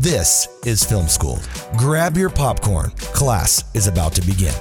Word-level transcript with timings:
This 0.00 0.46
is 0.64 0.84
Film 0.84 1.08
School. 1.08 1.40
Grab 1.76 2.16
your 2.16 2.30
popcorn. 2.30 2.90
Class 3.12 3.64
is 3.74 3.88
about 3.88 4.14
to 4.14 4.20
begin. 4.20 4.54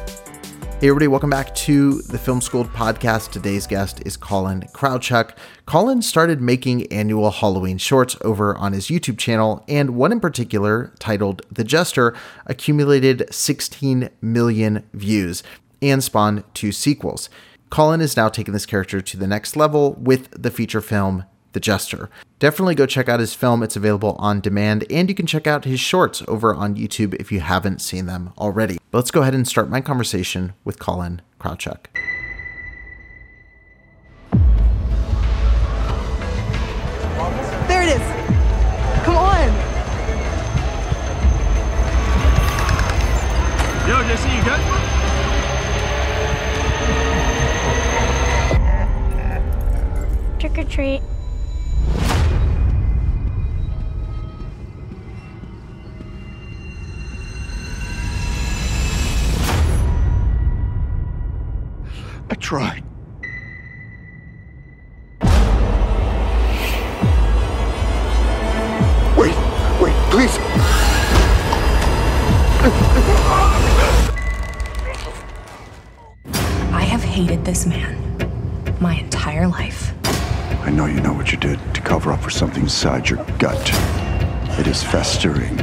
Hey, 0.81 0.87
everybody, 0.87 1.07
welcome 1.07 1.29
back 1.29 1.53
to 1.53 2.01
the 2.01 2.17
Film 2.17 2.41
School 2.41 2.65
podcast. 2.65 3.29
Today's 3.29 3.67
guest 3.67 4.01
is 4.03 4.17
Colin 4.17 4.61
Krawchuk. 4.73 5.37
Colin 5.67 6.01
started 6.01 6.41
making 6.41 6.91
annual 6.91 7.29
Halloween 7.29 7.77
shorts 7.77 8.17
over 8.21 8.57
on 8.57 8.73
his 8.73 8.87
YouTube 8.87 9.19
channel, 9.19 9.63
and 9.67 9.91
one 9.91 10.11
in 10.11 10.19
particular, 10.19 10.91
titled 10.97 11.43
The 11.51 11.63
Jester, 11.63 12.15
accumulated 12.47 13.31
16 13.31 14.09
million 14.19 14.89
views 14.91 15.43
and 15.83 16.03
spawned 16.03 16.45
two 16.55 16.71
sequels. 16.71 17.29
Colin 17.69 18.01
is 18.01 18.17
now 18.17 18.27
taking 18.27 18.55
this 18.55 18.65
character 18.65 19.01
to 19.01 19.17
the 19.17 19.27
next 19.27 19.55
level 19.55 19.93
with 19.99 20.31
the 20.31 20.49
feature 20.49 20.81
film 20.81 21.25
the 21.57 21.61
Jester. 21.61 22.07
Definitely 22.37 22.75
go 22.75 22.85
check 22.85 23.09
out 23.09 23.19
his 23.19 23.33
film. 23.33 23.63
It's 23.63 23.75
available 23.75 24.15
on 24.19 24.41
demand, 24.41 24.85
and 24.91 25.09
you 25.09 25.15
can 25.15 25.25
check 25.25 25.47
out 25.47 25.65
his 25.65 25.79
shorts 25.79 26.21
over 26.27 26.53
on 26.53 26.75
YouTube 26.75 27.15
if 27.15 27.31
you 27.31 27.39
haven't 27.39 27.81
seen 27.81 28.05
them 28.05 28.31
already. 28.37 28.77
But 28.91 28.99
let's 28.99 29.09
go 29.09 29.23
ahead 29.23 29.33
and 29.33 29.47
start 29.47 29.67
my 29.67 29.81
conversation 29.81 30.53
with 30.63 30.77
Colin 30.77 31.23
Krawchuk. 31.39 31.87
There 37.67 37.81
it 37.81 37.89
is. 37.89 38.03
Come 39.03 39.17
on. 39.17 39.47
Yo, 43.89 44.03
Jesse, 44.03 44.29
you 44.29 44.43
good? 44.43 44.61
Trick 50.39 50.59
or 50.59 50.69
treat. 50.69 51.01
I 62.29 62.35
tried. 62.35 62.83
Wait, 69.17 69.35
wait, 69.81 69.95
please. 70.11 70.37
I 76.73 76.81
have 76.81 77.01
hated 77.01 77.45
this 77.45 77.65
man 77.65 77.95
my 78.81 78.95
entire 78.95 79.47
life. 79.47 79.93
I 80.65 80.69
know 80.69 80.85
you 80.85 80.99
know 80.99 81.13
what 81.13 81.31
you 81.31 81.37
did 81.37 81.59
to 81.75 81.81
cover 81.81 82.11
up 82.11 82.21
for 82.21 82.29
something 82.29 82.63
inside 82.63 83.09
your 83.09 83.23
gut. 83.37 83.71
It 84.59 84.67
is 84.67 84.83
festering, 84.83 85.55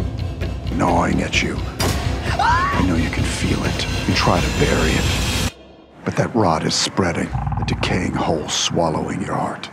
gnawing 0.72 1.20
at 1.22 1.42
you. 1.42 1.58
I 2.26 2.82
know 2.88 2.96
you 2.96 3.10
can 3.10 3.24
feel 3.24 3.62
it. 3.64 4.08
You 4.08 4.14
try 4.14 4.40
to 4.40 4.48
bury 4.58 4.92
it. 4.92 5.33
But 6.04 6.16
that 6.16 6.34
rot 6.34 6.66
is 6.66 6.74
spreading, 6.74 7.28
a 7.28 7.64
decaying 7.66 8.12
hole 8.12 8.48
swallowing 8.48 9.22
your 9.22 9.34
heart. 9.34 9.70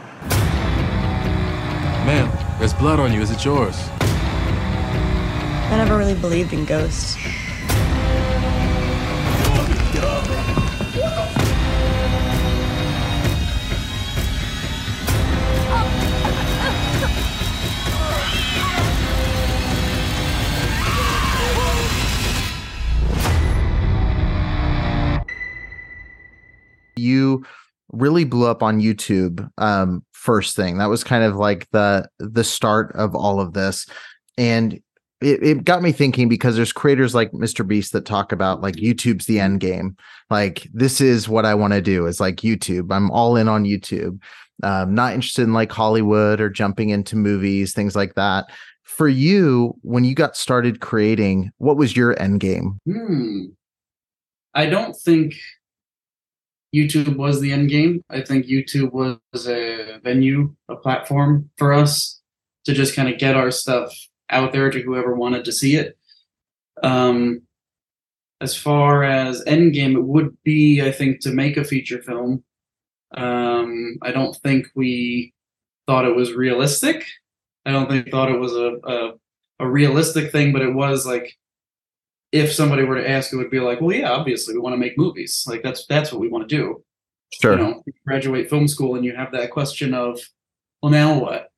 Man, 2.05 2.31
there's 2.57 2.73
blood 2.73 2.99
on 2.99 3.11
you. 3.11 3.21
Is 3.21 3.31
it 3.31 3.43
yours? 3.43 3.77
I 3.99 5.75
never 5.77 5.97
really 5.97 6.15
believed 6.15 6.53
in 6.53 6.65
ghosts. 6.65 7.17
You 27.01 27.43
really 27.91 28.23
blew 28.23 28.47
up 28.47 28.63
on 28.63 28.81
YouTube 28.81 29.49
um, 29.57 30.03
first 30.11 30.55
thing. 30.55 30.77
That 30.77 30.89
was 30.89 31.03
kind 31.03 31.23
of 31.23 31.35
like 31.35 31.69
the 31.71 32.07
the 32.19 32.43
start 32.43 32.95
of 32.95 33.15
all 33.15 33.39
of 33.39 33.53
this. 33.53 33.85
And 34.37 34.79
it, 35.21 35.43
it 35.43 35.63
got 35.63 35.83
me 35.83 35.91
thinking 35.91 36.27
because 36.27 36.55
there's 36.55 36.73
creators 36.73 37.13
like 37.13 37.31
Mr. 37.31 37.67
Beast 37.67 37.93
that 37.93 38.05
talk 38.05 38.31
about 38.31 38.61
like 38.61 38.75
YouTube's 38.75 39.25
the 39.25 39.39
end 39.39 39.59
game. 39.59 39.95
Like 40.29 40.67
this 40.73 40.99
is 40.99 41.29
what 41.29 41.45
I 41.45 41.53
want 41.53 41.73
to 41.73 41.81
do 41.81 42.07
is 42.07 42.19
like 42.19 42.37
YouTube. 42.37 42.91
I'm 42.91 43.11
all 43.11 43.35
in 43.35 43.47
on 43.47 43.65
YouTube. 43.65 44.19
Um, 44.63 44.93
not 44.93 45.13
interested 45.13 45.43
in 45.43 45.53
like 45.53 45.71
Hollywood 45.71 46.39
or 46.39 46.49
jumping 46.49 46.89
into 46.89 47.15
movies, 47.15 47.73
things 47.73 47.95
like 47.95 48.15
that. 48.15 48.45
For 48.83 49.07
you, 49.07 49.75
when 49.81 50.03
you 50.03 50.15
got 50.15 50.35
started 50.35 50.81
creating, 50.81 51.51
what 51.57 51.77
was 51.77 51.95
your 51.95 52.19
end 52.21 52.39
game? 52.39 52.79
Hmm. 52.85 53.45
I 54.53 54.65
don't 54.65 54.93
think 54.93 55.33
YouTube 56.73 57.15
was 57.17 57.41
the 57.41 57.51
end 57.51 57.69
game. 57.69 58.03
I 58.09 58.21
think 58.21 58.45
YouTube 58.45 58.91
was 58.91 59.47
a 59.47 59.99
venue, 60.03 60.55
a 60.69 60.75
platform 60.75 61.49
for 61.57 61.73
us 61.73 62.21
to 62.65 62.73
just 62.73 62.95
kind 62.95 63.09
of 63.09 63.19
get 63.19 63.35
our 63.35 63.51
stuff 63.51 63.93
out 64.29 64.53
there 64.53 64.69
to 64.69 64.81
whoever 64.81 65.15
wanted 65.15 65.45
to 65.45 65.51
see 65.51 65.75
it. 65.75 65.97
Um, 66.83 67.41
as 68.39 68.55
far 68.55 69.03
as 69.03 69.43
end 69.45 69.73
game, 69.73 69.95
it 69.95 70.03
would 70.03 70.35
be, 70.43 70.81
I 70.81 70.91
think, 70.91 71.21
to 71.21 71.31
make 71.31 71.57
a 71.57 71.63
feature 71.63 72.01
film. 72.01 72.43
Um, 73.15 73.97
I 74.01 74.11
don't 74.11 74.35
think 74.37 74.67
we 74.73 75.33
thought 75.85 76.05
it 76.05 76.15
was 76.15 76.33
realistic. 76.33 77.05
I 77.65 77.71
don't 77.71 77.89
think 77.89 78.09
thought 78.09 78.31
it 78.31 78.39
was 78.39 78.53
a, 78.53 78.77
a 78.83 79.11
a 79.61 79.69
realistic 79.69 80.31
thing, 80.31 80.51
but 80.51 80.63
it 80.63 80.73
was 80.73 81.05
like 81.05 81.37
if 82.31 82.51
somebody 82.53 82.83
were 82.83 82.95
to 82.95 83.09
ask, 83.09 83.33
it 83.33 83.37
would 83.37 83.49
be 83.49 83.59
like, 83.59 83.81
well, 83.81 83.95
yeah, 83.95 84.11
obviously 84.11 84.53
we 84.53 84.59
want 84.61 84.73
to 84.73 84.77
make 84.77 84.97
movies. 84.97 85.43
Like 85.47 85.63
that's 85.63 85.85
that's 85.87 86.11
what 86.11 86.21
we 86.21 86.29
want 86.29 86.47
to 86.47 86.55
do. 86.55 86.83
Sure. 87.41 87.53
You 87.53 87.57
know, 87.57 87.83
you 87.85 87.93
graduate 88.05 88.49
film 88.49 88.67
school 88.67 88.95
and 88.95 89.05
you 89.05 89.15
have 89.15 89.31
that 89.31 89.51
question 89.51 89.93
of, 89.93 90.19
well, 90.81 90.91
now 90.91 91.17
what? 91.19 91.49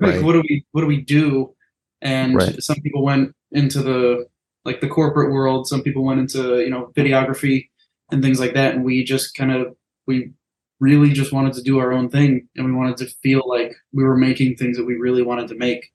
Like, 0.00 0.22
what 0.22 0.32
do 0.32 0.40
we 0.40 0.64
what 0.72 0.82
do 0.82 0.86
we 0.86 1.00
do? 1.00 1.54
And 2.02 2.36
Right. 2.36 2.62
some 2.62 2.76
people 2.80 3.02
went 3.02 3.34
into 3.52 3.82
the 3.82 4.26
like 4.64 4.80
the 4.80 4.88
corporate 4.88 5.32
world. 5.32 5.66
Some 5.66 5.82
people 5.82 6.04
went 6.04 6.20
into 6.20 6.60
you 6.60 6.70
know 6.70 6.92
videography 6.96 7.68
and 8.12 8.22
things 8.22 8.40
like 8.40 8.54
that. 8.54 8.74
And 8.74 8.84
we 8.84 9.04
just 9.04 9.34
kind 9.34 9.52
of 9.52 9.74
we 10.06 10.32
really 10.80 11.12
just 11.12 11.32
wanted 11.32 11.52
to 11.54 11.62
do 11.62 11.78
our 11.78 11.92
own 11.92 12.08
thing, 12.10 12.48
and 12.56 12.66
we 12.66 12.72
wanted 12.72 12.96
to 12.98 13.06
feel 13.22 13.42
like 13.46 13.74
we 13.92 14.02
were 14.02 14.16
making 14.16 14.56
things 14.56 14.76
that 14.76 14.84
we 14.84 14.96
really 14.96 15.22
wanted 15.22 15.48
to 15.48 15.54
make. 15.54 15.90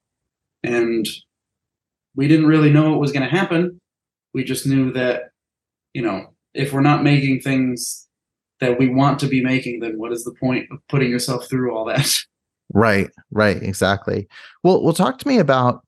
And 0.64 1.08
we 2.16 2.28
didn't 2.28 2.48
really 2.48 2.72
know 2.72 2.90
what 2.92 3.00
was 3.00 3.12
going 3.12 3.28
to 3.28 3.36
happen. 3.36 3.80
We 4.36 4.44
just 4.44 4.68
knew 4.68 4.92
that, 4.92 5.32
you 5.94 6.04
know, 6.04 6.34
if 6.54 6.74
we're 6.74 6.82
not 6.82 7.04
making 7.04 7.40
things 7.40 8.08
that 8.60 8.78
we 8.78 8.88
want 8.88 9.18
to 9.20 9.28
be 9.28 9.42
making, 9.42 9.80
then 9.80 9.98
what 9.98 10.12
is 10.12 10.24
the 10.24 10.34
point 10.34 10.68
of 10.72 10.80
putting 10.90 11.10
yourself 11.10 11.50
through 11.50 11.76
all 11.76 11.86
that? 11.86 12.14
Right, 12.74 13.12
right, 13.30 13.62
exactly. 13.62 14.28
Well, 14.64 14.82
well, 14.84 14.94
talk 14.94 15.20
to 15.20 15.28
me 15.28 15.38
about 15.38 15.86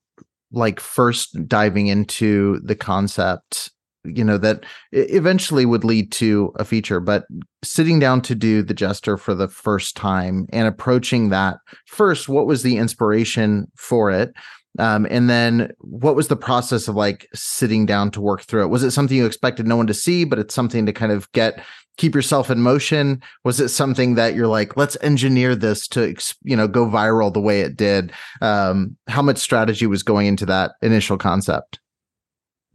like 0.51 0.79
first 0.79 1.47
diving 1.47 1.87
into 1.87 2.59
the 2.63 2.75
concept, 2.75 3.71
you 4.03 4.23
know, 4.23 4.37
that 4.37 4.63
eventually 4.91 5.65
would 5.65 5.83
lead 5.83 6.11
to 6.13 6.53
a 6.57 6.63
feature, 6.63 6.99
but 6.99 7.25
sitting 7.63 7.97
down 7.97 8.21
to 8.21 8.35
do 8.35 8.61
the 8.61 8.75
jester 8.75 9.17
for 9.17 9.33
the 9.33 9.47
first 9.47 9.97
time 9.97 10.45
and 10.53 10.67
approaching 10.67 11.29
that 11.29 11.57
first, 11.87 12.29
what 12.29 12.45
was 12.45 12.61
the 12.61 12.77
inspiration 12.77 13.69
for 13.75 14.11
it? 14.11 14.31
Um, 14.79 15.07
and 15.09 15.29
then 15.29 15.71
what 15.79 16.15
was 16.15 16.27
the 16.27 16.35
process 16.35 16.87
of 16.87 16.95
like 16.95 17.27
sitting 17.33 17.85
down 17.85 18.11
to 18.11 18.21
work 18.21 18.43
through 18.43 18.63
it? 18.63 18.67
Was 18.69 18.83
it 18.83 18.91
something 18.91 19.17
you 19.17 19.25
expected 19.25 19.67
no 19.67 19.77
one 19.77 19.87
to 19.87 19.93
see, 19.93 20.23
but 20.23 20.39
it's 20.39 20.55
something 20.55 20.85
to 20.85 20.93
kind 20.93 21.11
of 21.11 21.31
get 21.31 21.63
keep 21.97 22.13
yourself 22.13 22.51
in 22.51 22.61
motion? 22.61 23.21
Was 23.43 23.59
it 23.59 23.69
something 23.69 24.15
that 24.15 24.35
you're 24.35 24.47
like, 24.47 24.77
let's 24.77 24.97
engineer 25.01 25.55
this 25.55 25.87
to 25.89 26.15
you 26.43 26.55
know 26.55 26.67
go 26.67 26.85
viral 26.85 27.33
the 27.33 27.41
way 27.41 27.61
it 27.61 27.75
did? 27.75 28.11
Um, 28.41 28.97
how 29.07 29.21
much 29.21 29.37
strategy 29.37 29.87
was 29.87 30.03
going 30.03 30.27
into 30.27 30.45
that 30.45 30.73
initial 30.81 31.17
concept? 31.17 31.79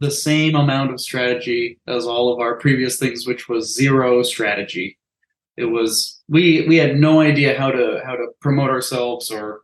the 0.03 0.11
same 0.11 0.55
amount 0.55 0.91
of 0.91 0.99
strategy 0.99 1.79
as 1.87 2.05
all 2.05 2.33
of 2.33 2.39
our 2.39 2.57
previous 2.57 2.97
things, 2.97 3.25
which 3.25 3.47
was 3.47 3.73
zero 3.73 4.21
strategy. 4.21 4.97
It 5.55 5.65
was 5.65 6.21
we 6.27 6.67
we 6.67 6.77
had 6.77 6.97
no 6.97 7.21
idea 7.21 7.57
how 7.57 7.71
to 7.71 8.01
how 8.05 8.15
to 8.15 8.27
promote 8.41 8.69
ourselves 8.69 9.31
or 9.31 9.61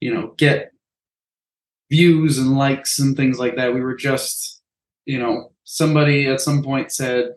you 0.00 0.14
know 0.14 0.34
get 0.38 0.71
views 1.92 2.38
and 2.38 2.56
likes 2.56 2.98
and 2.98 3.14
things 3.14 3.38
like 3.38 3.54
that. 3.56 3.74
We 3.74 3.82
were 3.82 3.94
just 3.94 4.62
you 5.04 5.18
know 5.18 5.52
somebody 5.64 6.26
at 6.26 6.40
some 6.40 6.62
point 6.62 6.90
said, 6.90 7.32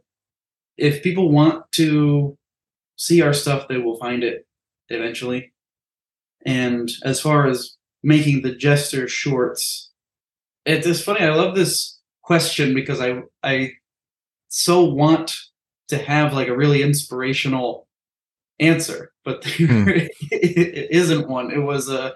if 0.77 1.03
people 1.03 1.29
want 1.31 1.69
to 1.73 2.37
see 2.95 3.21
our 3.21 3.33
stuff, 3.33 3.67
they 3.67 3.77
will 3.77 3.97
find 3.97 4.23
it 4.23 4.47
eventually. 4.89 5.53
And 6.45 6.89
as 7.03 7.19
far 7.19 7.47
as 7.47 7.75
making 8.03 8.41
the 8.41 8.55
jester 8.55 9.07
shorts, 9.07 9.91
it's 10.65 11.01
funny. 11.01 11.21
I 11.21 11.33
love 11.33 11.55
this 11.55 11.99
question 12.23 12.73
because 12.73 13.01
I 13.01 13.23
I 13.43 13.73
so 14.47 14.85
want 14.85 15.35
to 15.89 15.97
have 15.97 16.33
like 16.33 16.47
a 16.47 16.57
really 16.57 16.81
inspirational 16.81 17.87
answer, 18.59 19.11
but 19.25 19.41
there 19.41 19.51
hmm. 19.67 19.89
it 19.89 20.91
isn't 20.91 21.27
one. 21.27 21.51
It 21.51 21.63
was 21.71 21.89
a 21.89 22.13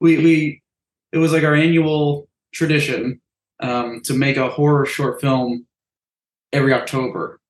we 0.00 0.18
we 0.18 0.62
it 1.12 1.18
was 1.18 1.32
like 1.32 1.44
our 1.44 1.54
annual 1.54 2.28
tradition 2.52 3.20
um, 3.60 4.00
to 4.04 4.14
make 4.14 4.36
a 4.36 4.48
horror 4.48 4.86
short 4.86 5.20
film 5.20 5.66
every 6.52 6.72
October, 6.72 7.40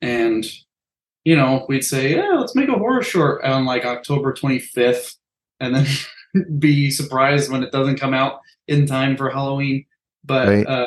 and 0.00 0.44
you 1.24 1.36
know 1.36 1.64
we'd 1.68 1.84
say, 1.84 2.14
yeah, 2.14 2.34
let's 2.34 2.54
make 2.54 2.68
a 2.68 2.78
horror 2.78 3.02
short 3.02 3.44
on 3.44 3.64
like 3.64 3.84
October 3.84 4.32
twenty 4.32 4.58
fifth, 4.58 5.16
and 5.60 5.74
then 5.74 5.86
be 6.58 6.90
surprised 6.90 7.50
when 7.50 7.62
it 7.62 7.72
doesn't 7.72 8.00
come 8.00 8.14
out 8.14 8.40
in 8.68 8.86
time 8.86 9.16
for 9.16 9.30
Halloween. 9.30 9.84
But 10.24 10.48
right. 10.48 10.66
uh, 10.66 10.86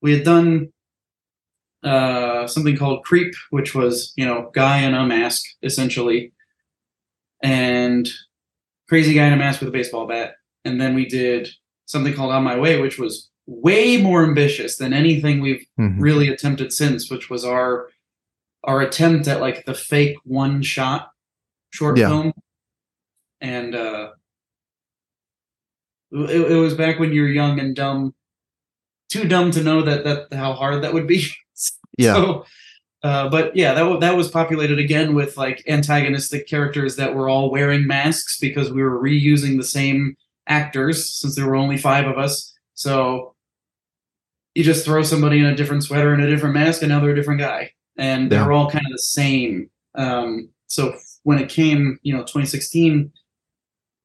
we 0.00 0.12
had 0.12 0.24
done 0.24 0.72
uh, 1.82 2.46
something 2.46 2.76
called 2.76 3.04
Creep, 3.04 3.34
which 3.50 3.74
was 3.74 4.12
you 4.16 4.24
know 4.24 4.50
guy 4.54 4.78
in 4.78 4.94
a 4.94 5.04
mask 5.04 5.44
essentially, 5.62 6.32
and 7.42 8.08
crazy 8.88 9.14
guy 9.14 9.26
in 9.26 9.32
a 9.32 9.36
mask 9.36 9.60
with 9.60 9.68
a 9.68 9.72
baseball 9.72 10.06
bat. 10.06 10.34
And 10.64 10.80
then 10.80 10.94
we 10.94 11.06
did 11.06 11.48
something 11.86 12.14
called 12.14 12.32
On 12.32 12.44
My 12.44 12.58
Way, 12.58 12.80
which 12.80 12.98
was 12.98 13.30
way 13.46 14.00
more 14.00 14.22
ambitious 14.22 14.76
than 14.76 14.92
anything 14.92 15.40
we've 15.40 15.66
mm-hmm. 15.78 16.00
really 16.00 16.28
attempted 16.28 16.72
since, 16.72 17.10
which 17.10 17.28
was 17.30 17.44
our 17.44 17.88
our 18.64 18.82
attempt 18.82 19.26
at 19.26 19.40
like 19.40 19.64
the 19.64 19.74
fake 19.74 20.16
one 20.24 20.62
shot 20.62 21.10
short 21.70 21.96
yeah. 21.96 22.08
film. 22.08 22.32
And 23.40 23.74
uh 23.74 24.10
it, 26.12 26.52
it 26.52 26.56
was 26.56 26.74
back 26.74 26.98
when 26.98 27.12
you 27.12 27.22
were 27.22 27.28
young 27.28 27.58
and 27.60 27.74
dumb, 27.74 28.14
too 29.10 29.26
dumb 29.26 29.50
to 29.52 29.62
know 29.62 29.82
that 29.82 30.04
that 30.04 30.32
how 30.32 30.52
hard 30.52 30.82
that 30.82 30.94
would 30.94 31.06
be. 31.06 31.26
Yeah. 31.98 32.14
So, 32.14 32.46
uh, 33.02 33.28
but 33.28 33.54
yeah, 33.54 33.74
that 33.74 34.00
that 34.00 34.16
was 34.16 34.30
populated 34.30 34.78
again 34.78 35.14
with 35.14 35.36
like 35.36 35.62
antagonistic 35.68 36.46
characters 36.46 36.96
that 36.96 37.14
were 37.14 37.28
all 37.28 37.50
wearing 37.50 37.86
masks 37.86 38.38
because 38.38 38.72
we 38.72 38.82
were 38.82 38.98
reusing 38.98 39.58
the 39.58 39.64
same 39.64 40.16
actors 40.50 41.08
since 41.08 41.34
there 41.34 41.46
were 41.46 41.56
only 41.56 41.78
five 41.78 42.06
of 42.06 42.18
us. 42.18 42.52
So 42.74 43.34
you 44.54 44.64
just 44.64 44.84
throw 44.84 45.02
somebody 45.02 45.38
in 45.38 45.46
a 45.46 45.56
different 45.56 45.84
sweater 45.84 46.12
and 46.12 46.22
a 46.22 46.28
different 46.28 46.54
mask, 46.54 46.82
and 46.82 46.90
now 46.90 47.00
they're 47.00 47.12
a 47.12 47.14
different 47.14 47.40
guy, 47.40 47.72
and 47.96 48.30
they're 48.30 48.52
all 48.52 48.68
kind 48.68 48.84
of 48.84 48.92
the 48.92 48.98
same. 48.98 49.70
Um, 49.94 50.50
so 50.66 50.96
when 51.22 51.38
it 51.38 51.48
came, 51.48 51.98
you 52.02 52.12
know, 52.12 52.20
2016, 52.20 53.12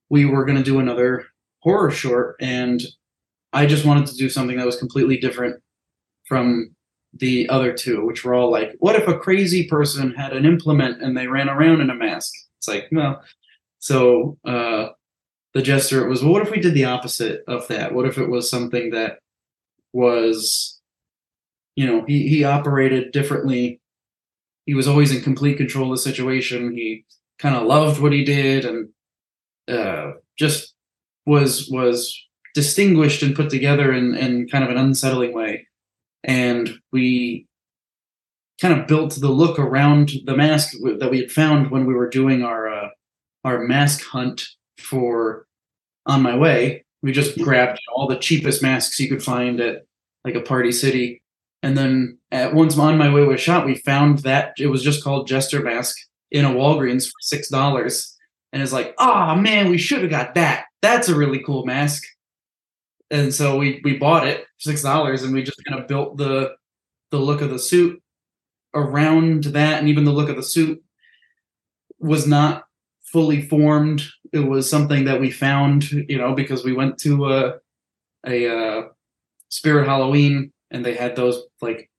we 0.09 0.25
were 0.25 0.45
going 0.45 0.57
to 0.57 0.63
do 0.63 0.79
another 0.79 1.25
horror 1.59 1.91
short, 1.91 2.35
and 2.39 2.81
I 3.53 3.65
just 3.65 3.85
wanted 3.85 4.05
to 4.07 4.15
do 4.15 4.29
something 4.29 4.57
that 4.57 4.65
was 4.65 4.77
completely 4.77 5.17
different 5.17 5.61
from 6.27 6.75
the 7.13 7.49
other 7.49 7.73
two, 7.73 8.05
which 8.05 8.23
were 8.23 8.35
all 8.35 8.51
like, 8.51 8.75
what 8.79 8.95
if 8.95 9.07
a 9.07 9.17
crazy 9.17 9.67
person 9.67 10.13
had 10.13 10.33
an 10.33 10.45
implement 10.45 11.01
and 11.01 11.17
they 11.17 11.27
ran 11.27 11.49
around 11.49 11.81
in 11.81 11.89
a 11.89 11.95
mask? 11.95 12.33
It's 12.57 12.67
like, 12.67 12.91
no. 12.91 13.19
So 13.79 14.37
uh, 14.45 14.89
the 15.55 15.61
jester 15.61 16.05
it 16.05 16.09
was, 16.09 16.21
well, 16.21 16.33
what 16.33 16.41
if 16.43 16.51
we 16.51 16.59
did 16.59 16.73
the 16.73 16.85
opposite 16.85 17.43
of 17.47 17.67
that? 17.69 17.93
What 17.93 18.05
if 18.05 18.17
it 18.17 18.29
was 18.29 18.49
something 18.49 18.91
that 18.91 19.19
was, 19.93 20.81
you 21.77 21.87
know, 21.87 22.03
he, 22.05 22.27
he 22.27 22.43
operated 22.43 23.13
differently. 23.13 23.79
He 24.65 24.73
was 24.73 24.85
always 24.87 25.15
in 25.15 25.23
complete 25.23 25.55
control 25.55 25.91
of 25.91 25.97
the 25.97 26.01
situation. 26.01 26.73
He 26.73 27.05
kind 27.39 27.55
of 27.55 27.63
loved 27.63 28.01
what 28.01 28.11
he 28.11 28.25
did 28.25 28.65
and 28.65 28.89
uh, 29.69 30.11
just 30.37 30.73
was 31.25 31.69
was 31.69 32.21
distinguished 32.53 33.23
and 33.23 33.35
put 33.35 33.49
together 33.49 33.93
in, 33.93 34.13
in 34.15 34.47
kind 34.49 34.63
of 34.63 34.69
an 34.69 34.77
unsettling 34.77 35.33
way 35.33 35.67
and 36.23 36.77
we 36.91 37.47
kind 38.61 38.79
of 38.79 38.87
built 38.87 39.15
the 39.15 39.29
look 39.29 39.59
around 39.59 40.11
the 40.25 40.35
mask 40.35 40.73
that 40.99 41.09
we 41.09 41.19
had 41.19 41.31
found 41.31 41.71
when 41.71 41.85
we 41.85 41.93
were 41.93 42.09
doing 42.09 42.43
our 42.43 42.71
uh, 42.71 42.89
our 43.43 43.59
mask 43.59 44.03
hunt 44.05 44.45
for 44.77 45.47
on 46.05 46.21
my 46.21 46.35
way 46.35 46.85
we 47.05 47.11
just 47.11 47.37
grabbed 47.37 47.79
all 47.93 48.07
the 48.07 48.17
cheapest 48.17 48.63
masks 48.63 48.99
you 48.99 49.07
could 49.07 49.21
find 49.21 49.59
at 49.59 49.85
like 50.23 50.33
a 50.33 50.41
party 50.41 50.71
city. 50.71 51.21
And 51.61 51.77
then 51.77 52.17
at 52.31 52.55
once 52.55 52.75
on 52.79 52.97
my 52.97 53.13
way 53.13 53.21
was 53.21 53.39
shot 53.39 53.65
we 53.65 53.75
found 53.75 54.19
that 54.19 54.53
it 54.57 54.67
was 54.67 54.81
just 54.81 55.03
called 55.03 55.27
jester 55.27 55.61
mask 55.61 55.95
in 56.31 56.45
a 56.45 56.49
walgreens 56.49 57.05
for 57.05 57.19
six 57.21 57.47
dollars. 57.47 58.17
And 58.51 58.63
it's 58.63 58.73
like 58.73 58.95
oh 58.97 59.35
man 59.35 59.69
we 59.69 59.77
should 59.77 60.01
have 60.01 60.09
got 60.09 60.33
that. 60.33 60.65
That's 60.81 61.07
a 61.07 61.15
really 61.15 61.43
cool 61.43 61.63
mask. 61.63 62.03
And 63.11 63.31
so 63.31 63.55
we 63.55 63.81
we 63.83 63.97
bought 63.97 64.27
it 64.27 64.47
six 64.57 64.81
dollars 64.81 65.21
and 65.21 65.31
we 65.31 65.43
just 65.43 65.61
kind 65.67 65.79
of 65.79 65.87
built 65.87 66.17
the 66.17 66.55
the 67.11 67.19
look 67.19 67.41
of 67.41 67.51
the 67.51 67.59
suit 67.59 68.01
around 68.73 69.43
that. 69.45 69.79
And 69.79 69.89
even 69.89 70.05
the 70.05 70.11
look 70.11 70.29
of 70.29 70.37
the 70.37 70.43
suit 70.43 70.83
was 71.99 72.25
not 72.25 72.64
fully 73.15 73.41
formed. 73.41 74.03
It 74.33 74.39
was 74.39 74.69
something 74.69 75.05
that 75.05 75.21
we 75.21 75.31
found 75.31 75.89
you 75.89 76.17
know 76.17 76.33
because 76.33 76.65
we 76.65 76.73
went 76.73 76.97
to 76.99 77.29
a 77.31 77.53
a 78.27 78.37
uh, 78.57 78.81
spirit 79.47 79.87
halloween 79.87 80.51
and 80.69 80.85
they 80.85 80.95
had 80.95 81.15
those 81.15 81.41
like 81.61 81.89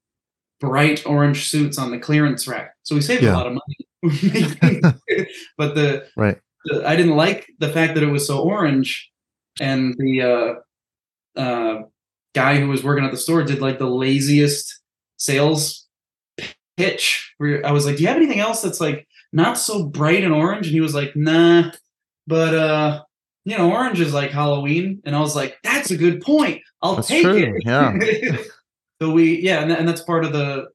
bright 0.61 1.07
orange 1.07 1.49
suits 1.49 1.79
on 1.79 1.91
the 1.91 1.99
clearance 1.99 2.47
rack. 2.47 2.75
So 2.83 2.95
we 2.95 3.01
saved 3.01 3.23
yeah. 3.23 3.35
a 3.35 3.39
lot 3.39 3.47
of 3.47 3.55
money. 3.55 3.77
But 5.57 5.75
the 5.75 6.07
right. 6.17 6.39
the, 6.67 6.87
i 6.87 6.95
didn't 6.95 7.17
like 7.17 7.47
the 7.59 7.71
fact 7.71 7.95
that 7.95 8.05
it 8.05 8.13
was 8.17 8.27
so 8.27 8.41
orange 8.41 9.11
and 9.59 9.95
the 9.99 10.15
uh 10.23 11.41
uh, 11.41 11.83
guy 12.35 12.59
who 12.61 12.69
was 12.69 12.85
working 12.85 13.07
at 13.07 13.11
the 13.11 13.17
store 13.17 13.43
did 13.43 13.61
like 13.61 13.79
the 13.79 13.89
laziest 14.05 14.81
sales 15.17 15.87
pitch 16.77 17.33
where 17.39 17.65
I 17.65 17.73
was 17.73 17.87
like, 17.87 17.97
Do 17.97 18.03
you 18.03 18.09
have 18.09 18.19
anything 18.19 18.41
else 18.41 18.61
that's 18.63 18.81
like 18.81 19.07
not 19.33 19.59
so 19.59 19.85
bright 19.85 20.25
and 20.25 20.33
orange? 20.33 20.67
And 20.67 20.75
he 20.75 20.81
was 20.81 20.95
like, 20.95 21.15
Nah, 21.17 21.71
but 22.27 22.55
uh, 22.55 23.03
you 23.45 23.57
know, 23.57 23.71
orange 23.71 24.01
is 24.01 24.15
like 24.15 24.31
Halloween. 24.31 25.03
And 25.05 25.15
I 25.15 25.21
was 25.21 25.37
like, 25.37 25.59
That's 25.63 25.91
a 25.91 25.97
good 25.97 26.21
point. 26.21 26.63
I'll 26.83 26.97
that's 26.97 27.09
take 27.09 27.25
true. 27.25 27.37
it. 27.37 27.63
Yeah. 27.65 27.97
so 29.03 29.11
we, 29.11 29.41
yeah, 29.41 29.61
and, 29.63 29.73
and 29.73 29.89
that's 29.89 30.03
part 30.03 30.25
of 30.25 30.33
the 30.33 30.69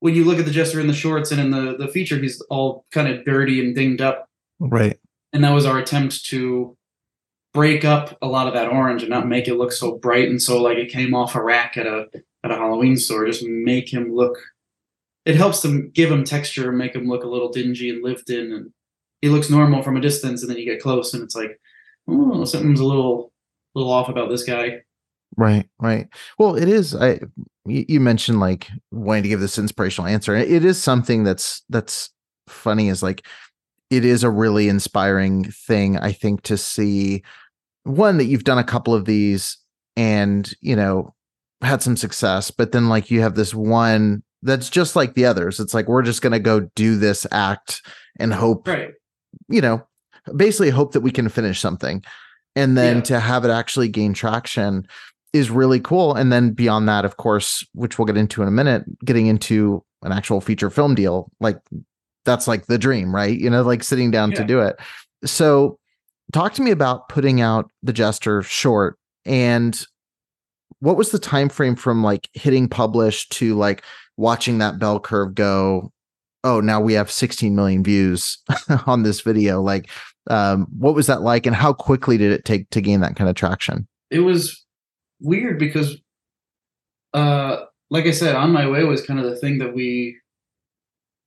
when 0.00 0.14
you 0.14 0.24
look 0.24 0.38
at 0.38 0.46
the 0.46 0.50
jester 0.50 0.80
in 0.80 0.86
the 0.86 0.94
shorts 0.94 1.30
and 1.30 1.40
in 1.40 1.50
the 1.50 1.76
the 1.76 1.88
feature, 1.88 2.18
he's 2.18 2.40
all 2.42 2.84
kind 2.90 3.08
of 3.08 3.24
dirty 3.24 3.64
and 3.64 3.74
dinged 3.74 4.00
up. 4.00 4.28
Right. 4.58 4.98
And 5.32 5.44
that 5.44 5.52
was 5.52 5.66
our 5.66 5.78
attempt 5.78 6.24
to 6.26 6.76
break 7.52 7.84
up 7.84 8.16
a 8.22 8.26
lot 8.26 8.46
of 8.46 8.54
that 8.54 8.68
orange 8.68 9.02
and 9.02 9.10
not 9.10 9.28
make 9.28 9.48
it 9.48 9.56
look 9.56 9.72
so 9.72 9.96
bright 9.96 10.28
and 10.28 10.40
so 10.40 10.62
like 10.62 10.78
it 10.78 10.90
came 10.90 11.14
off 11.14 11.34
a 11.34 11.42
rack 11.42 11.76
at 11.76 11.86
a 11.86 12.06
at 12.44 12.50
a 12.50 12.56
Halloween 12.56 12.96
store. 12.96 13.26
Just 13.26 13.44
make 13.44 13.92
him 13.92 14.14
look. 14.14 14.38
It 15.24 15.36
helps 15.36 15.60
to 15.62 15.82
give 15.88 16.10
him 16.10 16.24
texture 16.24 16.68
and 16.68 16.78
make 16.78 16.94
him 16.94 17.08
look 17.08 17.24
a 17.24 17.28
little 17.28 17.50
dingy 17.50 17.90
and 17.90 18.02
lived 18.02 18.30
in, 18.30 18.52
and 18.52 18.72
he 19.20 19.28
looks 19.28 19.50
normal 19.50 19.82
from 19.82 19.96
a 19.96 20.00
distance, 20.00 20.42
and 20.42 20.50
then 20.50 20.58
you 20.58 20.64
get 20.64 20.80
close, 20.80 21.12
and 21.12 21.22
it's 21.22 21.34
like, 21.34 21.60
oh, 22.08 22.44
something's 22.44 22.80
a 22.80 22.84
little 22.84 23.32
little 23.74 23.92
off 23.92 24.08
about 24.08 24.30
this 24.30 24.44
guy. 24.44 24.80
Right, 25.36 25.68
right. 25.78 26.08
Well, 26.38 26.56
it 26.56 26.68
is. 26.68 26.94
I 26.94 27.20
you 27.66 28.00
mentioned 28.00 28.40
like 28.40 28.68
wanting 28.90 29.24
to 29.24 29.28
give 29.28 29.40
this 29.40 29.58
inspirational 29.58 30.08
answer. 30.08 30.34
It 30.34 30.64
is 30.64 30.82
something 30.82 31.24
that's 31.24 31.62
that's 31.68 32.10
funny. 32.48 32.88
Is 32.88 33.02
like 33.02 33.24
it 33.90 34.04
is 34.04 34.24
a 34.24 34.30
really 34.30 34.68
inspiring 34.68 35.44
thing, 35.44 35.98
I 35.98 36.12
think, 36.12 36.42
to 36.42 36.56
see 36.56 37.22
one 37.84 38.18
that 38.18 38.26
you've 38.26 38.44
done 38.44 38.58
a 38.58 38.64
couple 38.64 38.94
of 38.94 39.04
these 39.04 39.58
and, 39.96 40.52
you 40.60 40.76
know, 40.76 41.14
had 41.62 41.82
some 41.82 41.96
success, 41.96 42.50
but 42.50 42.72
then 42.72 42.88
like 42.88 43.10
you 43.10 43.20
have 43.20 43.34
this 43.34 43.52
one 43.52 44.22
that's 44.42 44.70
just 44.70 44.96
like 44.96 45.14
the 45.14 45.26
others. 45.26 45.60
It's 45.60 45.74
like 45.74 45.88
we're 45.88 46.02
just 46.02 46.22
going 46.22 46.32
to 46.32 46.38
go 46.38 46.60
do 46.74 46.96
this 46.96 47.26
act 47.30 47.82
and 48.18 48.32
hope, 48.32 48.66
right. 48.66 48.92
you 49.48 49.60
know, 49.60 49.86
basically 50.36 50.70
hope 50.70 50.92
that 50.92 51.00
we 51.00 51.10
can 51.10 51.28
finish 51.28 51.60
something. 51.60 52.02
And 52.56 52.76
then 52.76 52.96
yeah. 52.96 53.02
to 53.02 53.20
have 53.20 53.44
it 53.44 53.50
actually 53.50 53.88
gain 53.88 54.12
traction 54.12 54.86
is 55.32 55.50
really 55.50 55.80
cool. 55.80 56.14
And 56.14 56.32
then 56.32 56.50
beyond 56.50 56.88
that, 56.88 57.04
of 57.04 57.16
course, 57.16 57.64
which 57.74 57.98
we'll 57.98 58.06
get 58.06 58.16
into 58.16 58.42
in 58.42 58.48
a 58.48 58.52
minute, 58.52 58.84
getting 59.04 59.26
into 59.26 59.84
an 60.02 60.12
actual 60.12 60.40
feature 60.40 60.70
film 60.70 60.94
deal, 60.94 61.30
like 61.40 61.58
that's 62.24 62.48
like 62.48 62.66
the 62.66 62.78
dream, 62.78 63.14
right? 63.14 63.38
You 63.38 63.50
know, 63.50 63.62
like 63.62 63.82
sitting 63.82 64.10
down 64.10 64.32
yeah. 64.32 64.38
to 64.38 64.44
do 64.44 64.60
it. 64.60 64.76
So 65.24 65.78
talk 66.32 66.54
to 66.54 66.62
me 66.62 66.70
about 66.70 67.08
putting 67.08 67.40
out 67.40 67.70
the 67.82 67.92
Jester 67.92 68.42
short 68.42 68.98
and 69.24 69.80
what 70.80 70.96
was 70.96 71.10
the 71.10 71.18
time 71.18 71.48
frame 71.48 71.76
from 71.76 72.02
like 72.02 72.28
hitting 72.32 72.68
publish 72.68 73.28
to 73.28 73.54
like 73.54 73.84
watching 74.20 74.58
that 74.58 74.78
bell 74.78 75.00
curve 75.00 75.34
go 75.34 75.90
oh 76.44 76.60
now 76.60 76.80
we 76.80 76.92
have 76.92 77.10
16 77.10 77.54
million 77.54 77.82
views 77.82 78.38
on 78.86 79.02
this 79.02 79.20
video 79.20 79.60
like 79.60 79.90
um 80.28 80.66
what 80.78 80.94
was 80.94 81.06
that 81.06 81.22
like 81.22 81.46
and 81.46 81.56
how 81.56 81.72
quickly 81.72 82.16
did 82.18 82.30
it 82.32 82.44
take 82.44 82.68
to 82.70 82.80
gain 82.80 83.00
that 83.00 83.16
kind 83.16 83.28
of 83.30 83.36
traction 83.36 83.86
it 84.10 84.20
was 84.20 84.64
weird 85.20 85.58
because 85.58 85.96
uh 87.14 87.64
like 87.92 88.06
I 88.06 88.12
said, 88.12 88.36
on 88.36 88.52
my 88.52 88.68
way 88.68 88.84
was 88.84 89.04
kind 89.04 89.18
of 89.18 89.26
the 89.26 89.34
thing 89.34 89.58
that 89.58 89.74
we 89.74 90.16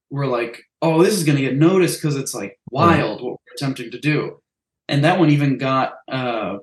were 0.10 0.26
like, 0.28 0.64
oh, 0.82 1.04
this 1.04 1.14
is 1.14 1.26
going 1.26 1.36
to 1.36 1.42
get 1.42 1.58
noticed 1.58 2.02
because 2.02 2.16
it's 2.16 2.34
like 2.34 2.58
wild 2.72 3.22
what 3.22 3.34
we're 3.34 3.54
attempting 3.58 3.92
to 3.92 4.00
do, 4.00 4.40
and 4.88 5.04
that 5.04 5.20
one 5.20 5.30
even 5.30 5.58
got 5.58 5.96
uh, 6.10 6.60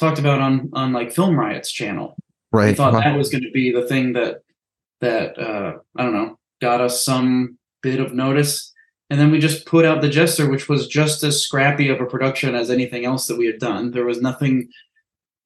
talked 0.00 0.18
about 0.18 0.40
on 0.40 0.68
on 0.72 0.92
like 0.92 1.12
Film 1.12 1.38
Riot's 1.38 1.70
channel. 1.70 2.16
Right 2.50 2.70
I 2.70 2.74
thought 2.74 2.94
Wow. 2.94 3.00
that 3.02 3.16
was 3.16 3.30
going 3.30 3.44
to 3.44 3.52
be 3.52 3.70
the 3.70 3.86
thing 3.86 4.14
that 4.14 4.38
that 5.00 5.38
uh, 5.38 5.78
I 5.96 6.02
don't 6.02 6.12
know 6.12 6.36
got 6.60 6.80
us 6.80 7.04
some 7.04 7.58
bit 7.82 8.00
of 8.00 8.12
notice, 8.12 8.72
and 9.08 9.18
then 9.18 9.30
we 9.30 9.38
just 9.38 9.66
put 9.66 9.84
out 9.84 10.02
the 10.02 10.08
Jester, 10.08 10.48
which 10.48 10.68
was 10.68 10.86
just 10.86 11.22
as 11.24 11.42
scrappy 11.42 11.88
of 11.88 12.00
a 12.00 12.06
production 12.06 12.54
as 12.54 12.70
anything 12.70 13.04
else 13.04 13.26
that 13.26 13.38
we 13.38 13.46
had 13.46 13.58
done. 13.58 13.90
There 13.90 14.04
was 14.04 14.20
nothing 14.20 14.68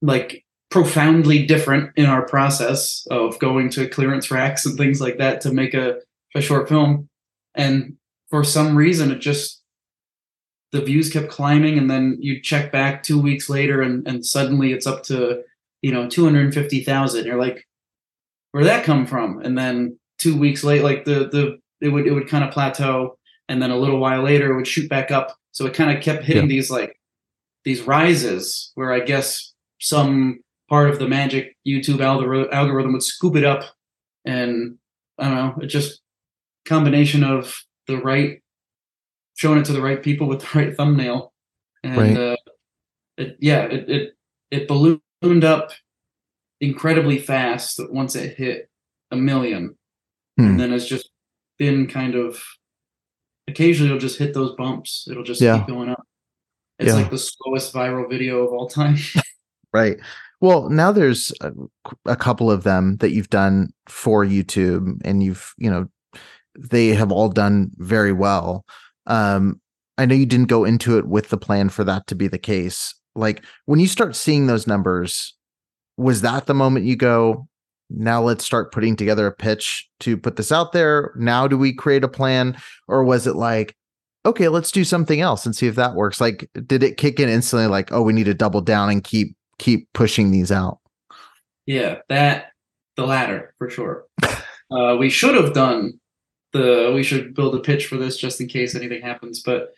like 0.03 0.45
profoundly 0.71 1.47
different 1.47 1.93
in 1.97 2.07
our 2.07 2.27
process 2.27 3.07
of 3.11 3.39
going 3.39 3.71
to 3.71 3.89
clearance 3.89 4.31
racks 4.31 4.67
and 4.67 4.77
things 4.77 5.01
like 5.01 5.19
that 5.19 5.41
to 5.43 5.53
make 5.53 5.73
a, 5.73 5.99
a 6.35 6.41
short 6.41 6.69
film, 6.69 7.09
and 7.55 7.97
for 8.31 8.43
some 8.43 8.77
reason 8.77 9.13
it 9.13 9.21
just 9.21 9.63
the 10.73 10.83
views 10.83 11.09
kept 11.09 11.31
climbing 11.31 11.79
and 11.79 11.89
then 11.89 12.19
you 12.21 12.41
check 12.41 12.73
back 12.73 13.01
two 13.01 13.21
weeks 13.21 13.49
later 13.49 13.81
and, 13.81 14.09
and 14.09 14.27
suddenly 14.27 14.73
it's 14.73 14.89
up 14.89 15.05
to 15.05 15.41
you 15.83 15.93
know 15.93 16.09
250,000 16.09 17.25
you're 17.25 17.39
like 17.39 17.65
where'd 18.55 18.67
that 18.67 18.85
come 18.85 19.05
from? 19.05 19.41
And 19.41 19.59
then 19.59 19.99
two 20.19 20.39
weeks 20.39 20.63
late 20.63 20.85
like 20.85 21.05
the 21.05 21.29
the 21.29 21.59
it 21.81 21.89
would 21.89 22.07
it 22.07 22.13
would 22.13 22.29
kind 22.29 22.45
of 22.45 22.53
plateau 22.53 23.19
and 23.49 23.61
then 23.61 23.73
a 23.73 23.77
little 23.77 23.99
while 23.99 24.23
later 24.23 24.53
it 24.53 24.57
would 24.57 24.67
shoot 24.67 24.89
back 24.89 25.11
up. 25.11 25.37
So 25.51 25.67
it 25.67 25.75
kind 25.75 25.97
of 25.97 26.03
kept 26.03 26.23
hitting 26.25 26.47
these 26.49 26.71
like 26.71 26.99
these 27.65 27.81
rises 27.83 28.71
where 28.75 28.93
i 28.93 29.01
guess 29.01 29.55
some 29.81 30.39
part 30.69 30.91
of 30.91 30.99
the 30.99 31.09
magic 31.09 31.57
youtube 31.67 31.97
algor- 31.99 32.53
algorithm 32.53 32.93
would 32.93 33.03
scoop 33.03 33.37
it 33.37 33.45
up 33.45 33.65
and 34.27 34.77
i 35.19 35.25
don't 35.25 35.35
know 35.35 35.55
it 35.63 35.69
just 35.69 36.03
combination 36.67 37.25
of 37.25 37.65
the 37.87 37.97
right 37.97 38.43
showing 39.35 39.59
it 39.59 39.65
to 39.65 39.73
the 39.73 39.81
right 39.81 40.03
people 40.03 40.27
with 40.27 40.41
the 40.41 40.59
right 40.59 40.77
thumbnail. 40.77 41.33
And 41.83 41.97
Right. 41.97 42.17
uh 42.17 42.37
it, 43.17 43.37
yeah 43.41 43.63
it, 43.65 43.89
it 43.89 44.15
it 44.51 44.69
ballooned 44.69 45.45
up 45.45 45.71
incredibly 46.61 47.19
fast 47.19 47.77
that 47.77 47.93
once 47.93 48.15
it 48.17 48.37
hit 48.37 48.69
a 49.11 49.17
million 49.17 49.77
Hmm. 50.39 50.47
and 50.47 50.61
then 50.61 50.73
it's 50.73 50.87
just 50.87 51.11
been 51.59 51.87
kind 51.87 52.15
of 52.17 52.43
occasionally 53.47 53.89
it'll 53.91 54.01
just 54.01 54.19
hit 54.19 54.35
those 54.35 54.55
bumps 54.57 55.07
it'll 55.11 55.23
just 55.23 55.41
Yeah. 55.41 55.59
keep 55.59 55.69
going 55.69 55.89
up 55.91 56.05
it's 56.79 56.89
Yeah. 56.89 56.95
like 56.95 57.11
the 57.11 57.19
slowest 57.19 57.73
viral 57.73 58.09
video 58.09 58.45
of 58.47 58.53
all 58.53 58.69
time 58.69 58.97
Right. 59.73 59.99
Well, 60.41 60.71
now 60.71 60.93
there's 60.93 61.33
a, 61.41 61.51
a 62.07 62.15
couple 62.15 62.49
of 62.49 62.63
them 62.63 62.97
that 62.99 63.11
you've 63.11 63.29
done 63.31 63.73
for 63.89 64.25
YouTube, 64.25 65.01
and 65.05 65.21
you've, 65.21 65.53
you 65.59 65.69
know, 65.69 65.89
they 66.57 66.89
have 66.91 67.11
all 67.11 67.29
done 67.29 67.73
very 67.79 68.13
well. 68.13 68.65
Um, 69.09 69.61
I 69.99 70.07
know 70.07 70.15
you 70.15 70.27
didn't 70.27 70.47
go 70.47 70.65
into 70.65 70.97
it 70.97 71.09
with 71.09 71.31
the 71.31 71.37
plan 71.37 71.71
for 71.71 71.83
that 71.83 72.07
to 72.07 72.15
be 72.15 72.29
the 72.29 72.39
case. 72.39 72.95
Like 73.17 73.43
when 73.65 73.81
you 73.81 73.89
start 73.89 74.15
seeing 74.15 74.47
those 74.47 74.69
numbers, 74.69 75.35
was 75.97 76.23
that 76.23 76.47
the 76.47 76.55
moment 76.55 76.87
you 76.87 76.97
go, 76.97 77.47
now 77.91 78.23
let's 78.23 78.45
start 78.45 78.73
putting 78.73 78.97
together 78.97 79.27
a 79.27 79.33
pitch 79.33 79.89
to 80.01 80.17
put 80.17 80.37
this 80.37 80.51
out 80.51 80.73
there? 80.73 81.13
Now 81.17 81.47
do 81.47 81.57
we 81.57 81.73
create 81.73 82.05
a 82.05 82.09
plan? 82.09 82.57
Or 82.89 83.05
was 83.05 83.27
it 83.27 83.37
like, 83.37 83.77
okay, 84.27 84.49
let's 84.49 84.73
do 84.73 84.85
something 84.85 85.21
else 85.21 85.45
and 85.45 85.55
see 85.55 85.67
if 85.67 85.75
that 85.77 85.95
works? 85.95 86.21
Like, 86.21 86.49
did 86.67 86.83
it 86.83 86.97
kick 86.97 87.21
in 87.21 87.29
instantly, 87.29 87.67
like, 87.67 87.93
oh, 87.93 88.03
we 88.03 88.13
need 88.13 88.25
to 88.25 88.35
double 88.35 88.61
down 88.61 88.91
and 88.91 89.05
keep 89.05 89.37
keep 89.59 89.93
pushing 89.93 90.31
these 90.31 90.51
out? 90.51 90.81
yeah 91.67 91.97
that 92.09 92.53
the 92.97 93.07
latter 93.07 93.55
for 93.59 93.71
sure 93.71 94.05
uh 94.23 94.97
we 94.99 95.09
should 95.09 95.35
have 95.35 95.53
done 95.53 95.93
the 96.53 96.93
we 96.95 97.03
should 97.03 97.35
build 97.35 97.55
a 97.55 97.61
pitch 97.61 97.87
for 97.87 97.97
this 97.97 98.17
just 98.17 98.41
in 98.41 98.47
case 98.47 98.75
anything 98.75 99.03
happens 99.03 99.43
but 99.43 99.73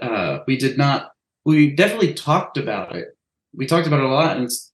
uh 0.00 0.40
we 0.46 0.56
did 0.56 0.78
not 0.78 1.10
we 1.44 1.70
definitely 1.74 2.14
talked 2.14 2.56
about 2.56 2.94
it 2.94 3.16
we 3.54 3.66
talked 3.66 3.86
about 3.86 4.00
it 4.00 4.06
a 4.06 4.08
lot 4.08 4.36
and 4.36 4.44
it's 4.44 4.72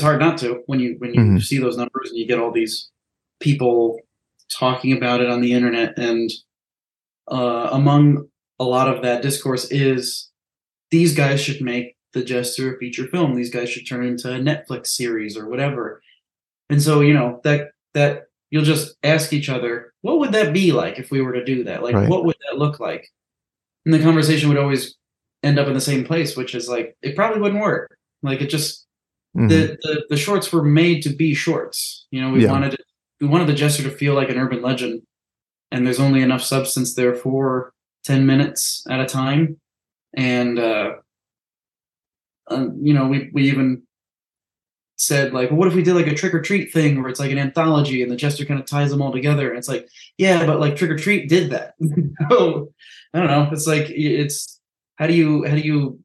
it's 0.00 0.06
hard 0.06 0.18
not 0.18 0.38
to 0.38 0.62
when 0.64 0.80
you 0.80 0.94
when 0.98 1.12
you 1.12 1.20
Mhm. 1.20 1.42
see 1.42 1.58
those 1.58 1.76
numbers 1.76 2.08
and 2.08 2.18
you 2.18 2.26
get 2.26 2.38
all 2.38 2.50
these 2.50 2.90
people 3.38 4.00
talking 4.50 4.92
about 4.96 5.20
it 5.20 5.28
on 5.28 5.42
the 5.42 5.52
internet. 5.52 5.98
And 5.98 6.30
uh 7.30 7.68
among 7.72 8.28
a 8.58 8.64
lot 8.64 8.88
of 8.94 9.02
that 9.02 9.20
discourse 9.22 9.70
is 9.70 10.30
these 10.90 11.14
guys 11.14 11.40
should 11.40 11.60
make 11.60 11.96
the 12.14 12.24
jester 12.24 12.74
a 12.74 12.78
feature 12.78 13.06
film. 13.08 13.34
These 13.34 13.50
guys 13.50 13.68
should 13.68 13.86
turn 13.86 14.04
into 14.06 14.32
a 14.32 14.38
netflix 14.38 14.86
series 14.88 15.36
or 15.36 15.48
whatever. 15.48 16.02
And 16.70 16.80
so 16.82 17.02
you 17.02 17.12
know 17.12 17.40
that 17.44 17.72
that 17.92 18.24
you'll 18.50 18.64
just 18.64 18.96
ask 19.02 19.34
each 19.34 19.50
other 19.50 19.92
what 20.00 20.18
would 20.18 20.32
that 20.32 20.54
be 20.54 20.72
like 20.72 20.98
if 20.98 21.10
we 21.10 21.20
were 21.20 21.34
to 21.34 21.44
do 21.44 21.64
that? 21.64 21.82
Like 21.82 21.94
Right. 21.94 22.08
what 22.08 22.24
would 22.24 22.36
that 22.48 22.58
look 22.58 22.80
like? 22.80 23.06
And 23.84 23.92
the 23.92 23.98
conversation 24.02 24.48
would 24.48 24.56
always 24.58 24.96
end 25.42 25.58
up 25.58 25.68
in 25.68 25.74
the 25.74 25.80
same 25.92 26.04
place 26.04 26.38
which 26.38 26.54
is 26.54 26.70
like 26.70 26.96
it 27.02 27.14
probably 27.14 27.42
wouldn't 27.42 27.60
work. 27.60 27.94
Like 28.22 28.40
it 28.40 28.48
just 28.48 28.79
Mhm. 29.36 29.48
the, 29.48 29.78
the 29.82 30.04
the 30.10 30.16
shorts 30.16 30.52
were 30.52 30.64
made 30.64 31.02
to 31.02 31.10
be 31.10 31.34
shorts. 31.34 32.06
You 32.10 32.20
know, 32.20 32.30
we 32.30 32.42
Yeah. 32.44 32.50
wanted 32.52 32.76
we 33.20 33.28
wanted 33.28 33.46
the 33.48 33.54
Jester 33.54 33.82
to 33.84 33.90
feel 33.90 34.14
like 34.14 34.28
an 34.30 34.38
urban 34.38 34.60
legend, 34.62 35.02
and 35.70 35.86
there's 35.86 36.00
only 36.00 36.22
enough 36.22 36.42
substance 36.42 36.94
there 36.94 37.14
for 37.14 37.72
ten 38.04 38.26
minutes 38.26 38.84
at 38.90 39.00
a 39.00 39.06
time, 39.06 39.60
and 40.14 40.58
uh, 40.58 40.94
uh, 42.50 42.66
you 42.82 42.92
know, 42.92 43.06
we 43.06 43.30
we 43.32 43.44
even 43.48 43.82
said 44.96 45.32
like, 45.32 45.50
well, 45.50 45.58
what 45.58 45.68
if 45.68 45.74
we 45.74 45.82
did 45.82 45.94
like 45.94 46.08
a 46.08 46.14
trick 46.14 46.34
or 46.34 46.42
treat 46.42 46.72
thing 46.72 47.00
where 47.00 47.08
it's 47.08 47.20
like 47.20 47.30
an 47.30 47.38
anthology 47.38 48.02
and 48.02 48.10
the 48.12 48.16
Jester 48.16 48.44
kind 48.44 48.60
of 48.60 48.66
ties 48.66 48.90
them 48.90 49.00
all 49.00 49.12
together, 49.12 49.48
and 49.48 49.56
it's 49.58 49.68
like, 49.68 49.88
yeah, 50.18 50.44
but 50.44 50.60
like 50.60 50.76
trick 50.76 50.90
or 50.90 50.96
treat 50.98 51.28
did 51.28 51.50
that. 51.50 51.74
so 52.30 52.72
I 53.14 53.18
don't 53.20 53.28
know. 53.28 53.48
It's 53.52 53.66
like 53.68 53.86
it's 53.90 54.60
how 54.96 55.06
do 55.06 55.14
you 55.14 55.44
how 55.46 55.54
do 55.54 55.60
you 55.62 56.00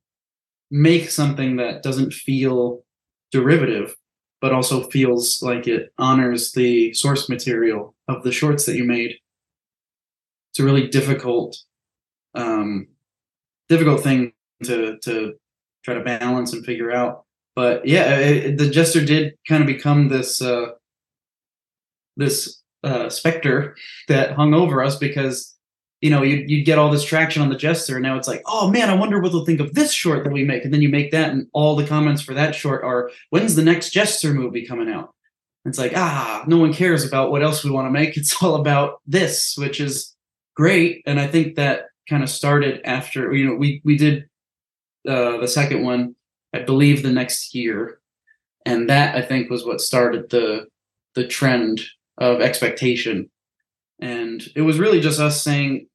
make 0.72 1.10
something 1.10 1.58
that 1.58 1.84
doesn't 1.84 2.14
feel 2.14 2.85
derivative 3.32 3.96
but 4.42 4.54
also 4.54 4.84
feels 4.90 5.42
like 5.42 5.66
it 5.68 5.92
honors 5.98 6.52
the 6.52 6.94
source 6.94 7.30
material 7.30 7.96
of 8.08 8.22
the 8.24 8.32
shorts 8.32 8.66
that 8.66 8.76
you 8.76 8.84
made. 8.84 9.16
It's 10.52 10.60
a 10.60 10.64
really 10.64 10.88
difficult 10.88 11.58
um 12.36 12.88
difficult 13.70 14.04
thing 14.04 14.34
to 14.64 15.00
to 15.00 15.34
try 15.84 15.96
to 15.96 16.04
balance 16.04 16.54
and 16.54 16.66
figure 16.66 16.92
out. 16.92 17.24
But 17.56 17.88
yeah 17.88 18.18
it, 18.20 18.58
the 18.58 18.70
jester 18.70 19.04
did 19.04 19.34
kind 19.48 19.62
of 19.62 19.68
become 19.68 20.10
this 20.10 20.42
uh 20.42 20.68
this 22.18 22.62
uh 22.84 23.10
specter 23.10 23.76
that 24.10 24.34
hung 24.34 24.54
over 24.54 24.84
us 24.84 24.96
because 24.98 25.55
you 26.06 26.12
know, 26.12 26.22
you'd, 26.22 26.48
you'd 26.48 26.66
get 26.66 26.78
all 26.78 26.92
this 26.92 27.04
traction 27.04 27.42
on 27.42 27.50
the 27.50 27.56
Jester, 27.56 27.96
and 27.96 28.04
now 28.04 28.16
it's 28.16 28.28
like, 28.28 28.44
oh 28.46 28.70
man, 28.70 28.92
I 28.92 28.96
wonder 28.96 29.20
what 29.20 29.32
they'll 29.32 29.44
think 29.44 29.60
of 29.60 29.74
this 29.74 29.92
short 29.92 30.24
that 30.24 30.32
we 30.32 30.44
make. 30.44 30.64
And 30.64 30.72
then 30.72 30.84
you 30.84 30.90
make 30.90 31.10
that, 31.10 31.32
and 31.32 31.48
all 31.52 31.76
the 31.76 31.88
comments 31.88 32.22
for 32.22 32.36
that 32.36 32.54
short 32.54 32.84
are, 32.84 33.10
when's 33.32 33.56
the 33.56 33.64
next 33.64 33.90
Jester 33.90 34.32
movie 34.32 34.68
coming 34.68 34.88
out? 34.88 35.16
It's 35.66 35.80
like, 35.80 35.94
ah, 35.96 36.44
no 36.46 36.60
one 36.60 36.74
cares 36.74 37.04
about 37.04 37.32
what 37.32 37.42
else 37.42 37.64
we 37.64 37.72
want 37.72 37.88
to 37.88 37.92
make. 37.92 38.18
It's 38.18 38.40
all 38.44 38.54
about 38.54 39.02
this, 39.08 39.56
which 39.58 39.82
is 39.82 40.16
great. 40.56 41.02
And 41.08 41.20
I 41.20 41.26
think 41.26 41.56
that 41.56 41.86
kind 42.08 42.22
of 42.22 42.30
started 42.30 42.82
after, 42.86 43.34
you 43.34 43.44
know, 43.48 43.56
we 43.56 43.82
we 43.84 43.98
did 43.98 44.30
uh, 45.10 45.38
the 45.38 45.48
second 45.48 45.84
one, 45.84 46.16
I 46.54 46.60
believe, 46.60 47.02
the 47.02 47.12
next 47.12 47.56
year, 47.56 48.00
and 48.64 48.92
that 48.92 49.16
I 49.16 49.24
think 49.24 49.50
was 49.50 49.66
what 49.66 49.82
started 49.82 50.30
the 50.30 50.68
the 51.16 51.26
trend 51.26 51.82
of 52.20 52.42
expectation 52.42 53.32
and 54.00 54.44
it 54.56 54.62
was 54.62 54.80
really 54.80 55.00
just 55.00 55.20
us 55.20 55.42
saying 55.42 55.88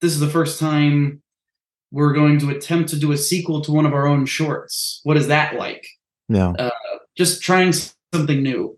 this 0.00 0.12
is 0.12 0.20
the 0.20 0.28
first 0.28 0.58
time 0.60 1.22
we're 1.90 2.12
going 2.12 2.38
to 2.38 2.50
attempt 2.50 2.90
to 2.90 2.98
do 2.98 3.12
a 3.12 3.16
sequel 3.16 3.60
to 3.62 3.72
one 3.72 3.86
of 3.86 3.92
our 3.94 4.06
own 4.06 4.26
shorts 4.26 5.00
what 5.04 5.16
is 5.16 5.26
that 5.28 5.56
like 5.56 5.86
Yeah. 6.28 6.52
just 7.16 7.42
trying 7.42 7.72
something 8.12 8.42
new 8.42 8.76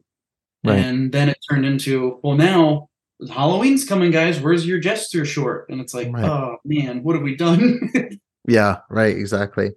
Right. 0.64 0.78
and 0.78 1.10
then 1.12 1.28
it 1.30 1.38
turned 1.48 1.64
into 1.64 2.20
well 2.22 2.36
now 2.36 2.88
halloween's 3.30 3.84
coming 3.86 4.10
guys 4.10 4.40
where's 4.40 4.66
your 4.66 4.78
jester 4.78 5.24
short 5.24 5.68
and 5.70 5.80
it's 5.80 5.94
like 5.94 6.12
Right. 6.12 6.24
oh 6.24 6.56
man 6.64 7.02
what 7.02 7.14
have 7.16 7.22
we 7.24 7.36
done 7.36 7.80
Yeah, 8.48 8.78
right, 8.88 9.14
exactly. 9.16 9.70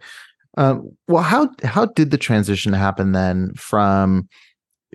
Um, 0.57 0.95
well, 1.07 1.21
how 1.21 1.49
how 1.63 1.85
did 1.85 2.11
the 2.11 2.17
transition 2.17 2.71
happen 2.73 3.11
then 3.11 3.53
from, 3.55 4.27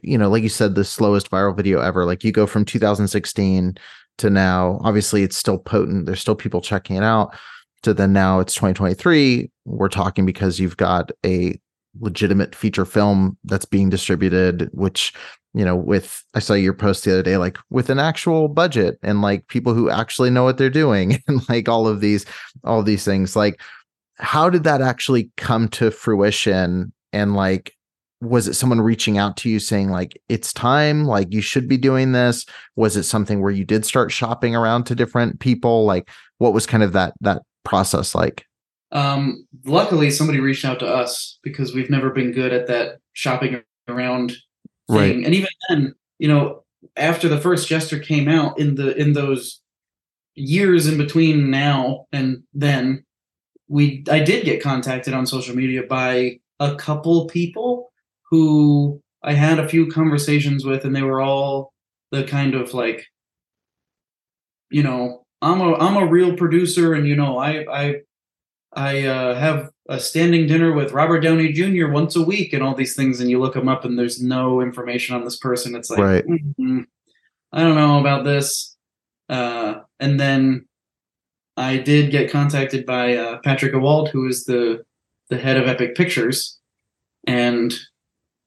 you 0.03 0.17
know, 0.17 0.31
like 0.31 0.43
you 0.43 0.49
said, 0.49 0.75
the 0.75 0.85
slowest 0.85 1.31
viral 1.31 1.55
video 1.55 1.81
ever? 1.81 2.05
Like 2.07 2.25
you 2.25 2.33
go 2.33 2.47
from 2.47 2.65
2016 2.65 3.77
to 4.19 4.31
now. 4.31 4.81
Obviously, 4.85 5.23
it's 5.23 5.37
still 5.37 5.59
potent. 5.59 6.07
There's 6.07 6.21
still 6.21 6.35
people 6.35 6.61
checking 6.61 6.97
it 6.97 7.03
out. 7.03 7.35
To 7.83 7.95
then 7.95 8.13
now 8.13 8.41
it's 8.41 8.55
2023. 8.55 9.51
We're 9.65 9.89
talking 9.89 10.27
because 10.27 10.59
you've 10.59 10.77
got 10.77 11.13
a 11.25 11.59
legitimate 12.01 12.55
feature 12.55 12.85
film 12.85 13.39
that's 13.45 13.65
being 13.65 13.89
distributed, 13.89 14.69
which 14.73 15.13
you 15.55 15.65
know, 15.65 15.77
with 15.77 16.25
I 16.35 16.41
saw 16.41 16.55
your 16.55 16.75
post 16.75 17.05
the 17.05 17.13
other 17.13 17.23
day, 17.23 17.37
like 17.37 17.59
with 17.71 17.91
an 17.91 17.99
actual 17.99 18.49
budget 18.49 18.99
and 19.03 19.23
like 19.23 19.49
people 19.49 19.75
who 19.75 19.91
actually 19.91 20.31
know 20.31 20.45
what 20.45 20.59
they're 20.59 20.71
doing, 20.71 21.23
and 21.29 21.49
like 21.49 21.69
all 21.69 21.87
of 21.87 22.01
these, 22.01 22.27
all 22.65 22.81
of 22.81 22.87
these 22.87 23.05
things, 23.05 23.35
like 23.35 23.61
how 24.19 24.51
did 24.51 24.65
that 24.65 24.83
actually 24.83 25.31
come 25.37 25.69
to 25.69 25.91
fruition 25.91 26.93
and 27.13 27.35
like 27.35 27.75
was 28.21 28.49
it 28.49 28.55
someone 28.55 28.81
reaching 28.81 29.17
out 29.17 29.37
to 29.39 29.49
you 29.49 29.61
saying 29.61 29.91
like 29.91 30.21
it's 30.29 30.53
time 30.53 31.05
like 31.05 31.33
you 31.33 31.41
should 31.41 31.69
be 31.69 31.77
doing 31.77 32.13
this? 32.13 32.45
Was 32.77 32.97
it 32.97 33.05
something 33.05 33.41
where 33.41 33.53
you 33.53 33.65
did 33.65 33.85
start 33.85 34.11
shopping 34.11 34.57
around 34.57 34.85
to 34.85 34.95
different 34.95 35.41
people? 35.41 35.85
Like 35.85 36.11
what 36.39 36.53
was 36.53 36.67
kind 36.67 36.83
of 36.83 36.93
that 36.93 37.15
that 37.21 37.43
process 37.65 38.15
like? 38.15 38.45
Um 38.91 39.47
luckily 39.65 40.11
somebody 40.11 40.41
reached 40.41 40.65
out 40.65 40.81
to 40.81 40.87
us 40.87 41.39
because 41.43 41.75
we've 41.75 41.91
never 41.91 42.11
been 42.11 42.33
good 42.33 42.53
at 42.53 42.67
that 42.67 42.99
shopping 43.13 43.63
around 43.87 44.31
thing. 44.31 44.97
Right. 44.97 45.15
and 45.17 45.35
even 45.35 45.49
then 45.69 45.95
you 46.19 46.29
know 46.29 46.65
after 46.97 47.29
the 47.29 47.41
first 47.41 47.69
jester 47.69 47.99
came 47.99 48.29
out 48.29 48.59
in 48.59 48.75
the 48.75 48.97
in 48.97 49.13
those 49.13 49.61
years 50.35 50.87
in 50.87 50.97
between 50.97 51.51
now 51.51 52.07
and 52.13 52.43
then 52.55 53.05
we 53.69 54.05
i 54.11 54.19
did 54.19 54.45
get 54.45 54.63
contacted 54.63 55.13
on 55.13 55.27
social 55.27 55.55
media 55.55 55.83
by 55.83 56.39
a 56.61 56.75
couple 56.77 57.27
people 57.27 57.88
who 58.31 59.01
i 59.23 59.33
had 59.33 59.59
a 59.59 59.69
few 59.69 59.87
conversations 59.91 60.65
with 60.65 60.85
and 60.85 60.95
they 60.95 61.03
were 61.03 61.21
all 61.21 61.73
the 62.11 62.25
kind 62.25 62.55
of 62.55 62.75
like 62.75 63.07
you 64.71 64.83
know 64.83 65.25
i'm 65.43 65.61
a 65.61 65.75
i'm 65.75 65.97
a 65.97 66.07
real 66.07 66.37
producer 66.37 66.95
and 66.95 67.07
you 67.07 67.17
know 67.17 67.39
i 67.39 67.65
i 67.73 67.95
i 68.75 69.07
uh, 69.07 69.35
have 69.35 69.71
a 69.89 69.99
standing 69.99 70.47
dinner 70.47 70.73
with 70.73 70.93
robert 70.93 71.21
downey 71.21 71.53
jr 71.53 71.89
once 71.89 72.17
a 72.17 72.23
week 72.23 72.53
and 72.53 72.63
all 72.63 72.75
these 72.75 72.95
things 72.95 73.21
and 73.21 73.31
you 73.31 73.41
look 73.41 73.55
them 73.55 73.69
up 73.69 73.85
and 73.85 73.99
there's 73.99 74.23
no 74.23 74.61
information 74.61 75.15
on 75.17 75.25
this 75.25 75.39
person. 75.39 75.75
It's 75.75 75.89
like 75.89 76.01
Right. 76.01 76.27
"Mm, 76.27 76.85
i 77.53 77.63
don't 77.63 77.75
know 77.77 77.99
about 77.99 78.25
this. 78.25 78.77
Uh 79.29 79.81
and 80.01 80.21
then 80.21 80.67
i 81.57 81.79
did 81.79 82.11
get 82.11 82.31
contacted 82.31 82.85
by 82.85 83.17
uh, 83.17 83.39
patrick 83.39 83.73
Ewald, 83.73 84.11
who 84.11 84.27
is 84.29 84.45
the 84.45 84.85
the 85.31 85.39
head 85.39 85.57
of 85.57 85.67
epic 85.67 85.95
pictures 85.95 86.59
and 87.27 87.75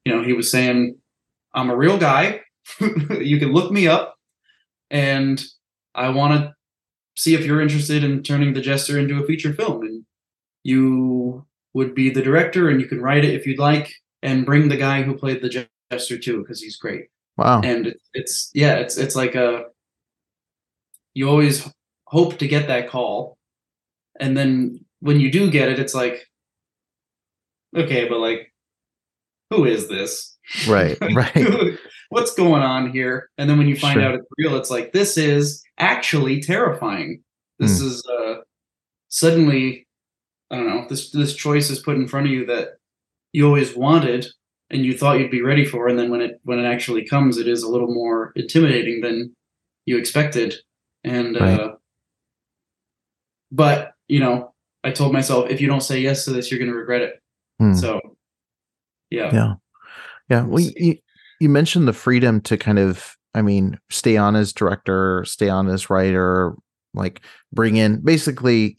you 0.05 0.13
know 0.13 0.24
he 0.24 0.34
was 0.34 0.51
saying 0.51 0.96
i'm 1.53 1.70
a 1.70 1.75
real 1.75 1.98
guy. 1.98 2.41
You 2.79 3.39
can 3.39 3.51
look 3.51 3.72
me 3.72 3.88
up 3.88 4.15
and 4.89 5.43
i 5.96 6.10
want 6.10 6.39
to 6.39 6.53
see 7.15 7.36
if 7.36 7.46
you're 7.46 7.62
interested 7.62 8.03
in 8.03 8.24
turning 8.24 8.53
the 8.53 8.62
jester 8.62 8.98
into 8.98 9.22
a 9.22 9.25
feature 9.25 9.53
film 9.53 9.81
and 9.81 10.05
you 10.63 11.46
would 11.74 11.96
be 11.96 12.10
the 12.10 12.22
director 12.22 12.70
and 12.70 12.79
you 12.79 12.88
can 12.88 13.01
write 13.01 13.24
it 13.24 13.34
if 13.34 13.46
you'd 13.46 13.60
like 13.60 13.93
and 14.22 14.46
bring 14.46 14.70
the 14.70 14.77
guy 14.77 15.01
who 15.01 15.17
played 15.17 15.41
the 15.41 15.67
jester 15.89 16.17
too 16.17 16.41
because 16.41 16.62
he's 16.62 16.77
great. 16.77 17.08
Wow. 17.38 17.62
And 17.62 17.96
it's 18.13 18.51
yeah 18.53 18.75
it's 18.75 18.98
it's 18.98 19.15
like 19.15 19.36
a 19.36 19.65
you 21.13 21.29
always 21.29 21.67
hope 22.05 22.38
to 22.39 22.48
get 22.48 22.67
that 22.67 22.89
call 22.89 23.38
and 24.20 24.38
then 24.38 24.84
when 25.00 25.20
you 25.20 25.31
do 25.31 25.50
get 25.50 25.70
it 25.70 25.79
it's 25.79 25.96
like 25.96 26.27
okay 27.75 28.08
but 28.08 28.20
like 28.20 28.50
who 29.51 29.65
is 29.65 29.88
this 29.88 30.38
right 30.67 30.98
right 31.13 31.77
what's 32.10 32.34
going 32.34 32.62
on 32.63 32.91
here 32.91 33.29
and 33.38 33.50
then 33.50 33.58
when 33.58 33.67
you 33.67 33.75
find 33.75 33.96
Sure. 34.00 34.03
out 34.10 34.15
it's 34.15 34.25
real 34.38 34.55
it's 34.55 34.72
like 34.72 34.91
this 34.93 35.17
is 35.17 35.62
actually 35.77 36.41
terrifying 36.41 37.22
this 37.60 37.79
Hmm. 37.79 37.88
is 37.88 38.03
uh 38.08 38.36
suddenly 39.10 39.86
i 40.50 40.55
don't 40.55 40.67
know 40.67 40.86
this 40.89 41.12
this 41.12 41.36
choice 41.36 41.70
is 41.70 41.79
put 41.79 41.96
in 41.98 42.08
front 42.08 42.25
of 42.27 42.31
you 42.34 42.46
that 42.48 42.77
you 43.34 43.46
always 43.46 43.75
wanted 43.75 44.25
and 44.70 44.86
you 44.86 44.98
thought 44.98 45.20
you'd 45.20 45.31
be 45.31 45.41
ready 45.41 45.65
for 45.65 45.88
and 45.88 46.00
then 46.00 46.10
when 46.10 46.22
it 46.22 46.39
when 46.43 46.60
it 46.60 46.65
actually 46.65 47.05
comes 47.05 47.38
it 47.38 47.48
is 47.48 47.63
a 47.63 47.70
little 47.70 47.93
more 47.93 48.31
intimidating 48.36 49.01
than 49.01 49.36
you 49.86 49.98
expected 49.98 50.55
and 51.03 51.36
Right. 51.39 51.60
uh 51.60 51.74
but 53.51 53.93
you 54.08 54.20
know 54.20 54.53
i 54.84 54.91
told 54.91 55.13
myself 55.13 55.50
if 55.50 55.60
you 55.62 55.67
don't 55.67 55.81
say 55.81 56.00
yes 56.00 56.25
to 56.25 56.31
this 56.31 56.50
you're 56.51 56.60
going 56.60 56.72
to 56.72 56.77
regret 56.77 57.01
it 57.01 57.15
Hmm. 57.60 57.74
so 57.75 58.00
yeah. 59.12 59.30
Yeah. 59.34 59.53
Yeah. 60.30 60.44
Well 60.46 60.62
you, 60.75 60.98
you 61.41 61.50
mentioned 61.50 61.88
the 61.88 61.94
freedom 61.94 62.39
to 62.41 62.56
kind 62.56 62.80
of 62.80 63.18
i 63.34 63.41
mean 63.41 63.77
stay 63.89 64.15
on 64.15 64.36
as 64.36 64.53
director 64.53 65.25
stay 65.25 65.50
on 65.50 65.68
as 65.68 65.89
writer 65.89 66.53
like 66.93 67.21
bring 67.52 67.76
in 67.76 68.00
basically 68.02 68.78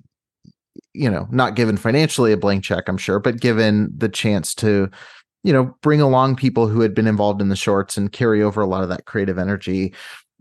you 0.95 1.11
know 1.11 1.27
not 1.31 1.57
given 1.57 1.77
financially 1.77 2.33
a 2.33 2.37
blank 2.37 2.62
check 2.62 2.88
i'm 2.88 2.97
sure 2.97 3.18
but 3.18 3.40
given 3.40 3.92
the 3.97 4.09
chance 4.09 4.55
to 4.55 4.88
you 5.42 5.53
know 5.53 5.75
bring 5.83 6.01
along 6.01 6.37
people 6.37 6.68
who 6.68 6.81
had 6.81 6.95
been 6.95 7.09
involved 7.09 7.42
in 7.42 7.49
the 7.49 7.57
shorts 7.57 7.97
and 7.97 8.12
carry 8.12 8.42
over 8.42 8.61
a 8.61 8.66
lot 8.66 8.83
of 8.83 8.88
that 8.88 9.05
creative 9.05 9.38
energy 9.38 9.92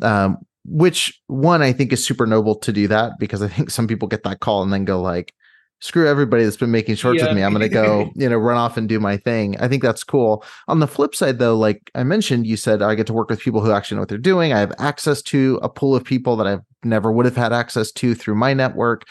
um 0.03 0.37
which 0.65 1.19
one 1.27 1.61
i 1.61 1.73
think 1.73 1.91
is 1.91 2.05
super 2.05 2.27
noble 2.27 2.55
to 2.55 2.71
do 2.71 2.87
that 2.87 3.13
because 3.19 3.41
i 3.41 3.47
think 3.47 3.69
some 3.69 3.87
people 3.87 4.07
get 4.07 4.23
that 4.23 4.41
call 4.41 4.61
and 4.61 4.71
then 4.71 4.85
go 4.85 5.01
like 5.01 5.33
screw 5.81 6.07
everybody 6.07 6.43
that's 6.43 6.57
been 6.57 6.71
making 6.71 6.95
shorts 6.95 7.19
Yeah. 7.19 7.27
with 7.27 7.35
me. 7.35 7.43
I'm 7.43 7.51
going 7.51 7.61
to 7.61 7.69
go 7.69 8.11
you 8.15 8.29
know 8.29 8.37
run 8.37 8.57
off 8.57 8.77
and 8.77 8.87
do 8.87 8.99
my 8.99 9.17
thing. 9.17 9.59
I 9.59 9.67
think 9.67 9.81
that's 9.83 10.03
cool. 10.03 10.43
On 10.67 10.79
the 10.79 10.87
flip 10.87 11.13
side 11.15 11.39
though 11.39 11.57
like 11.57 11.91
i 11.95 12.03
mentioned 12.03 12.47
you 12.47 12.55
said 12.57 12.81
i 12.81 12.95
get 12.95 13.07
to 13.07 13.13
work 13.13 13.29
with 13.29 13.39
people 13.39 13.61
who 13.61 13.71
actually 13.71 13.95
know 13.95 14.01
what 14.03 14.09
they're 14.09 14.17
doing. 14.17 14.53
I 14.53 14.59
have 14.59 14.73
access 14.79 15.21
to 15.23 15.59
a 15.61 15.69
pool 15.69 15.95
of 15.95 16.03
people 16.03 16.35
that 16.37 16.47
I've 16.47 16.61
never 16.83 17.11
would 17.11 17.25
have 17.25 17.35
had 17.35 17.51
access 17.53 17.91
to 17.93 18.15
through 18.15 18.35
my 18.35 18.53
network. 18.53 19.05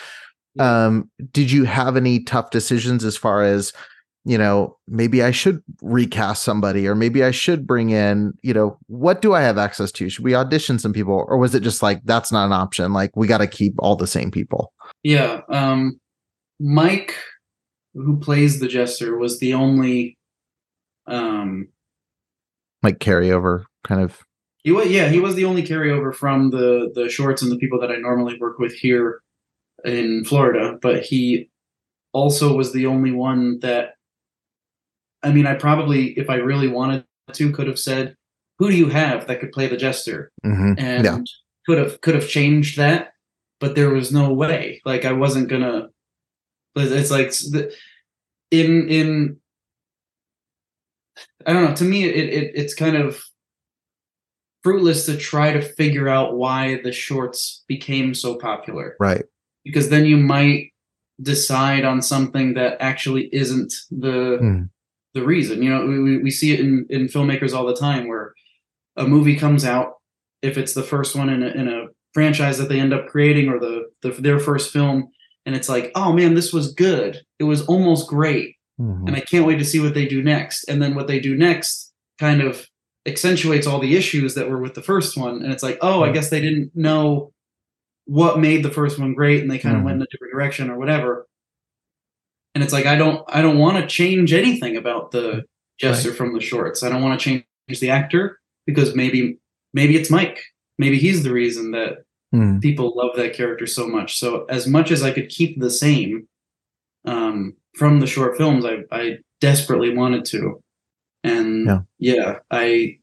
Um 0.58 1.10
did 1.32 1.50
you 1.50 1.64
have 1.64 1.96
any 1.96 2.22
tough 2.24 2.50
decisions 2.50 3.04
as 3.04 3.16
far 3.16 3.42
as 3.42 3.72
you 4.26 4.36
know 4.36 4.76
maybe 4.86 5.22
i 5.22 5.30
should 5.30 5.62
recast 5.80 6.42
somebody 6.42 6.86
or 6.86 6.94
maybe 6.94 7.24
i 7.24 7.30
should 7.30 7.66
bring 7.66 7.88
in 7.88 8.34
you 8.42 8.52
know 8.52 8.76
what 8.88 9.22
do 9.22 9.32
i 9.32 9.40
have 9.40 9.56
access 9.56 9.90
to? 9.92 10.10
Should 10.10 10.24
we 10.24 10.34
audition 10.34 10.78
some 10.78 10.92
people 10.92 11.24
or 11.28 11.38
was 11.38 11.54
it 11.54 11.62
just 11.62 11.82
like 11.82 12.02
that's 12.04 12.30
not 12.30 12.44
an 12.46 12.52
option? 12.52 12.92
Like 12.92 13.16
we 13.16 13.26
got 13.26 13.38
to 13.38 13.46
keep 13.46 13.74
all 13.78 13.96
the 13.96 14.06
same 14.06 14.30
people. 14.30 14.72
Yeah. 15.02 15.40
Um, 15.48 15.98
Mike, 16.60 17.14
who 17.94 18.18
plays 18.20 18.60
the 18.60 18.68
jester, 18.68 19.16
was 19.16 19.40
the 19.40 19.54
only. 19.54 20.16
Um, 21.06 21.68
like 22.82 22.98
carryover 22.98 23.64
kind 23.84 24.00
of 24.00 24.18
he 24.62 24.70
was 24.72 24.86
yeah 24.88 25.08
he 25.08 25.18
was 25.20 25.34
the 25.34 25.44
only 25.44 25.62
carryover 25.62 26.14
from 26.14 26.50
the 26.50 26.90
the 26.94 27.08
shorts 27.08 27.42
and 27.42 27.50
the 27.50 27.56
people 27.58 27.80
that 27.80 27.90
I 27.90 27.96
normally 27.96 28.38
work 28.38 28.58
with 28.58 28.72
here 28.74 29.22
in 29.84 30.24
Florida, 30.24 30.78
but 30.80 31.02
he 31.02 31.50
also 32.12 32.54
was 32.56 32.72
the 32.72 32.86
only 32.86 33.10
one 33.12 33.58
that. 33.60 33.94
I 35.22 35.32
mean, 35.32 35.46
I 35.46 35.54
probably, 35.54 36.18
if 36.18 36.30
I 36.30 36.36
really 36.36 36.68
wanted 36.68 37.04
to, 37.32 37.52
could 37.52 37.66
have 37.66 37.78
said, 37.78 38.14
"Who 38.58 38.70
do 38.70 38.76
you 38.76 38.88
have 38.88 39.26
that 39.26 39.40
could 39.40 39.52
play 39.52 39.66
the 39.66 39.76
jester?" 39.76 40.30
Mhm. 40.44 40.78
and 40.78 41.04
Yeah. 41.04 41.18
could 41.66 41.78
have 41.78 42.00
could 42.02 42.14
have 42.14 42.28
changed 42.28 42.76
that 42.78 43.12
but 43.60 43.74
there 43.74 43.90
was 43.90 44.10
no 44.12 44.32
way 44.32 44.80
like 44.86 45.04
i 45.04 45.12
wasn't 45.12 45.48
gonna 45.48 45.82
but 45.82 45.90
it's 46.76 47.10
like 47.10 47.32
in 48.50 48.88
in 48.88 49.36
i 51.46 51.52
don't 51.52 51.64
know 51.64 51.74
to 51.74 51.84
me 51.84 52.04
it, 52.04 52.16
it 52.16 52.52
it's 52.54 52.74
kind 52.74 52.96
of 52.96 53.22
fruitless 54.62 55.06
to 55.06 55.16
try 55.16 55.52
to 55.52 55.62
figure 55.62 56.08
out 56.08 56.34
why 56.36 56.80
the 56.84 56.92
shorts 56.92 57.64
became 57.66 58.12
so 58.14 58.34
popular. 58.36 58.94
Right. 59.00 59.24
Because 59.64 59.88
then 59.88 60.04
you 60.04 60.18
might 60.18 60.74
decide 61.22 61.86
on 61.86 62.02
something 62.02 62.52
that 62.54 62.76
actually 62.78 63.30
isn't 63.34 63.72
the 63.90 64.36
Hmm. 64.38 64.62
the 65.14 65.24
reason. 65.24 65.62
You 65.62 65.70
know 65.70 65.86
we, 65.86 65.98
we- 65.98 66.18
we 66.22 66.30
see 66.30 66.52
it 66.52 66.60
in 66.60 66.86
in 66.90 67.06
filmmakers 67.08 67.54
all 67.54 67.66
the 67.66 67.74
time 67.76 68.06
where 68.06 68.34
a 68.96 69.06
movie 69.06 69.36
comes 69.36 69.64
out 69.64 69.94
if 70.42 70.58
it's 70.58 70.74
the 70.74 70.82
first 70.82 71.16
one 71.16 71.30
in 71.30 71.42
a, 71.42 71.48
in 71.48 71.66
a 71.68 71.86
franchise 72.12 72.58
that 72.58 72.68
they 72.68 72.80
end 72.80 72.92
up 72.92 73.06
creating 73.08 73.48
or 73.48 73.58
the, 73.58 73.84
the 74.02 74.10
their 74.20 74.38
first 74.38 74.72
film 74.72 75.08
and 75.46 75.54
it's 75.54 75.68
like 75.68 75.90
oh 75.94 76.12
man 76.12 76.34
this 76.34 76.52
was 76.52 76.72
good 76.74 77.20
it 77.38 77.44
was 77.44 77.62
almost 77.66 78.08
great 78.08 78.56
Mhm. 78.80 79.06
and 79.08 79.14
I 79.16 79.20
can't 79.20 79.44
wait 79.46 79.58
to 79.58 79.64
see 79.64 79.78
what 79.78 79.92
they 79.92 80.06
do 80.06 80.22
next. 80.22 80.64
And 80.66 80.80
then 80.80 80.94
what 80.94 81.06
they 81.06 81.20
do 81.20 81.36
next 81.36 81.92
kind 82.18 82.40
of 82.40 82.66
accentuates 83.04 83.66
all 83.66 83.78
the 83.78 83.94
issues 83.94 84.34
that 84.36 84.48
were 84.48 84.58
with 84.58 84.72
the 84.72 84.80
first 84.80 85.18
one. 85.18 85.42
And 85.42 85.52
it's 85.52 85.62
like, 85.62 85.76
oh, 85.82 86.02
I 86.02 86.12
guess 86.12 86.30
they 86.30 86.40
didn't 86.40 86.74
know 86.74 87.30
what 88.06 88.40
made 88.40 88.62
the 88.62 88.70
first 88.70 88.98
one 88.98 89.12
great, 89.12 89.42
and 89.42 89.50
they 89.50 89.58
kind 89.58 89.76
of 89.76 89.82
went 89.82 89.96
in 89.96 90.02
a 90.02 90.06
different 90.10 90.32
direction 90.32 90.70
or 90.70 90.78
whatever. 90.78 91.26
And 92.54 92.64
it's 92.64 92.72
like 92.72 92.86
I 92.86 92.96
don't 92.96 93.22
I 93.28 93.42
don't 93.42 93.58
want 93.58 93.76
to 93.78 93.86
change 93.86 94.32
anything 94.32 94.76
about 94.78 95.10
the 95.10 95.44
Jester 95.78 96.12
from 96.14 96.32
the 96.32 96.40
shorts. 96.40 96.82
I 96.82 96.88
don't 96.88 97.02
want 97.02 97.20
to 97.20 97.24
change 97.24 97.80
the 97.80 97.90
actor 97.90 98.40
because 98.66 98.94
maybe 98.94 99.38
maybe 99.74 99.94
it's 99.96 100.10
Mike. 100.10 100.40
Maybe 100.78 100.98
he's 100.98 101.22
the 101.22 101.32
reason 101.32 101.72
that 101.72 101.98
Hmm. 102.32 102.60
people 102.60 102.92
love 102.94 103.16
that 103.16 103.34
character 103.34 103.66
so 103.66 103.88
much. 103.88 104.18
So 104.18 104.44
as 104.44 104.66
much 104.68 104.92
as 104.92 105.02
I 105.02 105.10
could 105.10 105.28
keep 105.28 105.58
the 105.58 105.70
same 105.70 106.28
um, 107.04 107.54
from 107.74 107.98
the 107.98 108.06
short 108.06 108.36
films, 108.36 108.64
I, 108.64 108.84
I 108.92 109.18
desperately 109.40 109.96
wanted 109.96 110.24
to, 110.26 110.62
and 111.24 111.66
Yeah. 111.66 111.80
yeah, 111.98 112.38
I 112.50 112.98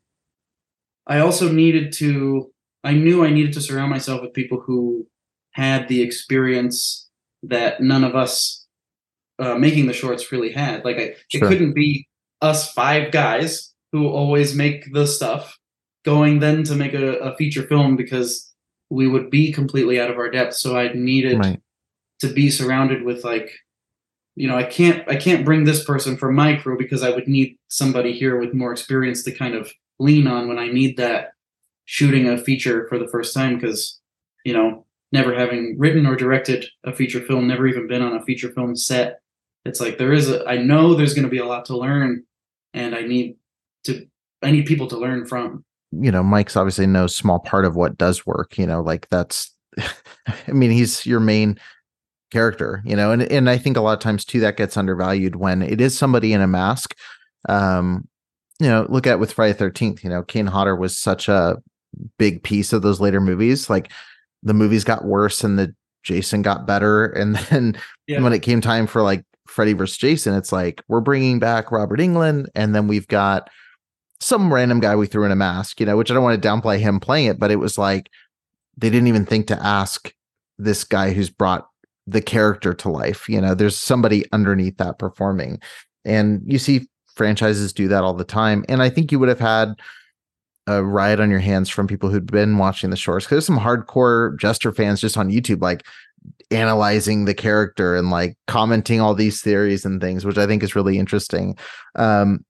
I 1.08 1.20
also 1.20 1.52
needed 1.52 1.92
to. 1.94 2.52
I 2.84 2.94
knew 2.94 3.26
I 3.26 3.32
needed 3.32 3.54
to 3.54 3.62
surround 3.62 3.90
myself 3.90 4.22
with 4.22 4.34
people 4.34 4.62
who 4.62 5.08
had 5.52 5.88
the 5.90 6.02
experience 6.02 7.10
that 7.44 7.82
none 7.82 8.04
of 8.04 8.16
us 8.16 8.66
uh, 9.40 9.56
making 9.56 9.88
the 9.88 9.94
shorts 9.94 10.32
really 10.32 10.52
had. 10.52 10.86
Like, 10.86 10.98
I, 10.98 11.16
it 11.34 11.42
couldn't 11.42 11.74
be 11.74 12.08
us 12.42 12.72
five 12.74 13.12
guys 13.12 13.74
who 13.92 14.08
always 14.08 14.56
make 14.56 14.94
the 14.94 15.06
stuff 15.08 15.58
going 16.06 16.40
then 16.40 16.64
to 16.64 16.76
make 16.76 16.94
a, 16.94 17.18
a 17.20 17.36
feature 17.36 17.64
film 17.64 17.96
because 17.96 18.47
we 18.90 19.08
would 19.08 19.30
be 19.30 19.52
completely 19.52 20.00
out 20.00 20.10
of 20.10 20.18
our 20.18 20.30
depth. 20.30 20.56
So 20.56 20.78
I 20.78 20.94
needed 20.94 21.40
right. 21.40 21.62
to 22.20 22.32
be 22.32 22.50
surrounded 22.50 23.04
with 23.04 23.24
like 23.24 23.52
you 24.36 24.48
know, 24.48 24.56
I 24.56 24.64
can't 24.64 25.08
I 25.10 25.16
can't 25.16 25.44
bring 25.44 25.64
this 25.64 25.84
person 25.84 26.16
for 26.16 26.32
my 26.32 26.56
crew 26.56 26.78
because 26.78 27.02
I 27.02 27.10
would 27.10 27.28
need 27.28 27.58
somebody 27.70 28.14
here 28.14 28.40
with 28.40 28.54
more 28.54 28.72
experience 28.72 29.24
to 29.24 29.32
kind 29.32 29.56
of 29.56 29.72
lean 29.98 30.28
on 30.28 30.48
when 30.48 30.60
I 30.60 30.68
need 30.68 30.98
that 30.98 31.32
shooting 31.86 32.30
a 32.30 32.38
feature 32.38 32.88
for 32.88 33.00
the 33.00 33.08
first 33.08 33.34
time. 33.34 33.56
Because 33.56 34.00
you 34.48 34.54
know 34.54 34.86
never 35.12 35.34
having 35.34 35.78
written 35.78 36.06
or 36.06 36.16
directed 36.16 36.66
a 36.86 36.94
feature 36.94 37.22
film 37.22 37.48
never 37.48 37.68
even 37.68 37.86
been 37.86 38.02
on 38.02 38.16
a 38.16 38.24
feature 38.24 38.50
film 38.54 38.78
set 38.78 39.20
it's 39.66 39.82
like 39.82 39.98
there 39.98 40.14
is 40.14 40.30
a 40.30 40.48
i 40.48 40.56
know 40.56 40.96
there's 40.96 41.14
going 41.14 41.26
to 41.26 41.38
be 41.38 41.38
a 41.38 41.46
lot 41.46 41.66
to 41.66 41.78
learn 41.78 42.24
and 42.74 42.96
i 42.96 43.02
need 43.02 43.36
to 43.84 44.08
i 44.42 44.50
need 44.50 44.66
people 44.66 44.88
to 44.88 44.98
learn 44.98 45.26
from 45.26 45.66
you 45.92 46.12
know 46.12 46.24
mike's 46.24 46.56
obviously 46.56 46.86
no 46.86 47.08
small 47.08 47.40
part 47.40 47.66
of 47.66 47.76
what 47.76 47.98
does 47.98 48.26
work 48.26 48.58
you 48.58 48.66
know 48.66 48.82
like 48.82 49.08
that's 49.10 49.52
i 49.78 50.52
mean 50.52 50.72
he's 50.72 51.06
your 51.06 51.20
main 51.20 51.58
character 52.32 52.82
you 52.86 52.96
know 52.96 53.12
and 53.12 53.24
and 53.24 53.50
i 53.50 53.58
think 53.58 53.78
a 53.78 53.82
lot 53.82 53.94
of 53.94 54.00
times 54.00 54.26
too 54.26 54.40
that 54.40 54.58
gets 54.58 54.76
undervalued 54.76 55.38
when 55.38 55.62
it 55.62 55.80
is 55.80 55.98
somebody 55.98 56.34
in 56.34 56.42
a 56.42 56.48
mask 56.48 56.94
um 57.48 58.06
you 58.60 58.68
know 58.68 58.86
look 58.90 59.08
at 59.08 59.20
with 59.20 59.32
friday 59.32 59.58
13th 59.58 60.04
you 60.04 60.10
know 60.10 60.24
kane 60.24 60.48
hodder 60.48 60.76
was 60.76 60.98
such 60.98 61.30
a 61.30 61.58
big 62.18 62.44
piece 62.44 62.74
of 62.74 62.82
those 62.82 63.00
later 63.00 63.22
movies. 63.22 63.70
Like 63.70 63.92
the 64.44 64.54
movies 64.54 64.84
got 64.84 65.06
worse 65.06 65.44
and 65.44 65.58
the 65.58 65.74
Jason 66.04 66.42
got 66.42 66.68
better. 66.68 67.06
And 67.06 67.36
then 67.50 67.78
yeah. 68.08 68.22
when 68.22 68.34
it 68.34 68.40
came 68.40 68.62
time 68.62 68.88
for 68.88 69.02
like 69.02 69.26
Freddy 69.48 69.74
versus 69.74 69.98
Jason, 69.98 70.34
it's 70.34 70.52
like 70.52 70.82
we're 70.88 71.02
bringing 71.02 71.40
back 71.40 71.72
Robert 71.72 72.00
Englund, 72.00 72.48
and 72.54 72.76
then 72.76 72.88
we've 72.88 73.08
got 73.08 73.50
some 74.20 74.54
random 74.54 74.80
guy 74.80 74.96
we 74.96 75.08
threw 75.08 75.26
in 75.26 75.32
a 75.32 75.36
mask, 75.36 75.80
you 75.80 75.86
know, 75.86 75.98
which 75.98 76.10
I 76.10 76.14
don't 76.14 76.24
want 76.24 76.42
to 76.42 76.48
downplay 76.48 76.80
him 76.80 77.00
playing 77.00 77.28
it, 77.28 77.40
but 77.40 77.52
it 77.52 77.58
was 77.58 77.78
like 77.78 78.10
they 78.78 78.90
didn't 78.90 79.08
even 79.08 79.26
think 79.26 79.48
to 79.48 79.66
ask 79.66 80.14
this 80.58 80.84
guy 80.84 81.12
who's 81.12 81.30
brought 81.30 81.68
the 82.08 82.22
character 82.22 82.74
to 82.74 82.90
life. 82.90 83.28
You 83.30 83.42
know, 83.42 83.54
there's 83.54 83.78
somebody 83.78 84.26
underneath 84.32 84.78
that 84.78 84.98
performing. 84.98 85.62
And 86.06 86.42
you 86.46 86.58
see 86.58 86.88
franchises 87.16 87.74
do 87.74 87.88
that 87.90 88.04
all 88.04 88.14
the 88.14 88.24
time. 88.24 88.64
And 88.70 88.82
I 88.82 88.90
think 88.90 89.12
you 89.12 89.20
would 89.20 89.30
have 89.30 89.40
had 89.40 89.76
a 90.68 90.84
riot 90.84 91.20
on 91.20 91.32
your 91.32 91.40
hands 91.40 91.70
from 91.70 91.88
people 91.88 92.10
who'd 92.10 92.32
been 92.32 92.58
watching 92.58 92.90
the 92.90 92.96
shorts 92.98 93.26
because 93.26 93.36
there's 93.36 93.46
some 93.46 93.60
hardcore 93.60 94.38
jester 94.38 94.72
fans 94.72 95.00
just 95.00 95.18
on 95.18 95.32
youtube 95.32 95.62
like 95.62 95.86
analyzing 96.52 97.24
the 97.24 97.34
character 97.34 97.96
and 97.96 98.12
like 98.12 98.38
commenting 98.48 99.00
all 99.00 99.14
these 99.16 99.42
theories 99.42 99.86
and 99.86 100.02
things 100.02 100.26
which 100.26 100.38
i 100.38 100.46
think 100.46 100.62
is 100.62 100.76
really 100.76 101.00
interesting 101.00 101.58
um 101.96 102.44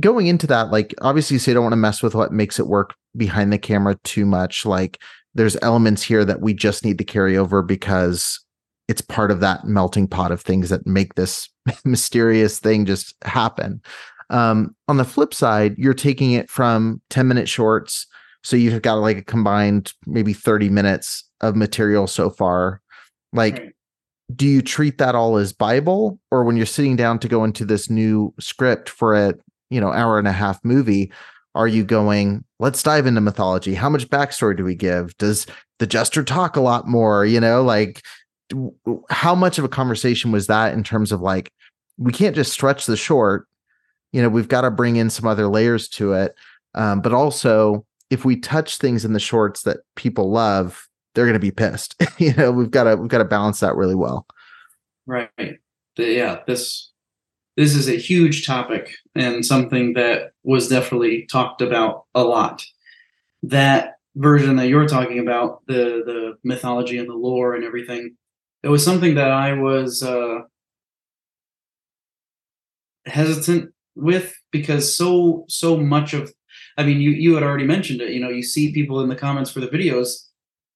going 0.00 0.26
into 0.26 0.46
that 0.46 0.70
like 0.70 0.94
obviously 1.02 1.34
you 1.34 1.38
say 1.38 1.50
you 1.50 1.54
don't 1.54 1.64
want 1.64 1.72
to 1.72 1.76
mess 1.76 2.02
with 2.02 2.14
what 2.14 2.32
makes 2.32 2.58
it 2.58 2.66
work 2.66 2.94
behind 3.16 3.52
the 3.52 3.58
camera 3.58 3.98
too 4.04 4.24
much 4.24 4.64
like 4.64 4.98
there's 5.34 5.56
elements 5.60 6.02
here 6.02 6.24
that 6.24 6.40
we 6.40 6.54
just 6.54 6.84
need 6.84 6.98
to 6.98 7.04
carry 7.04 7.36
over 7.36 7.62
because 7.62 8.40
it's 8.88 9.02
part 9.02 9.30
of 9.30 9.40
that 9.40 9.64
melting 9.66 10.08
pot 10.08 10.32
of 10.32 10.40
things 10.40 10.70
that 10.70 10.86
make 10.86 11.14
this 11.14 11.50
mysterious 11.84 12.58
thing 12.58 12.86
just 12.86 13.14
happen 13.24 13.82
um, 14.30 14.74
on 14.88 14.96
the 14.96 15.04
flip 15.04 15.32
side, 15.32 15.76
you're 15.78 15.94
taking 15.94 16.32
it 16.32 16.50
from 16.50 17.00
10 17.10 17.28
minute 17.28 17.48
shorts. 17.48 18.06
So 18.42 18.56
you've 18.56 18.82
got 18.82 18.94
like 18.94 19.18
a 19.18 19.24
combined 19.24 19.92
maybe 20.06 20.32
30 20.32 20.68
minutes 20.68 21.24
of 21.40 21.56
material 21.56 22.06
so 22.06 22.30
far. 22.30 22.80
Like, 23.32 23.58
right. 23.58 23.72
do 24.34 24.46
you 24.46 24.62
treat 24.62 24.98
that 24.98 25.14
all 25.14 25.36
as 25.36 25.52
Bible? 25.52 26.18
Or 26.30 26.44
when 26.44 26.56
you're 26.56 26.66
sitting 26.66 26.96
down 26.96 27.18
to 27.20 27.28
go 27.28 27.44
into 27.44 27.64
this 27.64 27.90
new 27.90 28.32
script 28.38 28.88
for 28.88 29.14
a, 29.14 29.34
you 29.70 29.80
know, 29.80 29.92
hour 29.92 30.18
and 30.18 30.28
a 30.28 30.32
half 30.32 30.64
movie, 30.64 31.12
are 31.54 31.68
you 31.68 31.84
going, 31.84 32.44
let's 32.58 32.82
dive 32.82 33.06
into 33.06 33.20
mythology? 33.20 33.74
How 33.74 33.88
much 33.88 34.08
backstory 34.08 34.56
do 34.56 34.64
we 34.64 34.74
give? 34.74 35.16
Does 35.18 35.46
the 35.78 35.86
jester 35.86 36.22
talk 36.22 36.56
a 36.56 36.60
lot 36.60 36.86
more? 36.86 37.24
You 37.24 37.40
know, 37.40 37.62
like 37.62 38.02
how 39.10 39.34
much 39.34 39.58
of 39.58 39.64
a 39.64 39.68
conversation 39.68 40.32
was 40.32 40.46
that 40.46 40.72
in 40.72 40.82
terms 40.84 41.12
of 41.12 41.20
like, 41.20 41.52
we 41.98 42.12
can't 42.12 42.36
just 42.36 42.52
stretch 42.52 42.86
the 42.86 42.96
short 42.96 43.48
you 44.12 44.22
know 44.22 44.28
we've 44.28 44.48
got 44.48 44.62
to 44.62 44.70
bring 44.70 44.96
in 44.96 45.10
some 45.10 45.26
other 45.26 45.48
layers 45.48 45.88
to 45.88 46.12
it 46.12 46.34
um, 46.74 47.00
but 47.00 47.12
also 47.12 47.84
if 48.10 48.24
we 48.24 48.36
touch 48.36 48.78
things 48.78 49.04
in 49.04 49.12
the 49.12 49.20
shorts 49.20 49.62
that 49.62 49.78
people 49.96 50.30
love 50.30 50.88
they're 51.14 51.26
going 51.26 51.34
to 51.34 51.38
be 51.38 51.50
pissed 51.50 52.00
you 52.18 52.32
know 52.34 52.50
we've 52.50 52.70
got 52.70 52.84
to 52.84 52.96
we've 52.96 53.10
got 53.10 53.18
to 53.18 53.24
balance 53.24 53.60
that 53.60 53.76
really 53.76 53.94
well 53.94 54.26
right 55.06 55.30
yeah 55.96 56.40
this 56.46 56.87
this 57.58 57.74
is 57.74 57.88
a 57.88 57.96
huge 57.96 58.46
topic 58.46 58.94
and 59.16 59.44
something 59.44 59.94
that 59.94 60.30
was 60.44 60.68
definitely 60.68 61.26
talked 61.26 61.60
about 61.60 62.04
a 62.14 62.22
lot. 62.22 62.64
That 63.42 63.96
version 64.18 64.56
that 64.56 64.68
you're 64.68 64.88
talking 64.88 65.20
about 65.20 65.64
the 65.66 66.02
the 66.04 66.38
mythology 66.42 66.98
and 66.98 67.08
the 67.08 67.14
lore 67.14 67.54
and 67.54 67.64
everything 67.64 68.16
it 68.64 68.68
was 68.68 68.84
something 68.84 69.14
that 69.14 69.30
i 69.30 69.52
was 69.52 70.02
uh 70.02 70.40
hesitant 73.06 73.72
with 73.94 74.34
because 74.50 74.96
so 74.96 75.44
so 75.48 75.76
much 75.76 76.14
of 76.14 76.32
i 76.78 76.82
mean 76.82 77.00
you 77.00 77.10
you 77.10 77.34
had 77.34 77.44
already 77.44 77.64
mentioned 77.64 78.00
it 78.00 78.10
you 78.10 78.20
know 78.20 78.28
you 78.28 78.42
see 78.42 78.72
people 78.72 79.00
in 79.02 79.08
the 79.08 79.16
comments 79.16 79.50
for 79.50 79.60
the 79.60 79.68
videos 79.68 80.26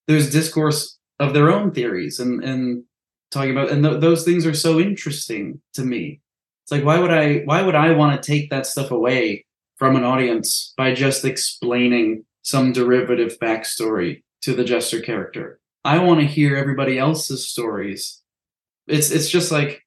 there's 0.07 0.31
discourse 0.31 0.97
of 1.19 1.33
their 1.33 1.51
own 1.51 1.69
theories 1.71 2.19
and 2.19 2.43
and 2.45 2.83
talking 3.29 3.51
about 3.51 3.69
and 3.69 3.83
th- 3.83 3.99
those 3.99 4.23
things 4.23 4.45
are 4.45 4.53
so 4.53 4.79
interesting 4.79 5.61
to 5.73 5.83
me 5.83 6.21
it's 6.63 6.71
like 6.71 6.83
why 6.83 6.99
would 6.99 7.11
i 7.11 7.39
why 7.39 7.61
would 7.61 7.75
i 7.75 7.91
want 7.91 8.21
to 8.21 8.31
take 8.31 8.49
that 8.49 8.65
stuff 8.65 8.91
away 8.91 9.45
from 9.77 9.95
an 9.95 10.03
audience 10.03 10.73
by 10.77 10.93
just 10.93 11.25
explaining 11.25 12.25
some 12.41 12.71
derivative 12.71 13.37
backstory 13.39 14.23
to 14.41 14.53
the 14.53 14.63
jester 14.63 15.01
character? 15.01 15.59
I 15.83 15.99
want 15.99 16.21
to 16.21 16.25
hear 16.25 16.55
everybody 16.55 16.97
else's 16.97 17.49
stories. 17.49 18.21
It's 18.87 19.11
it's 19.11 19.29
just 19.29 19.51
like 19.51 19.83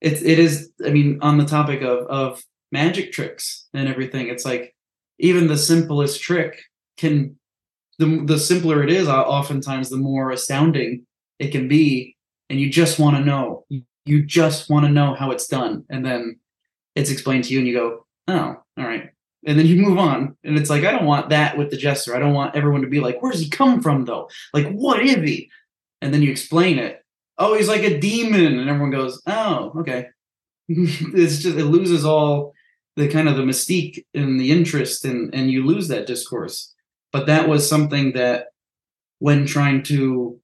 it, 0.00 0.22
it 0.22 0.38
is 0.38 0.70
i 0.84 0.90
mean 0.90 1.18
on 1.22 1.38
the 1.38 1.46
topic 1.46 1.82
of 1.82 2.06
of 2.06 2.42
magic 2.70 3.12
tricks 3.12 3.68
and 3.72 3.88
everything 3.88 4.28
it's 4.28 4.44
like 4.44 4.74
even 5.18 5.46
the 5.46 5.56
simplest 5.56 6.20
trick 6.20 6.60
can 6.96 7.36
the, 7.98 8.22
the 8.26 8.38
simpler 8.38 8.82
it 8.82 8.90
is 8.90 9.08
oftentimes 9.08 9.88
the 9.88 9.96
more 9.96 10.30
astounding 10.30 11.06
it 11.38 11.52
can 11.52 11.68
be 11.68 12.16
and 12.50 12.60
you 12.60 12.68
just 12.68 12.98
want 12.98 13.16
to 13.16 13.24
know 13.24 13.64
just 14.22 14.70
want 14.70 14.86
to 14.86 14.92
know 14.92 15.14
how 15.14 15.30
it's 15.30 15.46
done 15.46 15.84
and 15.90 16.04
then 16.04 16.38
it's 16.94 17.10
explained 17.10 17.44
to 17.44 17.52
you 17.52 17.58
and 17.58 17.68
you 17.68 17.74
go 17.74 18.06
oh 18.28 18.56
all 18.78 18.84
right. 18.84 19.10
And 19.46 19.58
then 19.58 19.66
you 19.66 19.76
move 19.76 19.98
on 19.98 20.36
and 20.42 20.56
it's 20.56 20.70
like 20.70 20.84
i 20.84 20.90
don't 20.90 21.04
want 21.04 21.30
that 21.30 21.58
with 21.58 21.70
the 21.70 21.76
jester. 21.76 22.14
I 22.14 22.18
don't 22.18 22.34
want 22.34 22.56
everyone 22.56 22.82
to 22.82 22.88
be 22.88 23.00
like 23.00 23.22
where 23.22 23.32
does 23.32 23.40
he 23.40 23.48
come 23.48 23.82
from 23.82 24.04
though? 24.04 24.28
Like 24.52 24.70
what 24.72 25.00
is 25.02 25.16
he 25.16 25.50
and 26.04 26.12
then 26.12 26.20
you 26.20 26.30
explain 26.30 26.78
it. 26.78 27.02
Oh, 27.38 27.56
he's 27.56 27.68
like 27.68 27.82
a 27.82 27.98
demon, 27.98 28.58
and 28.58 28.68
everyone 28.68 28.90
goes, 28.90 29.20
oh, 29.26 29.72
okay. 29.78 30.06
it's 30.68 31.38
just 31.38 31.56
it 31.56 31.64
loses 31.64 32.04
all 32.04 32.52
the 32.96 33.08
kind 33.08 33.28
of 33.28 33.36
the 33.36 33.42
mystique 33.42 34.04
and 34.14 34.38
the 34.38 34.52
interest, 34.52 35.04
and 35.06 35.34
and 35.34 35.50
you 35.50 35.64
lose 35.64 35.88
that 35.88 36.06
discourse. 36.06 36.74
But 37.10 37.26
that 37.26 37.48
was 37.48 37.68
something 37.68 38.12
that, 38.12 38.48
when 39.18 39.46
trying 39.46 39.82
to, 39.84 40.38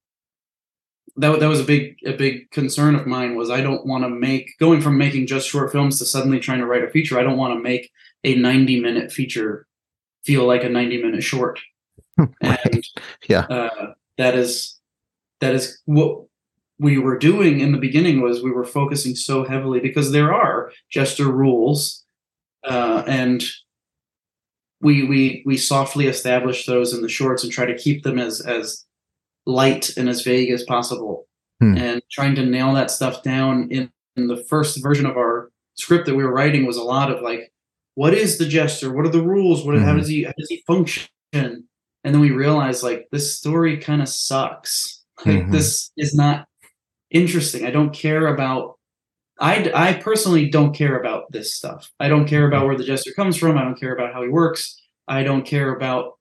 that 1.16 1.40
that 1.40 1.46
was 1.46 1.60
a 1.60 1.64
big 1.64 1.96
a 2.04 2.12
big 2.12 2.50
concern 2.50 2.94
of 2.94 3.06
mine 3.06 3.36
was 3.36 3.50
I 3.50 3.60
don't 3.60 3.86
want 3.86 4.04
to 4.04 4.08
make 4.08 4.56
going 4.58 4.80
from 4.80 4.98
making 4.98 5.26
just 5.26 5.48
short 5.48 5.72
films 5.72 5.98
to 5.98 6.04
suddenly 6.04 6.40
trying 6.40 6.60
to 6.60 6.66
write 6.66 6.84
a 6.84 6.90
feature. 6.90 7.18
I 7.18 7.22
don't 7.22 7.38
want 7.38 7.54
to 7.54 7.62
make 7.62 7.90
a 8.24 8.34
ninety 8.36 8.80
minute 8.80 9.12
feature 9.12 9.66
feel 10.24 10.46
like 10.46 10.64
a 10.64 10.68
ninety 10.68 11.02
minute 11.02 11.22
short. 11.22 11.58
and 12.40 12.84
yeah, 13.28 13.40
uh, 13.40 13.92
that 14.18 14.34
is 14.34 14.78
that 15.40 15.54
is 15.54 15.80
what 15.86 16.24
we 16.78 16.98
were 16.98 17.18
doing 17.18 17.60
in 17.60 17.72
the 17.72 17.78
beginning 17.78 18.20
was 18.20 18.42
we 18.42 18.50
were 18.50 18.64
focusing 18.64 19.14
so 19.14 19.44
heavily 19.44 19.80
because 19.80 20.12
there 20.12 20.32
are 20.32 20.72
jester 20.88 21.30
rules 21.30 22.04
uh, 22.64 23.02
and 23.06 23.42
we 24.80 25.04
we 25.04 25.42
we 25.44 25.56
softly 25.56 26.06
establish 26.06 26.66
those 26.66 26.94
in 26.94 27.02
the 27.02 27.08
shorts 27.08 27.44
and 27.44 27.52
try 27.52 27.66
to 27.66 27.76
keep 27.76 28.02
them 28.02 28.18
as 28.18 28.40
as 28.40 28.86
light 29.46 29.96
and 29.96 30.08
as 30.08 30.22
vague 30.22 30.50
as 30.50 30.62
possible 30.64 31.26
hmm. 31.60 31.76
and 31.76 32.02
trying 32.10 32.34
to 32.34 32.44
nail 32.44 32.72
that 32.74 32.90
stuff 32.90 33.22
down 33.22 33.68
in, 33.70 33.90
in 34.16 34.26
the 34.26 34.44
first 34.44 34.82
version 34.82 35.06
of 35.06 35.16
our 35.16 35.50
script 35.74 36.06
that 36.06 36.14
we 36.14 36.24
were 36.24 36.32
writing 36.32 36.66
was 36.66 36.76
a 36.76 36.82
lot 36.82 37.10
of 37.10 37.22
like 37.22 37.52
what 37.94 38.14
is 38.14 38.38
the 38.38 38.46
jester 38.46 38.92
what 38.92 39.06
are 39.06 39.10
the 39.10 39.22
rules 39.22 39.64
what 39.64 39.74
mm-hmm. 39.74 39.84
how 39.84 39.96
does 39.96 40.08
he 40.08 40.24
how 40.24 40.32
does 40.36 40.48
he 40.48 40.62
function 40.66 41.08
and 41.32 42.14
then 42.14 42.20
we 42.20 42.30
realized 42.30 42.82
like 42.82 43.08
this 43.10 43.36
story 43.36 43.78
kind 43.78 44.02
of 44.02 44.08
sucks 44.08 45.00
like 45.24 45.40
mm-hmm. 45.40 45.52
this 45.52 45.90
is 45.96 46.14
not 46.14 46.46
interesting. 47.10 47.66
I 47.66 47.70
don't 47.70 47.92
care 47.92 48.28
about. 48.28 48.78
I 49.38 49.70
I 49.74 49.94
personally 49.94 50.50
don't 50.50 50.74
care 50.74 50.98
about 50.98 51.30
this 51.32 51.54
stuff. 51.54 51.90
I 51.98 52.08
don't 52.08 52.26
care 52.26 52.46
about 52.46 52.66
where 52.66 52.76
the 52.76 52.84
jester 52.84 53.12
comes 53.12 53.36
from. 53.36 53.58
I 53.58 53.64
don't 53.64 53.78
care 53.78 53.94
about 53.94 54.12
how 54.12 54.22
he 54.22 54.28
works. 54.28 54.80
I 55.08 55.22
don't 55.22 55.44
care 55.44 55.74
about. 55.74 56.18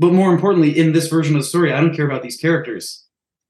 But 0.00 0.14
more 0.14 0.32
importantly, 0.32 0.76
in 0.76 0.94
this 0.94 1.08
version 1.08 1.36
of 1.36 1.42
the 1.42 1.46
story, 1.46 1.74
I 1.74 1.80
don't 1.80 1.94
care 1.94 2.06
about 2.06 2.22
these 2.22 2.38
characters. 2.38 3.04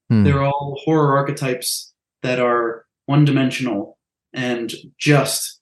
Hmm. 0.09 0.25
They're 0.25 0.43
all 0.43 0.81
horror 0.85 1.17
archetypes 1.17 1.93
that 2.25 2.41
are 2.41 2.87
one 3.07 3.25
dimensional 3.25 3.97
and 4.33 4.75
just 4.99 5.61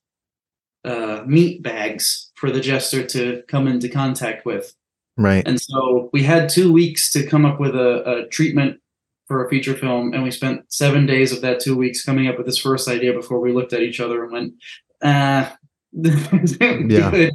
uh, 0.87 1.25
meat 1.27 1.63
bags 1.63 2.33
for 2.37 2.51
the 2.51 2.61
jester 2.61 3.07
to 3.07 3.43
come 3.49 3.69
into 3.69 3.91
contact 3.91 4.47
with. 4.47 4.75
Right. 5.19 5.47
And 5.47 5.61
so 5.61 6.09
we 6.15 6.23
had 6.23 6.49
two 6.49 6.73
weeks 6.73 7.11
to 7.11 7.27
come 7.27 7.45
up 7.45 7.61
with 7.61 7.75
a, 7.75 8.23
a 8.23 8.29
treatment 8.29 8.81
for 9.27 9.45
a 9.45 9.51
feature 9.51 9.75
film, 9.75 10.15
and 10.15 10.23
we 10.23 10.31
spent 10.31 10.73
seven 10.73 11.05
days 11.05 11.33
of 11.33 11.43
that 11.43 11.61
two 11.61 11.77
weeks 11.77 12.03
coming 12.03 12.29
up 12.29 12.39
with 12.39 12.47
this 12.47 12.57
first 12.57 12.89
idea 12.89 13.13
before 13.13 13.41
we 13.41 13.53
looked 13.53 13.75
at 13.75 13.83
each 13.83 14.01
other 14.01 14.25
and 14.25 14.33
went, 14.33 14.55
ah, 15.03 15.55
Yeah. 15.93 17.29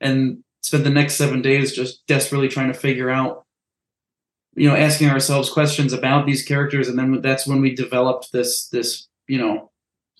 and 0.00 0.42
spent 0.64 0.82
the 0.82 0.88
next 0.90 1.16
seven 1.16 1.42
days 1.42 1.72
just 1.76 2.06
desperately 2.06 2.48
trying 2.48 2.68
to 2.72 2.78
figure 2.78 3.10
out, 3.10 3.44
you 4.56 4.66
know, 4.66 4.74
asking 4.74 5.10
ourselves 5.10 5.50
questions 5.50 5.92
about 5.92 6.24
these 6.26 6.42
characters, 6.42 6.88
and 6.88 6.98
then 6.98 7.20
that's 7.20 7.46
when 7.46 7.60
we 7.60 7.74
developed 7.74 8.32
this 8.32 8.68
this 8.68 9.06
you 9.28 9.38
know 9.38 9.70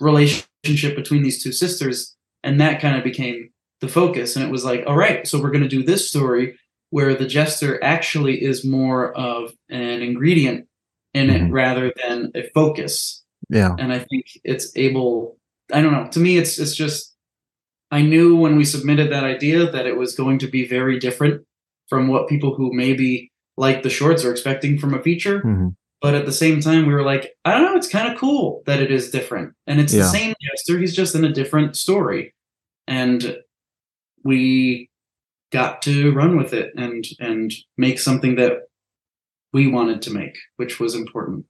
relationship 0.01 0.95
between 0.97 1.23
these 1.23 1.43
two 1.43 1.53
sisters, 1.53 2.15
and 2.43 2.61
that 2.61 2.81
kind 2.81 2.97
of 2.97 3.05
became 3.05 3.51
the 3.81 3.89
focus. 3.89 4.37
And 4.37 4.45
it 4.45 4.51
was 4.51 4.65
like, 4.65 4.85
all 4.87 4.97
right, 4.97 5.27
so 5.27 5.41
we're 5.41 5.51
going 5.51 5.63
to 5.65 5.69
do 5.69 5.83
this 5.83 6.09
story 6.09 6.59
where 6.91 7.15
the 7.15 7.27
jester 7.27 7.83
actually 7.83 8.43
is 8.45 8.65
more 8.65 9.13
of 9.17 9.53
an 9.69 10.01
ingredient 10.03 10.67
in 11.15 11.31
it 11.31 11.43
Mhm. 11.43 11.53
rather 11.53 11.93
than 12.03 12.31
a 12.35 12.49
focus 12.55 13.25
Yeah. 13.51 13.75
and 13.79 13.93
I 13.93 13.99
think 14.01 14.27
it's 14.45 14.73
able. 14.77 15.39
I 15.73 15.81
don't 15.81 15.93
know. 15.93 16.09
To 16.11 16.21
me, 16.21 16.37
it's 16.39 16.59
it's 16.59 16.75
just. 16.77 17.14
I 17.95 18.03
knew 18.03 18.35
when 18.35 18.57
we 18.57 18.65
submitted 18.65 19.13
that 19.13 19.23
idea 19.23 19.71
that 19.71 19.87
it 19.87 19.97
was 19.97 20.17
going 20.17 20.39
to 20.41 20.49
be 20.49 20.67
very 20.67 20.99
different 20.99 21.45
from 21.89 22.09
what 22.09 22.29
people 22.29 22.53
who 22.57 22.73
maybe 22.73 23.31
like 23.57 23.83
the 23.85 23.91
shorts 23.99 24.25
are 24.25 24.33
expecting 24.33 24.79
from 24.79 24.95
a 24.95 25.03
feature. 25.03 25.41
Mhm. 25.43 25.77
But 26.03 26.15
at 26.15 26.27
the 26.27 26.33
same 26.33 26.61
time, 26.61 26.87
we 26.87 26.93
were 26.93 27.05
like, 27.13 27.31
I 27.45 27.53
don't 27.53 27.63
know. 27.67 27.77
It's 27.77 27.89
kind 27.89 28.13
of 28.13 28.19
cool 28.19 28.63
that 28.67 28.81
it 28.83 28.91
is 28.91 29.11
different, 29.13 29.55
and 29.69 29.79
it's 29.81 29.95
Yeah. 29.95 30.03
the 30.03 30.09
same 30.19 30.35
Jester. 30.43 30.79
He's 30.81 30.97
just 30.97 31.15
in 31.15 31.25
a 31.25 31.33
different 31.33 31.77
story, 31.77 32.35
and 32.89 33.39
we 34.25 34.91
got 35.53 35.81
to 35.83 36.13
run 36.13 36.37
with 36.37 36.53
it 36.53 36.73
and 36.77 37.05
and 37.21 37.53
make 37.77 37.99
something 38.01 38.35
that 38.37 38.55
we 39.53 39.69
wanted 39.69 40.03
to 40.03 40.11
make, 40.13 40.37
which 40.57 40.81
was 40.81 40.95
important. 40.97 41.47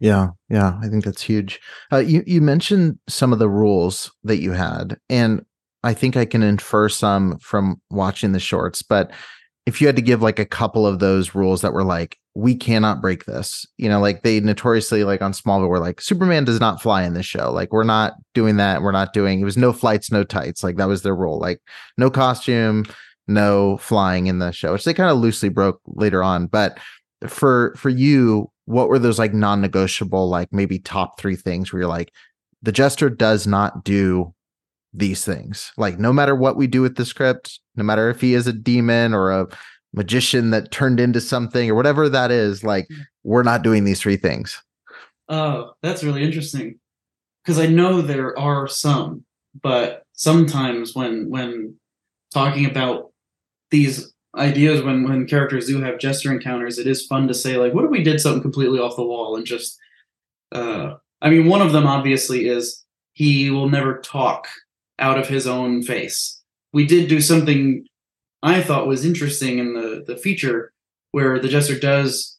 Yeah, 0.00 0.30
yeah, 0.50 0.76
I 0.82 0.88
think 0.88 1.04
that's 1.04 1.22
huge. 1.22 1.60
Uh, 1.92 1.98
you 1.98 2.24
you 2.26 2.40
mentioned 2.40 2.98
some 3.08 3.32
of 3.32 3.38
the 3.38 3.48
rules 3.48 4.10
that 4.24 4.38
you 4.40 4.52
had, 4.52 4.98
and 5.08 5.44
I 5.84 5.94
think 5.94 6.16
I 6.16 6.24
can 6.24 6.42
infer 6.42 6.88
some 6.88 7.38
from 7.38 7.80
watching 7.90 8.32
the 8.32 8.40
shorts. 8.40 8.82
But 8.82 9.12
if 9.66 9.80
you 9.80 9.86
had 9.86 9.96
to 9.96 10.02
give 10.02 10.22
like 10.22 10.38
a 10.38 10.46
couple 10.46 10.86
of 10.86 10.98
those 10.98 11.34
rules 11.34 11.62
that 11.62 11.72
were 11.72 11.84
like, 11.84 12.18
we 12.34 12.54
cannot 12.56 13.00
break 13.00 13.26
this, 13.26 13.64
you 13.78 13.88
know, 13.88 14.00
like 14.00 14.22
they 14.22 14.40
notoriously 14.40 15.04
like 15.04 15.22
on 15.22 15.32
Smallville 15.32 15.68
were 15.68 15.78
like, 15.78 16.00
Superman 16.00 16.44
does 16.44 16.58
not 16.58 16.82
fly 16.82 17.04
in 17.04 17.14
this 17.14 17.26
show. 17.26 17.52
Like 17.52 17.72
we're 17.72 17.84
not 17.84 18.14
doing 18.34 18.56
that. 18.56 18.82
We're 18.82 18.92
not 18.92 19.12
doing. 19.12 19.40
It 19.40 19.44
was 19.44 19.56
no 19.56 19.72
flights, 19.72 20.10
no 20.10 20.24
tights. 20.24 20.64
Like 20.64 20.76
that 20.76 20.88
was 20.88 21.02
their 21.02 21.14
rule. 21.14 21.38
Like 21.38 21.60
no 21.96 22.10
costume, 22.10 22.84
no 23.28 23.76
flying 23.78 24.26
in 24.26 24.40
the 24.40 24.50
show, 24.50 24.72
which 24.72 24.84
they 24.84 24.94
kind 24.94 25.10
of 25.10 25.18
loosely 25.18 25.48
broke 25.48 25.80
later 25.86 26.22
on. 26.22 26.46
But 26.46 26.78
for 27.28 27.74
for 27.76 27.88
you 27.88 28.50
what 28.66 28.88
were 28.88 28.98
those 28.98 29.18
like 29.18 29.34
non-negotiable 29.34 30.28
like 30.28 30.52
maybe 30.52 30.78
top 30.78 31.18
three 31.18 31.36
things 31.36 31.72
where 31.72 31.80
you're 31.80 31.88
like 31.88 32.12
the 32.62 32.72
jester 32.72 33.10
does 33.10 33.46
not 33.46 33.84
do 33.84 34.34
these 34.94 35.24
things. 35.24 35.72
Like 35.76 35.98
no 35.98 36.12
matter 36.12 36.34
what 36.34 36.56
we 36.56 36.66
do 36.66 36.80
with 36.80 36.96
the 36.96 37.04
script 37.04 37.60
no 37.76 37.84
matter 37.84 38.08
if 38.08 38.20
he 38.20 38.34
is 38.34 38.46
a 38.46 38.52
demon 38.52 39.14
or 39.14 39.30
a 39.30 39.48
magician 39.92 40.50
that 40.50 40.70
turned 40.70 41.00
into 41.00 41.20
something 41.20 41.70
or 41.70 41.74
whatever 41.74 42.08
that 42.08 42.30
is 42.30 42.64
like 42.64 42.88
we're 43.22 43.42
not 43.42 43.62
doing 43.62 43.84
these 43.84 44.00
three 44.00 44.16
things. 44.16 44.60
Oh, 45.28 45.72
that's 45.82 46.04
really 46.04 46.22
interesting. 46.22 46.78
Because 47.42 47.58
I 47.58 47.66
know 47.66 48.00
there 48.00 48.38
are 48.38 48.66
some, 48.68 49.24
but 49.62 50.02
sometimes 50.12 50.94
when 50.94 51.30
when 51.30 51.76
talking 52.32 52.66
about 52.66 53.12
these 53.70 54.12
ideas, 54.36 54.82
when 54.82 55.04
when 55.04 55.26
characters 55.26 55.66
do 55.66 55.80
have 55.80 55.98
jester 55.98 56.32
encounters, 56.32 56.78
it 56.78 56.86
is 56.86 57.06
fun 57.06 57.28
to 57.28 57.34
say 57.34 57.56
like, 57.56 57.72
what 57.72 57.84
if 57.84 57.90
we 57.90 58.02
did 58.02 58.20
something 58.20 58.42
completely 58.42 58.78
off 58.78 58.96
the 58.96 59.04
wall 59.04 59.36
and 59.36 59.46
just 59.46 59.78
uh 60.52 60.94
I 61.22 61.30
mean 61.30 61.46
one 61.46 61.62
of 61.62 61.72
them 61.72 61.86
obviously 61.86 62.48
is 62.48 62.84
he 63.12 63.50
will 63.50 63.68
never 63.68 63.98
talk 64.00 64.48
out 64.98 65.18
of 65.18 65.28
his 65.28 65.46
own 65.46 65.82
face. 65.82 66.40
We 66.72 66.86
did 66.86 67.08
do 67.08 67.20
something 67.20 67.86
I 68.42 68.62
thought 68.62 68.86
was 68.86 69.04
interesting 69.04 69.58
in 69.58 69.74
the 69.74 70.04
the 70.06 70.16
feature 70.16 70.72
where 71.12 71.38
the 71.38 71.48
jester 71.48 71.78
does 71.78 72.38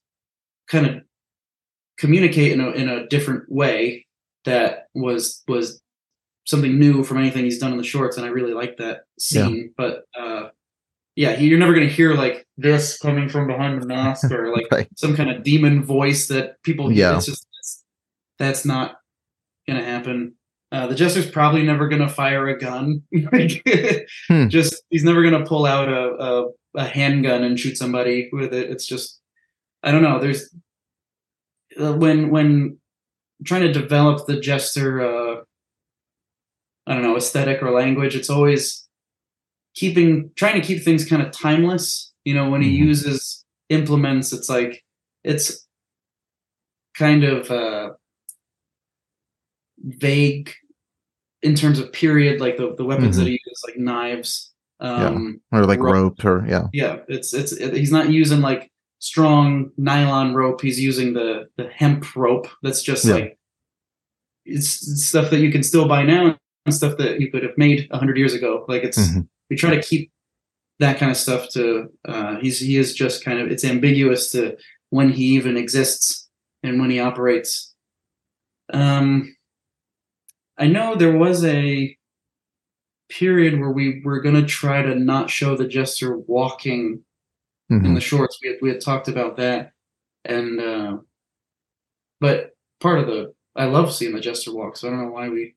kind 0.68 0.86
of 0.86 1.02
communicate 1.98 2.52
in 2.52 2.60
a 2.60 2.70
in 2.72 2.90
a 2.90 3.08
different 3.08 3.52
way 3.52 4.06
that 4.46 4.88
was 4.94 5.44
was 5.48 5.82
something 6.46 6.78
new 6.78 7.04
from 7.04 7.18
anything 7.18 7.44
he's 7.44 7.58
done 7.60 7.72
in 7.72 7.78
the 7.78 7.84
shorts, 7.84 8.18
and 8.18 8.26
I 8.26 8.30
really 8.30 8.54
like 8.54 8.78
that 8.78 9.02
scene. 9.20 9.74
But 9.78 10.04
uh, 10.18 10.50
yeah, 11.16 11.36
he, 11.36 11.48
you're 11.48 11.58
never 11.58 11.74
gonna 11.74 11.88
hear 11.88 12.14
like 12.14 12.46
this 12.58 12.98
coming 13.00 13.30
from 13.30 13.48
behind 13.48 13.82
the 13.82 13.88
mask 13.88 14.30
or 14.32 14.52
like 14.54 14.68
Right. 14.72 14.88
some 14.96 15.16
kind 15.16 15.32
of 15.32 15.44
demon 15.44 15.84
voice 15.84 16.28
that 16.28 16.62
people. 16.64 16.92
Yeah. 16.92 17.18
It's 17.18 17.26
just 17.26 17.48
that's 18.38 18.66
not 18.66 18.98
gonna 19.68 19.84
happen. 19.84 20.36
Uh, 20.76 20.88
the 20.88 20.96
jester's 20.96 21.30
probably 21.30 21.64
never 21.64 21.88
gonna 21.88 22.10
fire 22.10 22.48
a 22.50 22.58
gun. 22.60 23.02
Hmm. 24.28 24.48
Just 24.50 24.84
he's 24.90 25.04
never 25.06 25.24
gonna 25.24 25.46
pull 25.46 25.66
out 25.66 25.88
a, 25.88 26.04
a 26.28 26.50
a 26.76 26.86
handgun 26.86 27.44
and 27.44 27.58
shoot 27.60 27.78
somebody 27.78 28.30
with 28.34 28.54
it. 28.54 28.70
It's 28.70 28.86
just 28.86 29.22
I 29.84 29.92
don't 29.92 30.02
know. 30.04 30.20
There's 30.20 30.54
uh, 31.80 31.94
when 31.94 32.30
when 32.30 32.78
trying 33.46 33.62
to 33.62 33.72
develop 33.72 34.26
the 34.28 34.40
jester 34.40 35.02
uh 35.02 35.36
i 36.88 36.94
don't 36.94 37.04
know 37.04 37.18
aesthetic 37.18 37.62
or 37.62 37.72
language 37.72 38.16
it's 38.16 38.30
always 38.30 38.88
keeping 39.76 40.32
trying 40.36 40.60
to 40.60 40.66
keep 40.66 40.82
things 40.84 41.04
kind 41.04 41.22
of 41.22 41.32
timeless 41.32 42.14
you 42.24 42.34
know 42.34 42.50
when 42.50 42.62
he 42.62 42.72
Mhm. 42.80 42.86
uses 42.88 43.44
implements 43.70 44.32
it's 44.32 44.48
like 44.48 44.84
it's 45.26 45.68
kind 46.98 47.24
of 47.26 47.52
uh 47.52 47.90
vague 49.80 50.54
in 51.46 51.54
terms 51.56 51.78
of 51.80 51.92
period 51.94 52.42
like 52.46 52.58
the, 52.58 52.68
the 52.80 52.84
weapons 52.92 53.16
Mhm. 53.16 53.20
that 53.20 53.28
he 53.28 53.40
uses 53.46 53.64
like 53.68 53.78
knives 53.78 54.52
um 54.80 55.40
or 55.54 55.66
like 55.66 55.80
Rope. 55.80 55.94
rope 55.96 56.26
or 56.26 56.46
yeah 56.54 56.66
yeah 56.74 56.96
it's 57.08 57.34
it's 57.34 57.52
it, 57.54 57.74
he's 57.82 57.92
not 57.92 58.10
using 58.12 58.42
like 58.42 58.70
strong 59.00 59.72
nylon 59.78 60.34
rope 60.34 60.60
he's 60.62 60.80
using 60.80 61.14
the 61.14 61.48
the 61.58 61.68
hemp 61.70 62.16
rope 62.16 62.48
that's 62.64 62.82
just 62.82 63.06
Yeah. 63.06 63.14
like 63.16 63.38
it's, 64.46 64.70
stuff 65.10 65.30
that 65.32 65.40
you 65.40 65.52
can 65.52 65.64
still 65.64 65.88
buy 65.88 66.04
now 66.04 66.38
and 66.66 66.74
stuff 66.76 66.98
that 66.98 67.20
you 67.22 67.32
could 67.32 67.44
have 67.44 67.58
made 67.58 67.88
100 67.90 68.18
years 68.18 68.34
ago 68.34 68.66
like 68.68 68.84
it's 68.84 68.98
Mhm. 69.00 69.28
we 69.50 69.56
try 69.56 69.72
to 69.76 69.82
keep 69.82 70.12
that 70.80 70.98
kind 71.00 71.12
of 71.12 71.18
stuff 71.18 71.50
to 71.52 71.90
uh 72.06 72.38
he's 72.42 72.60
he 72.60 72.76
is 72.78 72.94
just 72.94 73.24
kind 73.24 73.40
of 73.40 73.50
it's 73.52 73.64
ambiguous 73.64 74.30
to 74.32 74.58
when 74.90 75.10
he 75.12 75.26
even 75.38 75.56
exists 75.58 76.28
and 76.64 76.80
when 76.82 76.90
he 76.90 77.00
operates 77.00 77.74
um 78.74 79.35
i 80.58 80.68
know 80.68 80.96
there 80.96 81.18
was 81.18 81.44
a 81.46 81.96
period 83.10 83.60
where 83.60 83.70
we 83.72 84.02
were 84.04 84.20
going 84.22 84.36
to 84.36 84.46
try 84.46 84.82
to 84.82 84.96
not 84.96 85.30
show 85.30 85.56
the 85.56 85.68
jester 85.68 86.18
walking 86.18 87.04
in 87.70 87.82
Mhm. 87.82 87.96
the 87.96 88.02
shorts. 88.02 88.40
We 88.42 88.50
had, 88.50 88.58
we 88.62 88.70
had 88.70 88.82
talked 88.82 89.08
about 89.08 89.38
that, 89.38 89.72
and 90.24 90.60
uh, 90.60 90.98
but 92.20 92.52
part 92.80 93.00
of 93.00 93.08
the 93.08 93.34
I 93.56 93.66
love 93.66 93.94
seeing 93.94 94.14
the 94.14 94.20
jester 94.20 94.54
walk, 94.54 94.76
so 94.78 94.88
I 94.88 94.92
don't 94.92 95.02
know 95.02 95.12
why 95.12 95.30
we 95.30 95.56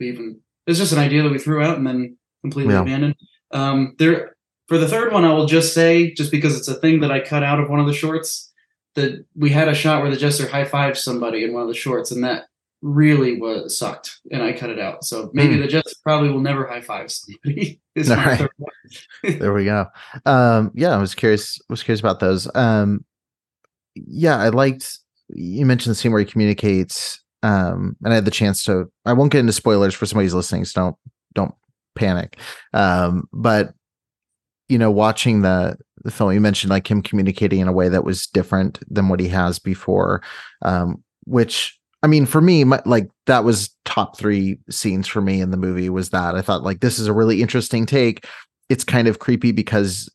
we 0.00 0.08
even 0.08 0.40
it's 0.66 0.78
just 0.78 0.92
an 0.92 0.98
idea 0.98 1.22
that 1.22 1.30
we 1.32 1.38
threw 1.38 1.62
out 1.62 1.76
and 1.78 1.86
then 1.86 2.16
completely 2.42 2.74
Yeah. 2.74 2.82
abandoned. 2.82 3.14
Um, 3.52 3.94
there 3.98 4.36
for 4.68 4.78
the 4.78 4.88
third 4.88 5.12
one, 5.12 5.24
I 5.24 5.32
will 5.32 5.46
just 5.46 5.72
say 5.74 6.12
just 6.12 6.30
because 6.32 6.56
it's 6.58 6.68
a 6.68 6.74
thing 6.74 7.00
that 7.00 7.12
I 7.12 7.20
cut 7.20 7.42
out 7.44 7.60
of 7.60 7.70
one 7.70 7.78
of 7.80 7.86
the 7.86 7.92
shorts 7.94 8.52
that 8.96 9.24
we 9.36 9.50
had 9.50 9.68
a 9.68 9.74
shot 9.74 10.02
where 10.02 10.10
the 10.10 10.16
jester 10.16 10.48
high 10.48 10.64
fives 10.64 11.02
somebody 11.04 11.44
in 11.44 11.52
one 11.52 11.62
of 11.62 11.68
the 11.68 11.74
shorts, 11.74 12.10
and 12.10 12.24
that 12.24 12.46
really 12.82 13.40
was 13.40 13.76
sucked, 13.78 14.18
and 14.30 14.42
I 14.42 14.52
cut 14.52 14.70
it 14.70 14.78
out. 14.78 15.04
So 15.04 15.30
maybe 15.32 15.54
Hmm. 15.54 15.60
the 15.62 15.66
jester 15.68 15.96
probably 16.02 16.30
will 16.30 16.40
never 16.40 16.66
high 16.66 16.80
five 16.80 17.10
somebody. 17.10 17.80
there 17.96 19.54
we 19.54 19.64
go 19.64 19.86
um 20.26 20.70
yeah 20.74 20.90
i 20.90 20.98
was 20.98 21.14
curious 21.14 21.58
was 21.70 21.82
curious 21.82 22.00
about 22.00 22.20
those 22.20 22.46
um 22.54 23.02
yeah 23.94 24.36
i 24.36 24.50
liked 24.50 24.98
you 25.30 25.64
mentioned 25.64 25.90
the 25.90 25.94
scene 25.94 26.12
where 26.12 26.20
he 26.20 26.26
communicates 26.30 27.18
um 27.42 27.96
and 28.04 28.12
i 28.12 28.14
had 28.14 28.26
the 28.26 28.30
chance 28.30 28.62
to 28.64 28.90
i 29.06 29.14
won't 29.14 29.32
get 29.32 29.38
into 29.40 29.52
spoilers 29.52 29.94
for 29.94 30.04
somebody 30.04 30.26
who's 30.26 30.34
listening 30.34 30.64
so 30.66 30.78
don't 30.78 30.96
don't 31.34 31.54
panic 31.94 32.38
um 32.74 33.26
but 33.32 33.72
you 34.68 34.76
know 34.76 34.90
watching 34.90 35.40
the 35.40 35.76
the 36.04 36.10
film 36.10 36.32
you 36.32 36.40
mentioned 36.40 36.70
like 36.70 36.90
him 36.90 37.00
communicating 37.00 37.60
in 37.60 37.68
a 37.68 37.72
way 37.72 37.88
that 37.88 38.04
was 38.04 38.26
different 38.26 38.78
than 38.94 39.08
what 39.08 39.20
he 39.20 39.28
has 39.28 39.58
before 39.58 40.22
um 40.62 41.02
which 41.24 41.78
i 42.06 42.08
mean 42.08 42.24
for 42.24 42.40
me 42.40 42.62
my, 42.62 42.80
like 42.84 43.10
that 43.26 43.42
was 43.42 43.74
top 43.84 44.16
three 44.16 44.60
scenes 44.70 45.08
for 45.08 45.20
me 45.20 45.40
in 45.40 45.50
the 45.50 45.56
movie 45.56 45.90
was 45.90 46.10
that. 46.10 46.36
I 46.36 46.40
thought 46.42 46.62
like 46.62 46.78
this 46.78 47.00
is 47.00 47.08
a 47.08 47.12
really 47.12 47.42
interesting 47.42 47.84
take. 47.84 48.24
It's 48.68 48.84
kind 48.84 49.08
of 49.08 49.18
creepy 49.18 49.50
because 49.50 50.08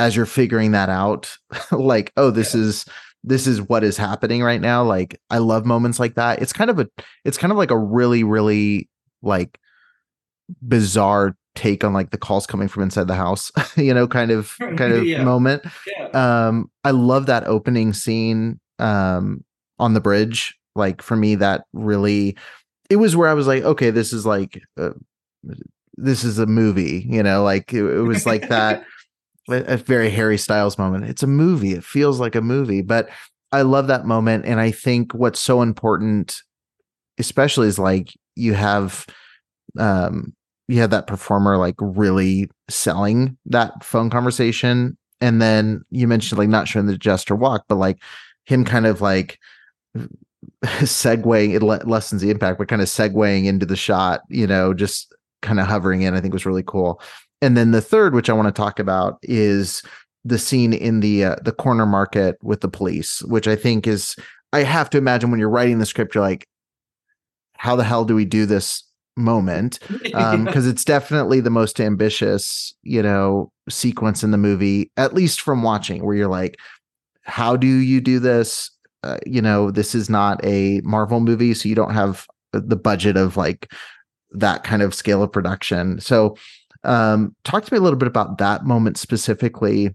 as 0.00 0.16
you're 0.16 0.26
figuring 0.26 0.72
that 0.72 0.88
out 0.88 1.32
like 1.70 2.12
oh 2.16 2.32
this 2.32 2.56
is 2.56 2.84
this 3.22 3.46
is 3.46 3.62
what 3.62 3.84
is 3.84 3.96
happening 3.96 4.42
right 4.42 4.60
now. 4.60 4.82
Like 4.82 5.20
i 5.30 5.38
love 5.38 5.64
moments 5.64 6.00
like 6.00 6.16
that. 6.16 6.42
It's 6.42 6.52
kind 6.52 6.70
of 6.70 6.80
a 6.80 6.88
it's 7.24 7.38
kind 7.38 7.52
of 7.52 7.56
like 7.56 7.70
a 7.70 7.78
really 7.78 8.24
really 8.24 8.88
like 9.22 9.60
bizarre 10.66 11.36
take 11.54 11.84
on 11.84 11.92
like 11.92 12.10
the 12.10 12.18
calls 12.18 12.48
coming 12.48 12.66
from 12.66 12.82
inside 12.82 13.06
the 13.06 13.14
house 13.14 13.52
you 13.76 13.94
know 13.94 14.08
kind 14.08 14.32
of 14.32 14.56
kind 14.58 14.92
of 14.92 15.04
Yeah. 15.06 15.22
moment. 15.22 15.62
Yeah. 15.86 16.08
um 16.48 16.70
i 16.82 16.90
love 16.90 17.26
that 17.26 17.46
opening 17.46 17.92
scene 17.92 18.58
um 18.80 19.44
on 19.78 19.94
the 19.94 20.00
bridge 20.00 20.58
like 20.74 21.02
for 21.02 21.16
me 21.16 21.34
that 21.34 21.64
really 21.72 22.36
it 22.90 22.96
was 22.96 23.16
where 23.16 23.28
i 23.28 23.34
was 23.34 23.46
like 23.46 23.62
okay 23.62 23.90
this 23.90 24.12
is 24.12 24.26
like 24.26 24.60
uh, 24.78 24.90
this 25.96 26.24
is 26.24 26.38
a 26.38 26.46
movie 26.46 27.06
you 27.08 27.22
know 27.22 27.42
like 27.42 27.72
it, 27.72 27.84
it 27.84 28.02
was 28.02 28.26
like 28.26 28.48
that 28.48 28.84
a, 29.48 29.76
very 29.76 30.10
harry 30.10 30.38
styles 30.38 30.78
moment. 30.78 31.04
It's 31.04 31.22
a 31.22 31.26
movie 31.26 31.72
it 31.72 31.84
feels 31.84 32.20
like 32.20 32.34
a 32.34 32.40
movie 32.40 32.82
but 32.82 33.08
i 33.50 33.62
love 33.62 33.86
that 33.88 34.06
moment 34.06 34.44
and 34.46 34.60
i 34.60 34.70
think 34.70 35.14
what's 35.14 35.40
so 35.40 35.62
important 35.62 36.36
especially 37.18 37.68
is 37.68 37.78
like 37.78 38.12
you 38.36 38.54
have 38.54 39.06
um 39.78 40.32
you 40.68 40.80
have 40.80 40.90
that 40.90 41.06
performer 41.06 41.58
like 41.58 41.74
really 41.78 42.48
selling 42.68 43.36
that 43.46 43.84
phone 43.84 44.10
conversation 44.10 44.96
and 45.20 45.42
then 45.42 45.82
you 45.90 46.08
mentioned 46.08 46.38
like 46.38 46.48
not 46.48 46.66
showing 46.66 46.86
the 46.86 46.96
jester 46.96 47.34
walk 47.34 47.64
but 47.68 47.76
like 47.76 47.98
him 48.44 48.64
kind 48.64 48.86
of 48.86 49.00
like 49.00 49.38
segueing 50.64 51.54
it 51.54 51.62
le- 51.62 51.82
lessens 51.84 52.22
the 52.22 52.30
impact 52.30 52.58
but 52.58 52.68
kind 52.68 52.82
of 52.82 52.88
segueing 52.88 53.44
into 53.46 53.66
the 53.66 53.76
shot 53.76 54.22
you 54.28 54.46
know 54.46 54.74
just 54.74 55.14
kind 55.40 55.60
of 55.60 55.66
hovering 55.66 56.02
in 56.02 56.14
i 56.14 56.20
think 56.20 56.32
was 56.32 56.46
really 56.46 56.64
cool. 56.64 57.00
And 57.40 57.56
then 57.56 57.72
the 57.72 57.80
third 57.80 58.14
which 58.14 58.30
i 58.30 58.32
want 58.32 58.46
to 58.46 58.52
talk 58.52 58.78
about 58.78 59.18
is 59.22 59.82
the 60.24 60.38
scene 60.38 60.72
in 60.72 61.00
the 61.00 61.24
uh, 61.24 61.36
the 61.42 61.52
corner 61.52 61.86
market 61.86 62.36
with 62.42 62.60
the 62.60 62.68
police 62.68 63.22
which 63.22 63.48
i 63.48 63.56
think 63.56 63.86
is 63.86 64.14
i 64.52 64.62
have 64.62 64.88
to 64.90 64.98
imagine 64.98 65.30
when 65.30 65.40
you're 65.40 65.50
writing 65.50 65.78
the 65.78 65.86
script 65.86 66.14
you're 66.14 66.22
like 66.22 66.46
how 67.54 67.76
the 67.76 67.84
hell 67.84 68.04
do 68.04 68.14
we 68.14 68.24
do 68.24 68.46
this 68.46 68.84
moment? 69.16 69.78
Um 70.14 70.44
because 70.44 70.66
it's 70.66 70.84
definitely 70.84 71.40
the 71.40 71.50
most 71.50 71.80
ambitious 71.80 72.74
you 72.82 73.02
know 73.02 73.50
sequence 73.68 74.22
in 74.22 74.30
the 74.30 74.38
movie 74.38 74.90
at 74.96 75.14
least 75.14 75.40
from 75.40 75.62
watching 75.62 76.04
where 76.04 76.14
you're 76.14 76.28
like 76.28 76.56
how 77.22 77.56
do 77.56 77.66
you 77.66 78.00
do 78.00 78.18
this 78.18 78.70
uh, 79.02 79.18
you 79.26 79.42
know 79.42 79.70
this 79.70 79.94
is 79.94 80.08
not 80.08 80.42
a 80.44 80.80
marvel 80.82 81.20
movie 81.20 81.54
so 81.54 81.68
you 81.68 81.74
don't 81.74 81.94
have 81.94 82.26
the 82.52 82.76
budget 82.76 83.16
of 83.16 83.36
like 83.36 83.72
that 84.30 84.64
kind 84.64 84.82
of 84.82 84.94
scale 84.94 85.22
of 85.22 85.32
production. 85.32 86.00
So 86.00 86.36
um 86.84 87.34
talk 87.44 87.64
to 87.64 87.72
me 87.72 87.78
a 87.78 87.80
little 87.80 87.98
bit 87.98 88.08
about 88.08 88.38
that 88.38 88.64
moment 88.64 88.98
specifically. 88.98 89.94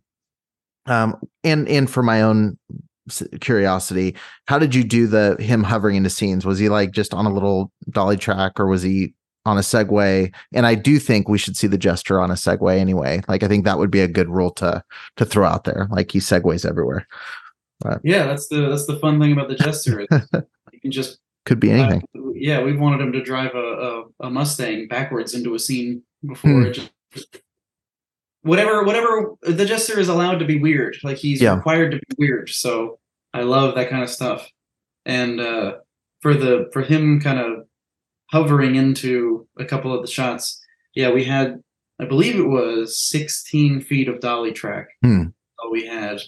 Um 0.85 1.15
and 1.43 1.67
and 1.67 1.89
for 1.89 2.03
my 2.03 2.21
own 2.21 2.57
curiosity 3.39 4.13
how 4.47 4.59
did 4.59 4.75
you 4.75 4.83
do 4.83 5.07
the 5.07 5.37
him 5.39 5.63
hovering 5.63 5.95
into 5.95 6.09
scenes? 6.09 6.45
Was 6.45 6.59
he 6.59 6.69
like 6.69 6.91
just 6.91 7.13
on 7.13 7.25
a 7.25 7.33
little 7.33 7.71
dolly 7.89 8.17
track 8.17 8.59
or 8.59 8.67
was 8.67 8.81
he 8.81 9.13
on 9.45 9.57
a 9.57 9.61
segway? 9.61 10.33
And 10.53 10.65
i 10.65 10.75
do 10.75 10.99
think 10.99 11.29
we 11.29 11.37
should 11.37 11.55
see 11.55 11.67
the 11.67 11.77
jester 11.77 12.19
on 12.19 12.31
a 12.31 12.35
segway 12.35 12.79
anyway. 12.79 13.21
Like 13.27 13.43
i 13.43 13.47
think 13.47 13.65
that 13.65 13.77
would 13.79 13.91
be 13.91 14.01
a 14.01 14.07
good 14.07 14.29
rule 14.29 14.51
to 14.51 14.83
to 15.17 15.25
throw 15.25 15.47
out 15.47 15.63
there. 15.63 15.87
Like 15.91 16.11
he 16.11 16.19
segues 16.19 16.67
everywhere 16.67 17.07
but 17.79 17.99
yeah 18.03 18.25
that's 18.25 18.47
the 18.47 18.69
that's 18.69 18.85
the 18.85 18.97
fun 18.97 19.19
thing 19.19 19.31
about 19.31 19.47
the 19.47 19.55
jester 19.55 20.01
you 20.71 20.79
can 20.81 20.91
just 20.91 21.19
could 21.45 21.59
be 21.59 21.71
anything 21.71 22.03
uh, 22.15 22.31
yeah 22.33 22.61
we've 22.61 22.79
wanted 22.79 23.01
him 23.01 23.11
to 23.11 23.23
drive 23.23 23.53
a, 23.55 23.57
a, 23.57 24.03
a, 24.21 24.29
mustang 24.29 24.87
backwards 24.87 25.33
into 25.33 25.55
a 25.55 25.59
scene 25.59 26.01
before 26.25 26.51
hmm. 26.51 26.65
it 26.67 26.73
just 26.73 27.41
whatever 28.41 28.83
whatever 28.83 29.33
the 29.41 29.65
jester 29.65 29.99
is 29.99 30.09
allowed 30.09 30.39
to 30.39 30.45
be 30.45 30.59
weird 30.59 30.97
like 31.03 31.17
he's 31.17 31.41
yeah. 31.41 31.55
required 31.55 31.91
to 31.91 31.97
be 31.97 32.15
weird 32.17 32.49
so 32.49 32.99
i 33.33 33.41
love 33.41 33.75
that 33.75 33.89
kind 33.89 34.03
of 34.03 34.09
stuff 34.09 34.49
and 35.05 35.39
uh 35.39 35.73
for 36.21 36.33
the 36.33 36.69
for 36.73 36.81
him 36.81 37.19
kind 37.19 37.39
of 37.39 37.65
hovering 38.31 38.75
into 38.75 39.47
a 39.57 39.65
couple 39.65 39.93
of 39.93 40.01
the 40.01 40.11
shots 40.11 40.61
yeah 40.95 41.09
we 41.09 41.23
had 41.23 41.61
i 41.99 42.05
believe 42.05 42.37
it 42.37 42.47
was 42.47 42.99
16 42.99 43.81
feet 43.81 44.07
of 44.07 44.19
dolly 44.19 44.51
track 44.51 44.87
hmm. 45.01 45.25
we 45.71 45.85
had 45.85 46.21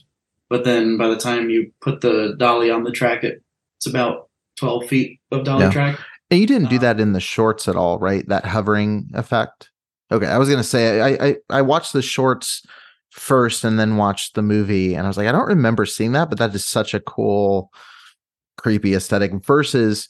but 0.49 0.63
then 0.63 0.97
by 0.97 1.07
the 1.07 1.17
time 1.17 1.49
you 1.49 1.71
put 1.81 2.01
the 2.01 2.35
dolly 2.37 2.69
on 2.69 2.83
the 2.83 2.91
track 2.91 3.23
it, 3.23 3.41
it's 3.77 3.87
about 3.87 4.29
12 4.57 4.87
feet 4.87 5.19
of 5.31 5.43
dolly 5.43 5.65
yeah. 5.65 5.71
track 5.71 5.99
and 6.31 6.39
you 6.39 6.47
didn't 6.47 6.69
do 6.69 6.77
uh, 6.77 6.79
that 6.79 6.99
in 6.99 7.13
the 7.13 7.19
shorts 7.19 7.67
at 7.67 7.75
all 7.75 7.97
right 7.99 8.27
that 8.27 8.45
hovering 8.45 9.09
effect 9.13 9.69
Okay, 10.11 10.27
I 10.27 10.37
was 10.37 10.49
gonna 10.49 10.63
say 10.63 11.01
I, 11.01 11.27
I 11.27 11.35
I 11.49 11.61
watched 11.61 11.93
the 11.93 12.01
shorts 12.01 12.65
first 13.11 13.63
and 13.63 13.79
then 13.79 13.97
watched 13.97 14.35
the 14.35 14.41
movie, 14.41 14.95
and 14.95 15.05
I 15.05 15.07
was 15.07 15.17
like, 15.17 15.27
I 15.27 15.31
don't 15.31 15.47
remember 15.47 15.85
seeing 15.85 16.13
that, 16.13 16.29
but 16.29 16.39
that 16.39 16.53
is 16.55 16.65
such 16.65 16.93
a 16.93 16.99
cool, 16.99 17.71
creepy 18.57 18.95
aesthetic. 18.95 19.31
Versus, 19.45 20.07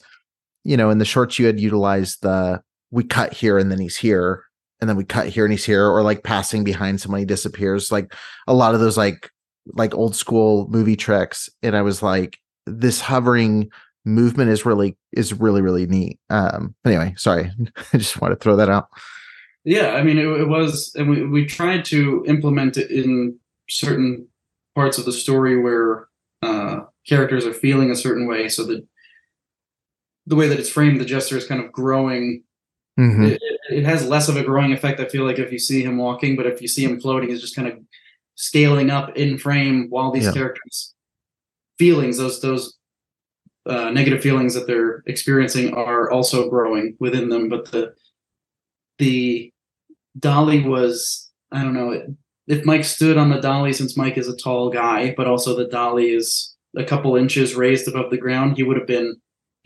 you 0.64 0.76
know, 0.76 0.90
in 0.90 0.98
the 0.98 1.04
shorts 1.04 1.38
you 1.38 1.46
had 1.46 1.60
utilized 1.60 2.22
the 2.22 2.62
we 2.90 3.04
cut 3.04 3.32
here 3.32 3.58
and 3.58 3.70
then 3.70 3.78
he's 3.78 3.96
here, 3.96 4.44
and 4.80 4.88
then 4.88 4.96
we 4.96 5.04
cut 5.04 5.28
here 5.28 5.44
and 5.44 5.52
he's 5.52 5.66
here, 5.66 5.86
or 5.86 6.02
like 6.02 6.24
passing 6.24 6.64
behind 6.64 7.00
someone 7.00 7.20
he 7.20 7.26
disappears. 7.26 7.92
Like 7.92 8.14
a 8.46 8.54
lot 8.54 8.74
of 8.74 8.80
those 8.80 8.96
like 8.96 9.30
like 9.66 9.94
old 9.94 10.16
school 10.16 10.68
movie 10.68 10.96
tricks, 10.96 11.48
and 11.62 11.76
I 11.76 11.82
was 11.82 12.02
like, 12.02 12.38
this 12.66 13.00
hovering 13.00 13.70
movement 14.04 14.50
is 14.50 14.64
really 14.64 14.96
is 15.12 15.32
really 15.32 15.62
really 15.62 15.86
neat. 15.86 16.18
Um, 16.30 16.74
anyway, 16.84 17.14
sorry, 17.16 17.50
I 17.92 17.98
just 17.98 18.20
want 18.20 18.32
to 18.32 18.36
throw 18.36 18.56
that 18.56 18.68
out. 18.68 18.88
Yeah, 19.64 19.90
I 19.90 20.02
mean, 20.02 20.16
it, 20.16 20.26
it 20.26 20.48
was, 20.48 20.94
and 20.94 21.10
we, 21.10 21.26
we 21.26 21.44
tried 21.44 21.84
to 21.86 22.24
implement 22.26 22.78
it 22.78 22.90
in 22.90 23.38
certain 23.68 24.26
parts 24.74 24.96
of 24.96 25.04
the 25.04 25.12
story 25.12 25.60
where 25.60 26.08
uh, 26.42 26.80
characters 27.06 27.44
are 27.44 27.52
feeling 27.52 27.90
a 27.90 27.96
certain 27.96 28.26
way, 28.26 28.48
so 28.48 28.64
that 28.64 28.86
the 30.26 30.36
way 30.36 30.48
that 30.48 30.58
it's 30.58 30.70
framed, 30.70 31.00
the 31.00 31.04
jester 31.04 31.36
is 31.36 31.46
kind 31.46 31.62
of 31.62 31.72
growing. 31.72 32.42
Mm-hmm. 32.98 33.24
It, 33.24 33.42
it, 33.70 33.84
has 33.84 34.06
less 34.06 34.28
of 34.28 34.36
a 34.36 34.42
growing 34.42 34.72
effect. 34.72 35.00
I 35.00 35.06
feel 35.06 35.24
like 35.24 35.38
if 35.38 35.52
you 35.52 35.58
see 35.58 35.82
him 35.82 35.96
walking, 35.96 36.36
but 36.36 36.46
if 36.46 36.60
you 36.60 36.68
see 36.68 36.84
him 36.84 37.00
floating, 37.00 37.30
is 37.30 37.40
just 37.40 37.56
kind 37.56 37.68
of 37.68 37.78
scaling 38.40 38.90
up 38.90 39.16
in 39.16 39.36
frame 39.36 39.86
while 39.90 40.10
these 40.10 40.24
yeah. 40.24 40.32
characters 40.32 40.94
feelings, 41.78 42.18
those 42.18 42.40
those 42.40 42.76
uh, 43.66 43.90
negative 43.90 44.22
feelings 44.22 44.54
that 44.54 44.66
they're 44.66 45.02
experiencing, 45.06 45.74
are 45.74 46.10
also 46.10 46.48
growing 46.48 46.96
within 47.00 47.28
them. 47.28 47.48
But 47.48 47.70
the 47.70 47.94
the 48.98 49.52
dolly 50.18 50.62
was 50.62 51.30
I 51.52 51.62
don't 51.62 51.74
know 51.74 52.14
if 52.46 52.64
Mike 52.64 52.84
stood 52.84 53.18
on 53.18 53.30
the 53.30 53.40
dolly 53.40 53.72
since 53.72 53.96
Mike 53.96 54.16
is 54.16 54.28
a 54.28 54.36
tall 54.36 54.70
guy, 54.70 55.14
but 55.16 55.26
also 55.26 55.54
the 55.54 55.68
dolly 55.68 56.10
is 56.10 56.56
a 56.76 56.84
couple 56.84 57.16
inches 57.16 57.54
raised 57.54 57.88
above 57.88 58.10
the 58.10 58.18
ground, 58.18 58.56
he 58.56 58.62
would 58.62 58.76
have 58.76 58.86
been 58.86 59.16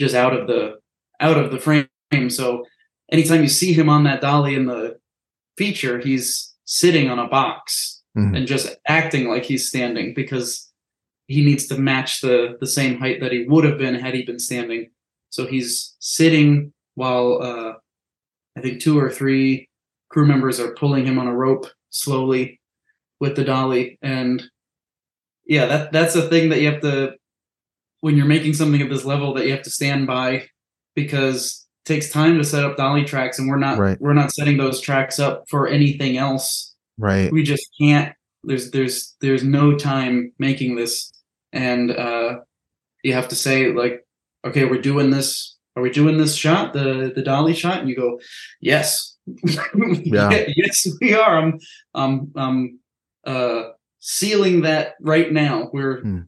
just 0.00 0.14
out 0.14 0.34
of 0.34 0.48
the 0.48 0.76
out 1.20 1.38
of 1.38 1.52
the 1.52 1.60
frame. 1.60 1.88
So 2.28 2.64
anytime 3.12 3.42
you 3.42 3.48
see 3.48 3.72
him 3.72 3.88
on 3.88 4.04
that 4.04 4.20
dolly 4.20 4.56
in 4.56 4.66
the 4.66 4.98
feature, 5.56 5.98
he's 5.98 6.52
sitting 6.64 7.08
on 7.08 7.18
a 7.18 7.28
box 7.28 7.93
mm-hmm. 8.16 8.34
and 8.34 8.46
just 8.46 8.74
acting 8.86 9.28
like 9.28 9.44
he's 9.44 9.68
standing 9.68 10.14
because 10.14 10.72
he 11.26 11.44
needs 11.44 11.66
to 11.66 11.78
match 11.78 12.20
the 12.20 12.56
the 12.60 12.66
same 12.66 12.98
height 12.98 13.20
that 13.20 13.32
he 13.32 13.44
would 13.44 13.64
have 13.64 13.78
been 13.78 13.94
had 13.94 14.14
he 14.14 14.22
been 14.22 14.38
standing. 14.38 14.90
So 15.30 15.46
he's 15.46 15.96
sitting 15.98 16.72
while 16.94 17.40
uh, 17.42 17.72
I 18.56 18.60
think 18.60 18.80
two 18.80 18.98
or 18.98 19.10
three 19.10 19.68
crew 20.08 20.26
members 20.26 20.60
are 20.60 20.74
pulling 20.74 21.06
him 21.06 21.18
on 21.18 21.26
a 21.26 21.34
rope 21.34 21.66
slowly 21.90 22.60
with 23.20 23.36
the 23.36 23.44
dolly. 23.44 23.98
And 24.02 24.42
yeah, 25.46 25.66
that 25.66 25.92
that's 25.92 26.14
a 26.14 26.28
thing 26.28 26.50
that 26.50 26.60
you 26.60 26.70
have 26.70 26.80
to 26.82 27.14
when 28.00 28.16
you're 28.16 28.26
making 28.26 28.54
something 28.54 28.82
at 28.82 28.90
this 28.90 29.04
level 29.04 29.34
that 29.34 29.46
you 29.46 29.52
have 29.52 29.62
to 29.62 29.70
stand 29.70 30.06
by 30.06 30.46
because 30.94 31.66
it 31.84 31.88
takes 31.88 32.10
time 32.10 32.38
to 32.38 32.44
set 32.44 32.64
up 32.64 32.76
dolly 32.76 33.04
tracks 33.04 33.38
and 33.38 33.48
we're 33.48 33.58
not 33.58 33.78
right. 33.78 34.00
we're 34.00 34.12
not 34.12 34.32
setting 34.32 34.58
those 34.58 34.80
tracks 34.80 35.18
up 35.18 35.44
for 35.48 35.66
anything 35.66 36.16
else. 36.16 36.73
Right. 36.98 37.32
We 37.32 37.42
just 37.42 37.68
can't 37.80 38.14
there's 38.44 38.70
there's 38.70 39.16
there's 39.20 39.42
no 39.42 39.74
time 39.76 40.32
making 40.38 40.76
this 40.76 41.10
and 41.52 41.90
uh 41.90 42.36
you 43.02 43.14
have 43.14 43.28
to 43.28 43.34
say 43.34 43.72
like 43.72 44.06
okay 44.44 44.66
we're 44.66 44.80
doing 44.80 45.10
this 45.10 45.54
are 45.76 45.82
we 45.82 45.90
doing 45.90 46.18
this 46.18 46.36
shot, 46.36 46.72
the 46.72 47.12
the 47.14 47.22
dolly 47.22 47.54
shot? 47.54 47.80
And 47.80 47.88
you 47.88 47.96
go, 47.96 48.20
yes, 48.60 49.16
yeah. 49.44 50.44
yes, 50.56 50.86
we 51.00 51.14
are. 51.14 51.38
I'm 51.38 51.58
I'm 51.94 52.32
I'm 52.36 52.78
uh, 53.26 53.70
sealing 53.98 54.62
that 54.62 54.94
right 55.00 55.32
now. 55.32 55.70
We're 55.72 56.00
hmm. 56.00 56.20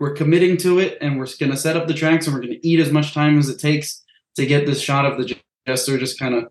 we're 0.00 0.14
committing 0.14 0.56
to 0.58 0.80
it, 0.80 0.98
and 1.00 1.18
we're 1.18 1.28
going 1.38 1.52
to 1.52 1.56
set 1.56 1.76
up 1.76 1.86
the 1.86 1.94
tracks, 1.94 2.26
and 2.26 2.34
we're 2.34 2.42
going 2.42 2.54
to 2.54 2.66
eat 2.66 2.80
as 2.80 2.90
much 2.90 3.14
time 3.14 3.38
as 3.38 3.48
it 3.48 3.60
takes 3.60 4.02
to 4.36 4.46
get 4.46 4.66
this 4.66 4.80
shot 4.80 5.06
of 5.06 5.18
the 5.18 5.36
jester 5.66 5.98
just 5.98 6.18
kind 6.18 6.34
of 6.34 6.48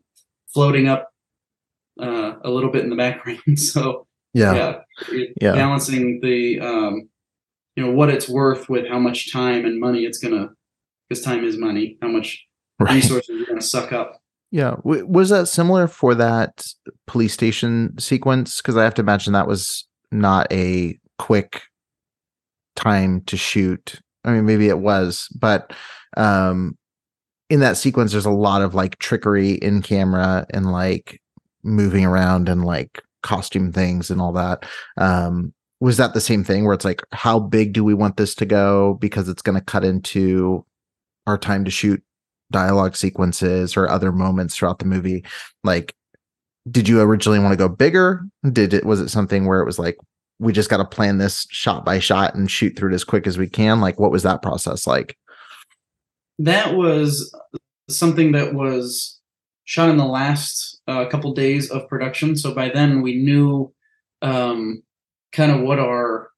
floating 0.53 0.87
up 0.87 1.09
uh, 1.99 2.35
a 2.43 2.49
little 2.49 2.71
bit 2.71 2.83
in 2.83 2.89
the 2.89 2.95
background. 2.95 3.39
so 3.59 4.07
yeah, 4.33 4.81
yeah, 5.11 5.25
yeah, 5.41 5.51
balancing 5.53 6.19
the 6.21 6.59
um, 6.59 7.09
you 7.75 7.85
know 7.85 7.91
what 7.91 8.09
it's 8.09 8.29
worth 8.29 8.69
with 8.69 8.87
how 8.87 8.99
much 8.99 9.31
time 9.31 9.65
and 9.65 9.79
money 9.79 10.05
it's 10.05 10.19
going 10.19 10.33
to 10.33 10.49
because 11.07 11.23
time 11.23 11.43
is 11.43 11.57
money. 11.57 11.97
How 12.01 12.07
much 12.07 12.45
right. 12.79 12.93
resources 12.93 13.29
you're 13.47 13.55
to 13.55 13.61
suck 13.61 13.91
up. 13.91 14.21
Yeah, 14.51 14.77
was 14.83 15.29
that 15.29 15.47
similar 15.47 15.87
for 15.87 16.15
that 16.15 16.65
police 17.05 17.33
station 17.33 17.95
sequence? 17.99 18.57
Because 18.57 18.77
I 18.77 18.83
have 18.83 18.95
to 18.95 19.01
imagine 19.01 19.33
that 19.33 19.47
was 19.47 19.87
not 20.11 20.51
a 20.51 20.97
quick 21.19 21.61
time 22.75 23.21
to 23.25 23.37
shoot. 23.37 23.99
I 24.23 24.31
mean, 24.31 24.45
maybe 24.45 24.67
it 24.67 24.79
was, 24.79 25.27
but 25.39 25.71
um, 26.17 26.77
in 27.51 27.59
that 27.59 27.77
sequence, 27.77 28.11
there's 28.11 28.25
a 28.25 28.31
lot 28.31 28.63
of 28.63 28.73
like 28.73 28.97
trickery 28.97 29.51
in 29.51 29.83
camera 29.83 30.47
and 30.51 30.71
like 30.71 31.21
moving 31.63 32.05
around 32.05 32.49
and 32.49 32.65
like 32.65 33.01
costume 33.21 33.71
things 33.71 34.09
and 34.09 34.21
all 34.21 34.33
that. 34.33 34.65
Um, 34.97 35.53
was 35.79 35.97
that 35.97 36.13
the 36.13 36.21
same 36.21 36.43
thing 36.43 36.65
where 36.65 36.73
it's 36.73 36.85
like 36.85 37.01
how 37.11 37.39
big 37.39 37.73
do 37.73 37.83
we 37.83 37.93
want 37.93 38.17
this 38.17 38.35
to 38.35 38.45
go 38.45 38.95
because 38.95 39.29
it's 39.29 39.41
going 39.41 39.57
to 39.57 39.63
cut 39.63 39.85
into 39.85 40.65
our 41.25 41.37
time 41.37 41.63
to 41.63 41.71
shoot 41.71 42.03
dialogue 42.51 42.95
sequences 42.95 43.77
or 43.77 43.89
other 43.89 44.11
moments 44.11 44.55
throughout 44.55 44.79
the 44.79 44.85
movie? 44.85 45.23
Like 45.63 45.95
did 46.69 46.87
you 46.87 47.01
originally 47.01 47.39
want 47.39 47.51
to 47.51 47.57
go 47.57 47.69
bigger? 47.69 48.21
Did 48.51 48.73
it 48.73 48.85
was 48.85 48.99
it 48.99 49.09
something 49.09 49.45
where 49.45 49.61
it 49.61 49.65
was 49.65 49.79
like 49.79 49.97
we 50.39 50.53
just 50.53 50.69
got 50.69 50.77
to 50.77 50.85
plan 50.85 51.17
this 51.17 51.47
shot 51.49 51.83
by 51.83 51.99
shot 51.99 52.35
and 52.35 52.49
shoot 52.49 52.75
through 52.75 52.91
it 52.91 52.95
as 52.95 53.03
quick 53.03 53.27
as 53.27 53.37
we 53.37 53.47
can? 53.47 53.81
Like 53.81 53.99
what 53.99 54.11
was 54.11 54.23
that 54.23 54.41
process 54.41 54.85
like? 54.85 55.17
That 56.37 56.75
was 56.75 57.33
something 57.89 58.31
that 58.33 58.53
was 58.53 59.18
shot 59.69 59.87
in 59.87 59.97
the 59.97 60.05
last 60.05 60.81
uh, 60.87 61.05
couple 61.05 61.31
days 61.31 61.69
of 61.69 61.87
production. 61.87 62.35
So 62.35 62.55
by 62.55 62.69
then 62.69 63.03
we 63.03 63.17
knew 63.17 63.71
um, 64.23 64.81
kind 65.31 65.51
of 65.51 65.61
what 65.61 65.77
our 65.77 66.31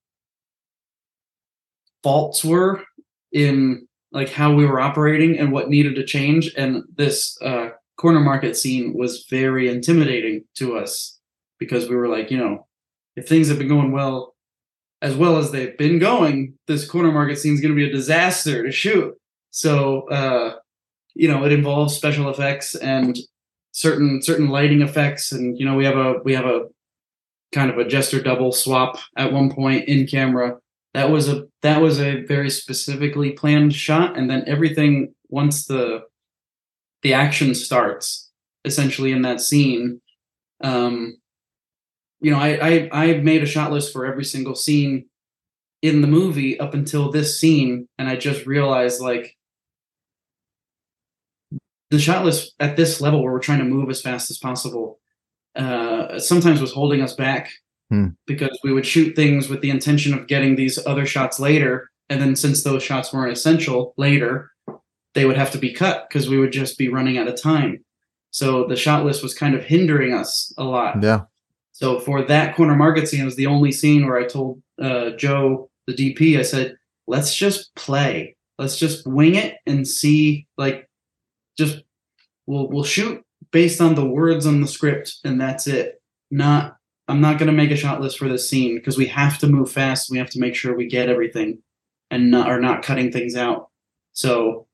faults 2.03 2.43
were 2.43 2.83
in 3.31 3.87
like 4.11 4.29
how 4.29 4.53
we 4.53 4.65
were 4.65 4.81
operating 4.81 5.39
and 5.39 5.53
what 5.53 5.69
needed 5.69 5.95
to 5.95 6.03
change. 6.03 6.53
And 6.57 6.83
this 6.93 7.41
uh, 7.41 7.69
corner 7.95 8.19
market 8.19 8.57
scene 8.57 8.93
was 8.97 9.25
very 9.29 9.69
intimidating 9.69 10.43
to 10.55 10.75
us 10.75 11.17
because 11.57 11.87
we 11.87 11.95
were 11.95 12.09
like 12.09 12.31
you 12.31 12.37
know 12.37 12.67
if 13.15 13.29
things 13.29 13.47
have 13.47 13.59
been 13.59 13.69
going 13.69 13.93
well 13.93 14.35
as 15.01 15.15
well 15.15 15.37
as 15.37 15.51
they've 15.51 15.77
been 15.77 15.99
going 15.99 16.55
this 16.67 16.85
corner 16.85 17.13
market 17.13 17.37
scene 17.37 17.53
is 17.53 17.61
going 17.61 17.73
to 17.73 17.81
be 17.81 17.89
a 17.89 17.93
disaster 17.93 18.61
to 18.61 18.73
shoot. 18.73 19.15
So 19.51 20.09
uh, 20.09 20.55
you 21.13 21.27
know 21.27 21.45
it 21.45 21.51
involves 21.51 21.95
special 21.95 22.29
effects 22.29 22.75
and 22.75 23.17
certain 23.71 24.21
certain 24.21 24.49
lighting 24.49 24.81
effects. 24.81 25.31
And 25.31 25.57
you 25.57 25.65
know 25.65 25.75
we 25.75 25.85
have 25.85 25.97
a 25.97 26.15
we 26.23 26.33
have 26.33 26.45
a 26.45 26.67
kind 27.51 27.69
of 27.69 27.77
a 27.77 27.85
jester 27.85 28.21
double 28.21 28.51
swap 28.51 28.99
at 29.17 29.31
one 29.31 29.51
point 29.51 29.87
in 29.87 30.07
camera. 30.07 30.57
That 30.93 31.09
was 31.09 31.29
a 31.29 31.47
that 31.61 31.81
was 31.81 31.99
a 31.99 32.23
very 32.23 32.49
specifically 32.49 33.31
planned 33.31 33.73
shot. 33.73 34.17
And 34.17 34.29
then 34.29 34.43
everything 34.47 35.13
once 35.29 35.65
the 35.65 36.03
the 37.01 37.13
action 37.13 37.55
starts 37.55 38.29
essentially 38.63 39.11
in 39.11 39.23
that 39.23 39.41
scene 39.41 39.99
um 40.63 41.17
you 42.19 42.29
know 42.29 42.37
I, 42.37 42.49
I 42.61 42.89
i 42.91 43.13
made 43.17 43.41
a 43.41 43.47
shot 43.47 43.71
list 43.71 43.91
for 43.91 44.05
every 44.05 44.23
single 44.23 44.53
scene 44.53 45.05
in 45.81 46.01
the 46.01 46.07
movie 46.07 46.59
up 46.59 46.75
until 46.75 47.11
this 47.11 47.39
scene. 47.39 47.87
And 47.97 48.07
i 48.07 48.15
just 48.15 48.45
realized 48.45 49.01
like 49.01 49.35
the 51.91 51.99
shot 51.99 52.25
list 52.25 52.55
at 52.59 52.75
this 52.75 52.99
level 53.01 53.21
where 53.23 53.31
we're 53.31 53.39
trying 53.39 53.59
to 53.59 53.65
move 53.65 53.89
as 53.89 54.01
fast 54.01 54.31
as 54.31 54.37
possible 54.39 54.99
uh, 55.55 56.17
sometimes 56.17 56.59
was 56.59 56.71
holding 56.73 57.01
us 57.01 57.13
back 57.13 57.51
Hmm. 57.91 58.07
because 58.25 58.57
we 58.63 58.71
would 58.71 58.85
shoot 58.85 59.17
things 59.17 59.49
with 59.49 59.59
the 59.59 59.69
intention 59.69 60.13
of 60.13 60.27
getting 60.27 60.55
these 60.55 60.79
other 60.87 61.05
shots 61.05 61.41
later. 61.41 61.91
And 62.09 62.21
then 62.21 62.37
since 62.37 62.63
those 62.63 62.81
shots 62.81 63.11
weren't 63.11 63.33
essential 63.33 63.93
later, 63.97 64.49
they 65.13 65.25
would 65.25 65.35
have 65.35 65.51
to 65.51 65.57
be 65.57 65.73
cut 65.73 66.07
because 66.07 66.29
we 66.29 66.37
would 66.37 66.53
just 66.53 66.77
be 66.77 66.87
running 66.87 67.17
out 67.17 67.27
of 67.27 67.41
time. 67.41 67.83
So 68.29 68.63
the 68.63 68.77
shot 68.77 69.03
list 69.03 69.21
was 69.21 69.33
kind 69.33 69.55
of 69.55 69.65
hindering 69.65 70.13
us 70.13 70.53
a 70.57 70.63
lot. 70.63 71.03
yeah 71.03 71.23
So 71.73 71.99
for 71.99 72.23
that 72.23 72.55
corner 72.55 72.77
market 72.77 73.09
scene, 73.09 73.23
it 73.23 73.25
was 73.25 73.35
the 73.35 73.47
only 73.47 73.73
scene 73.73 74.05
where 74.05 74.17
I 74.17 74.23
told 74.25 74.63
uh, 74.81 75.09
Joe, 75.17 75.69
the 75.85 75.93
DP, 75.93 76.39
I 76.39 76.43
said, 76.43 76.77
let's 77.07 77.35
just 77.35 77.75
play. 77.75 78.37
Let's 78.57 78.77
just 78.77 79.05
wing 79.05 79.35
it 79.35 79.57
and 79.65 79.85
see, 79.85 80.47
like, 80.57 80.87
just 81.65 81.83
we'll 82.47 82.67
we'll 82.69 82.83
shoot 82.83 83.23
based 83.51 83.81
on 83.81 83.95
the 83.95 84.05
words 84.05 84.45
on 84.45 84.61
the 84.61 84.67
script, 84.67 85.17
and 85.23 85.39
that's 85.39 85.67
it. 85.67 86.01
Not 86.29 86.77
I'm 87.07 87.21
not 87.21 87.39
gonna 87.39 87.51
make 87.51 87.71
a 87.71 87.75
shot 87.75 88.01
list 88.01 88.17
for 88.17 88.27
this 88.27 88.49
scene 88.49 88.75
because 88.75 88.97
we 88.97 89.07
have 89.07 89.37
to 89.39 89.47
move 89.47 89.71
fast. 89.71 90.09
We 90.09 90.17
have 90.17 90.29
to 90.31 90.39
make 90.39 90.55
sure 90.55 90.75
we 90.75 90.87
get 90.87 91.09
everything 91.09 91.59
and 92.09 92.31
not 92.31 92.49
are 92.49 92.61
not 92.61 92.83
cutting 92.83 93.11
things 93.11 93.35
out. 93.35 93.69
So 94.13 94.67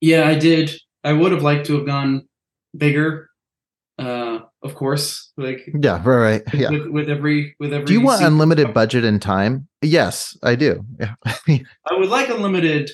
yeah, 0.00 0.26
I 0.26 0.34
did. 0.34 0.72
I 1.04 1.12
would 1.12 1.32
have 1.32 1.42
liked 1.42 1.66
to 1.66 1.76
have 1.76 1.86
gone 1.86 2.28
bigger, 2.76 3.30
uh, 3.98 4.40
of 4.62 4.74
course. 4.74 5.32
Like 5.36 5.70
yeah 5.80 6.02
right 6.04 6.42
right 6.44 6.54
yeah 6.54 6.70
with, 6.70 6.88
with 6.88 7.08
every 7.08 7.56
with 7.58 7.72
every 7.72 7.86
do 7.86 7.92
you 7.92 8.00
want 8.00 8.22
unlimited 8.22 8.74
budget 8.74 9.04
and 9.04 9.22
time 9.22 9.66
yes 9.80 10.36
i 10.42 10.54
do 10.54 10.84
yeah 10.98 11.14
I 11.26 11.98
would 11.98 12.08
like 12.08 12.28
unlimited. 12.28 12.90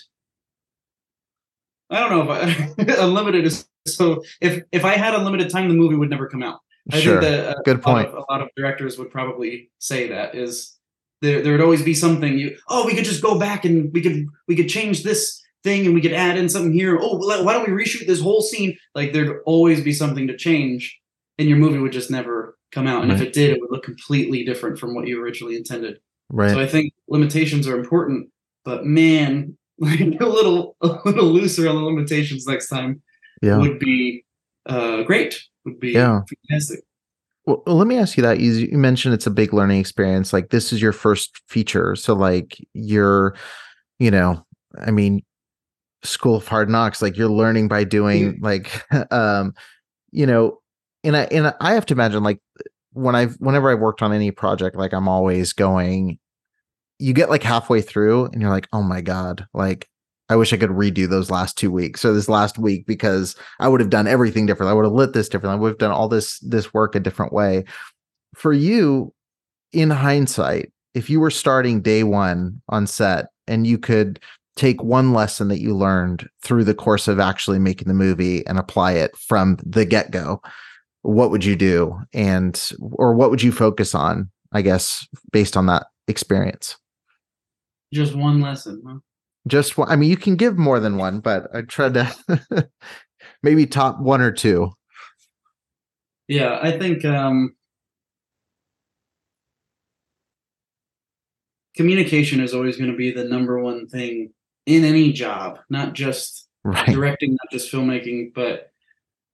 I 1.90 2.00
don't 2.00 2.10
know 2.10 2.32
if 2.32 2.78
I, 2.78 2.82
unlimited 3.04 3.44
is 3.44 3.66
so. 3.86 4.22
If 4.40 4.62
if 4.72 4.84
I 4.84 4.96
had 4.96 5.14
unlimited 5.14 5.50
time, 5.50 5.68
the 5.68 5.74
movie 5.74 5.96
would 5.96 6.10
never 6.10 6.26
come 6.28 6.42
out. 6.42 6.60
I 6.92 7.00
sure 7.00 7.20
think 7.20 7.32
that 7.32 7.56
uh, 7.58 7.62
Good 7.64 7.76
a 7.76 7.88
lot 7.88 7.94
point. 7.94 8.08
of- 8.08 8.14
a 8.14 8.32
lot 8.32 8.42
of 8.42 8.48
directors 8.56 8.98
would 8.98 9.10
probably 9.10 9.70
say 9.78 10.08
that 10.08 10.34
is 10.34 10.76
there. 11.22 11.42
There 11.42 11.52
would 11.52 11.60
always 11.60 11.82
be 11.82 11.94
something. 11.94 12.38
You 12.38 12.56
oh, 12.68 12.86
we 12.86 12.94
could 12.94 13.04
just 13.04 13.22
go 13.22 13.38
back 13.38 13.64
and 13.64 13.92
we 13.92 14.00
could 14.00 14.26
we 14.48 14.56
could 14.56 14.68
change 14.68 15.02
this 15.02 15.40
thing 15.64 15.84
and 15.86 15.94
we 15.94 16.00
could 16.00 16.12
add 16.12 16.36
in 16.38 16.48
something 16.48 16.72
here. 16.72 16.98
Oh, 17.00 17.16
why 17.44 17.52
don't 17.52 17.68
we 17.70 17.84
reshoot 17.84 18.06
this 18.06 18.20
whole 18.20 18.42
scene? 18.42 18.76
Like 18.94 19.12
there'd 19.12 19.42
always 19.46 19.80
be 19.82 19.92
something 19.92 20.26
to 20.28 20.36
change, 20.36 20.98
and 21.38 21.48
your 21.48 21.58
movie 21.58 21.78
would 21.78 21.92
just 21.92 22.10
never 22.10 22.56
come 22.72 22.86
out. 22.86 23.02
And 23.04 23.12
if 23.12 23.20
it 23.20 23.32
did, 23.32 23.52
it 23.52 23.60
would 23.60 23.70
look 23.70 23.84
completely 23.84 24.44
different 24.44 24.78
from 24.78 24.94
what 24.94 25.06
you 25.06 25.22
originally 25.22 25.56
intended. 25.56 25.98
right 26.30 26.50
So 26.52 26.60
I 26.60 26.66
think 26.66 26.92
limitations 27.08 27.66
are 27.68 27.78
important, 27.78 28.28
but 28.64 28.84
man, 28.84 29.56
like 29.78 30.00
a 30.20 30.26
little 30.26 30.76
a 30.80 30.86
little 31.04 31.26
looser 31.26 31.68
on 31.68 31.76
the 31.76 31.82
limitations 31.82 32.46
next 32.46 32.68
time 32.68 33.02
yeah 33.42 33.58
would 33.58 33.78
be 33.78 34.24
uh 34.66 35.02
great. 35.02 35.40
Would 35.64 35.78
be 35.80 35.92
Yeah. 35.92 36.20
fantastic. 36.48 36.80
Well, 37.44 37.62
let 37.66 37.86
me 37.86 37.96
ask 37.98 38.16
you 38.16 38.22
that. 38.24 38.40
You, 38.40 38.52
you 38.52 38.76
mentioned 38.78 39.14
it's 39.14 39.26
a 39.26 39.30
big 39.30 39.52
learning 39.52 39.78
experience. 39.78 40.32
Like 40.32 40.50
this 40.50 40.72
is 40.72 40.82
your 40.82 40.92
first 40.92 41.40
feature, 41.48 41.94
so 41.94 42.12
like 42.14 42.56
you're, 42.72 43.36
you 44.00 44.10
know, 44.10 44.44
I 44.80 44.90
mean, 44.90 45.22
School 46.02 46.34
of 46.36 46.48
Hard 46.48 46.68
Knocks. 46.68 47.00
Like 47.00 47.16
you're 47.16 47.28
learning 47.28 47.68
by 47.68 47.84
doing. 47.84 48.38
Like, 48.40 48.84
um, 49.12 49.54
you 50.10 50.26
know, 50.26 50.58
and 51.04 51.16
I 51.16 51.22
and 51.30 51.54
I 51.60 51.74
have 51.74 51.86
to 51.86 51.94
imagine 51.94 52.24
like 52.24 52.40
when 52.94 53.14
I've 53.14 53.34
whenever 53.34 53.70
I've 53.70 53.78
worked 53.78 54.02
on 54.02 54.12
any 54.12 54.32
project, 54.32 54.74
like 54.76 54.92
I'm 54.92 55.08
always 55.08 55.52
going. 55.52 56.18
You 56.98 57.12
get 57.12 57.30
like 57.30 57.42
halfway 57.42 57.82
through, 57.82 58.26
and 58.26 58.40
you're 58.40 58.50
like, 58.50 58.68
oh 58.72 58.82
my 58.82 59.00
god, 59.00 59.46
like. 59.54 59.88
I 60.28 60.34
wish 60.34 60.52
I 60.52 60.56
could 60.56 60.70
redo 60.70 61.08
those 61.08 61.30
last 61.30 61.56
two 61.56 61.70
weeks. 61.70 62.00
So 62.00 62.12
this 62.12 62.28
last 62.28 62.58
week, 62.58 62.84
because 62.84 63.36
I 63.60 63.68
would 63.68 63.78
have 63.78 63.90
done 63.90 64.08
everything 64.08 64.44
different. 64.44 64.70
I 64.70 64.72
would 64.72 64.84
have 64.84 64.92
lit 64.92 65.12
this 65.12 65.28
differently. 65.28 65.56
I 65.56 65.60
would 65.60 65.68
have 65.68 65.78
done 65.78 65.92
all 65.92 66.08
this 66.08 66.40
this 66.40 66.74
work 66.74 66.96
a 66.96 66.98
different 66.98 67.32
way. 67.32 67.64
For 68.34 68.52
you, 68.52 69.14
in 69.72 69.88
hindsight, 69.88 70.72
if 70.94 71.08
you 71.08 71.20
were 71.20 71.30
starting 71.30 71.80
day 71.80 72.02
one 72.02 72.60
on 72.70 72.88
set 72.88 73.26
and 73.46 73.68
you 73.68 73.78
could 73.78 74.18
take 74.56 74.82
one 74.82 75.12
lesson 75.12 75.46
that 75.46 75.60
you 75.60 75.76
learned 75.76 76.28
through 76.42 76.64
the 76.64 76.74
course 76.74 77.06
of 77.06 77.20
actually 77.20 77.60
making 77.60 77.86
the 77.86 77.94
movie 77.94 78.44
and 78.48 78.58
apply 78.58 78.94
it 78.94 79.16
from 79.16 79.58
the 79.64 79.84
get-go, 79.84 80.42
what 81.02 81.30
would 81.30 81.44
you 81.44 81.54
do? 81.54 82.00
And 82.12 82.60
or 82.94 83.14
what 83.14 83.30
would 83.30 83.44
you 83.44 83.52
focus 83.52 83.94
on, 83.94 84.28
I 84.50 84.62
guess, 84.62 85.06
based 85.30 85.56
on 85.56 85.66
that 85.66 85.86
experience? 86.08 86.76
Just 87.92 88.14
one 88.14 88.40
lesson. 88.40 88.82
Huh? 88.86 88.98
Just 89.46 89.78
one, 89.78 89.88
I 89.88 89.96
mean, 89.96 90.10
you 90.10 90.16
can 90.16 90.36
give 90.36 90.58
more 90.58 90.80
than 90.80 90.96
one, 90.96 91.20
but 91.20 91.48
I 91.54 91.62
tried 91.62 91.94
to 91.94 92.68
maybe 93.42 93.66
top 93.66 94.00
one 94.00 94.20
or 94.20 94.32
two. 94.32 94.72
Yeah, 96.28 96.58
I 96.60 96.76
think 96.76 97.04
um 97.04 97.54
communication 101.76 102.40
is 102.40 102.54
always 102.54 102.76
going 102.76 102.90
to 102.90 102.96
be 102.96 103.12
the 103.12 103.24
number 103.24 103.60
one 103.60 103.86
thing 103.86 104.32
in 104.64 104.84
any 104.84 105.12
job, 105.12 105.60
not 105.70 105.92
just 105.92 106.44
Right. 106.64 106.88
directing, 106.88 107.30
not 107.30 107.52
just 107.52 107.70
filmmaking, 107.70 108.34
but 108.34 108.70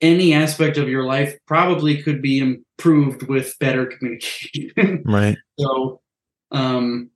any 0.03 0.35
aspect 0.35 0.77
of 0.77 0.89
your 0.91 1.05
life 1.05 1.35
probably 1.47 2.03
could 2.03 2.21
be 2.21 2.41
improved 2.41 3.23
with 3.23 3.59
better 3.59 3.87
communication. 3.87 5.03
Right. 5.07 5.39
So, 5.59 6.03
um, 6.51 7.09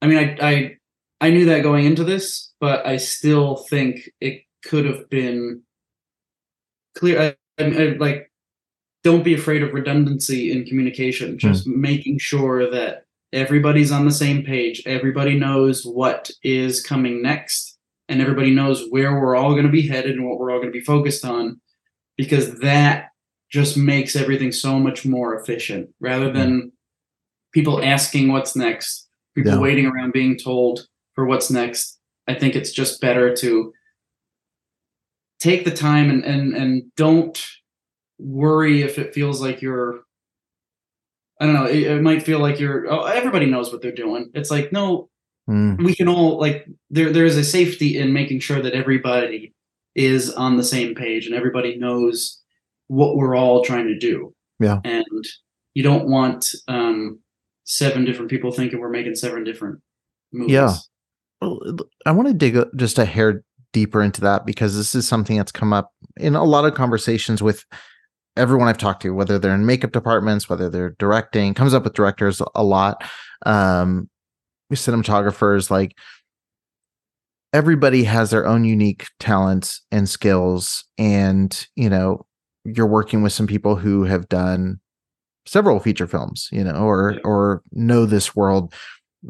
I 0.00 0.06
mean, 0.06 0.18
I, 0.18 0.36
I, 0.40 0.76
I 1.20 1.30
knew 1.30 1.46
that 1.46 1.62
going 1.62 1.84
into 1.84 2.04
this, 2.04 2.52
but 2.60 2.86
I 2.86 2.96
still 2.96 3.56
think 3.56 4.10
it 4.20 4.42
could 4.62 4.84
have 4.84 5.08
been 5.10 5.62
clear. 6.94 7.36
I, 7.58 7.62
I, 7.62 7.64
I, 7.64 7.96
like, 7.98 8.30
don't 9.04 9.24
be 9.24 9.34
afraid 9.34 9.62
of 9.62 9.72
redundancy 9.72 10.52
in 10.52 10.64
communication. 10.64 11.32
Hmm. 11.32 11.38
Just 11.38 11.66
making 11.66 12.18
sure 12.18 12.70
that 12.70 13.04
everybody's 13.32 13.92
on 13.92 14.04
the 14.04 14.12
same 14.12 14.44
page. 14.44 14.82
Everybody 14.86 15.38
knows 15.38 15.84
what 15.84 16.30
is 16.42 16.82
coming 16.82 17.22
next, 17.22 17.76
and 18.08 18.20
everybody 18.20 18.54
knows 18.54 18.86
where 18.90 19.20
we're 19.20 19.36
all 19.36 19.52
going 19.52 19.66
to 19.66 19.72
be 19.72 19.88
headed 19.88 20.16
and 20.16 20.28
what 20.28 20.38
we're 20.38 20.50
all 20.50 20.58
going 20.60 20.72
to 20.72 20.78
be 20.78 20.84
focused 20.84 21.24
on, 21.24 21.60
because 22.16 22.58
that 22.60 23.08
just 23.50 23.76
makes 23.76 24.14
everything 24.14 24.52
so 24.52 24.78
much 24.78 25.04
more 25.04 25.40
efficient 25.40 25.88
rather 26.00 26.28
hmm. 26.28 26.36
than 26.36 26.72
people 27.52 27.82
asking 27.82 28.30
what's 28.30 28.54
next, 28.54 29.07
people 29.42 29.52
Yeah. 29.58 29.58
waiting 29.58 29.86
around 29.86 30.12
being 30.12 30.36
told 30.38 30.86
for 31.14 31.24
what's 31.26 31.50
next. 31.50 31.98
I 32.26 32.34
think 32.34 32.54
it's 32.56 32.72
just 32.72 33.00
better 33.00 33.34
to 33.36 33.72
take 35.40 35.64
the 35.64 35.70
time 35.70 36.10
and 36.10 36.24
and 36.24 36.54
and 36.54 36.94
don't 36.96 37.44
worry 38.18 38.82
if 38.82 38.98
it 38.98 39.14
feels 39.14 39.40
like 39.40 39.62
you're 39.62 40.00
I 41.40 41.46
don't 41.46 41.54
know. 41.54 41.66
It, 41.66 41.82
it 41.84 42.02
might 42.02 42.24
feel 42.24 42.40
like 42.40 42.58
you're. 42.58 42.92
Oh, 42.92 43.04
everybody 43.04 43.46
knows 43.46 43.70
what 43.72 43.80
they're 43.80 43.92
doing. 43.92 44.30
It's 44.34 44.50
like 44.50 44.72
no, 44.72 45.08
Mm, 45.48 45.82
we 45.82 45.94
can 45.94 46.08
all 46.08 46.38
like 46.38 46.66
there. 46.90 47.10
There 47.10 47.24
is 47.24 47.38
a 47.38 47.44
safety 47.44 47.96
in 47.98 48.12
making 48.12 48.40
sure 48.40 48.60
that 48.60 48.74
everybody 48.74 49.54
is 49.94 50.30
on 50.34 50.56
the 50.58 50.64
same 50.64 50.94
page 50.94 51.24
and 51.26 51.34
everybody 51.34 51.76
knows 51.78 52.42
what 52.88 53.16
we're 53.16 53.34
all 53.34 53.64
trying 53.64 53.86
to 53.86 53.98
do. 53.98 54.34
Yeah. 54.60 54.80
And 54.84 55.24
you 55.72 55.82
don't 55.82 56.06
want 56.08 56.52
um 56.66 57.20
seven 57.68 58.02
different 58.02 58.30
people 58.30 58.50
thinking 58.50 58.80
we're 58.80 58.88
making 58.88 59.14
seven 59.14 59.44
different 59.44 59.80
movies. 60.32 60.52
Yeah. 60.52 60.74
Well, 61.40 61.60
I 62.06 62.12
want 62.12 62.28
to 62.28 62.34
dig 62.34 62.58
just 62.76 62.98
a 62.98 63.04
hair 63.04 63.44
deeper 63.72 64.02
into 64.02 64.22
that 64.22 64.46
because 64.46 64.74
this 64.74 64.94
is 64.94 65.06
something 65.06 65.36
that's 65.36 65.52
come 65.52 65.74
up 65.74 65.92
in 66.16 66.34
a 66.34 66.42
lot 66.42 66.64
of 66.64 66.74
conversations 66.74 67.42
with 67.42 67.64
everyone 68.36 68.68
I've 68.68 68.78
talked 68.78 69.02
to, 69.02 69.10
whether 69.10 69.38
they're 69.38 69.54
in 69.54 69.66
makeup 69.66 69.92
departments, 69.92 70.48
whether 70.48 70.70
they're 70.70 70.96
directing, 70.98 71.52
comes 71.52 71.74
up 71.74 71.84
with 71.84 71.92
directors 71.92 72.40
a 72.54 72.64
lot, 72.64 73.04
um, 73.44 74.08
cinematographers, 74.72 75.70
like 75.70 75.92
everybody 77.52 78.02
has 78.04 78.30
their 78.30 78.46
own 78.46 78.64
unique 78.64 79.08
talents 79.20 79.82
and 79.92 80.08
skills. 80.08 80.84
And, 80.96 81.66
you 81.76 81.90
know, 81.90 82.24
you're 82.64 82.86
working 82.86 83.22
with 83.22 83.34
some 83.34 83.46
people 83.46 83.76
who 83.76 84.04
have 84.04 84.28
done 84.28 84.80
several 85.48 85.80
feature 85.80 86.06
films, 86.06 86.48
you 86.52 86.62
know, 86.62 86.74
or 86.76 87.12
Yeah. 87.14 87.20
or 87.24 87.62
know 87.72 88.06
this 88.06 88.36
world. 88.36 88.72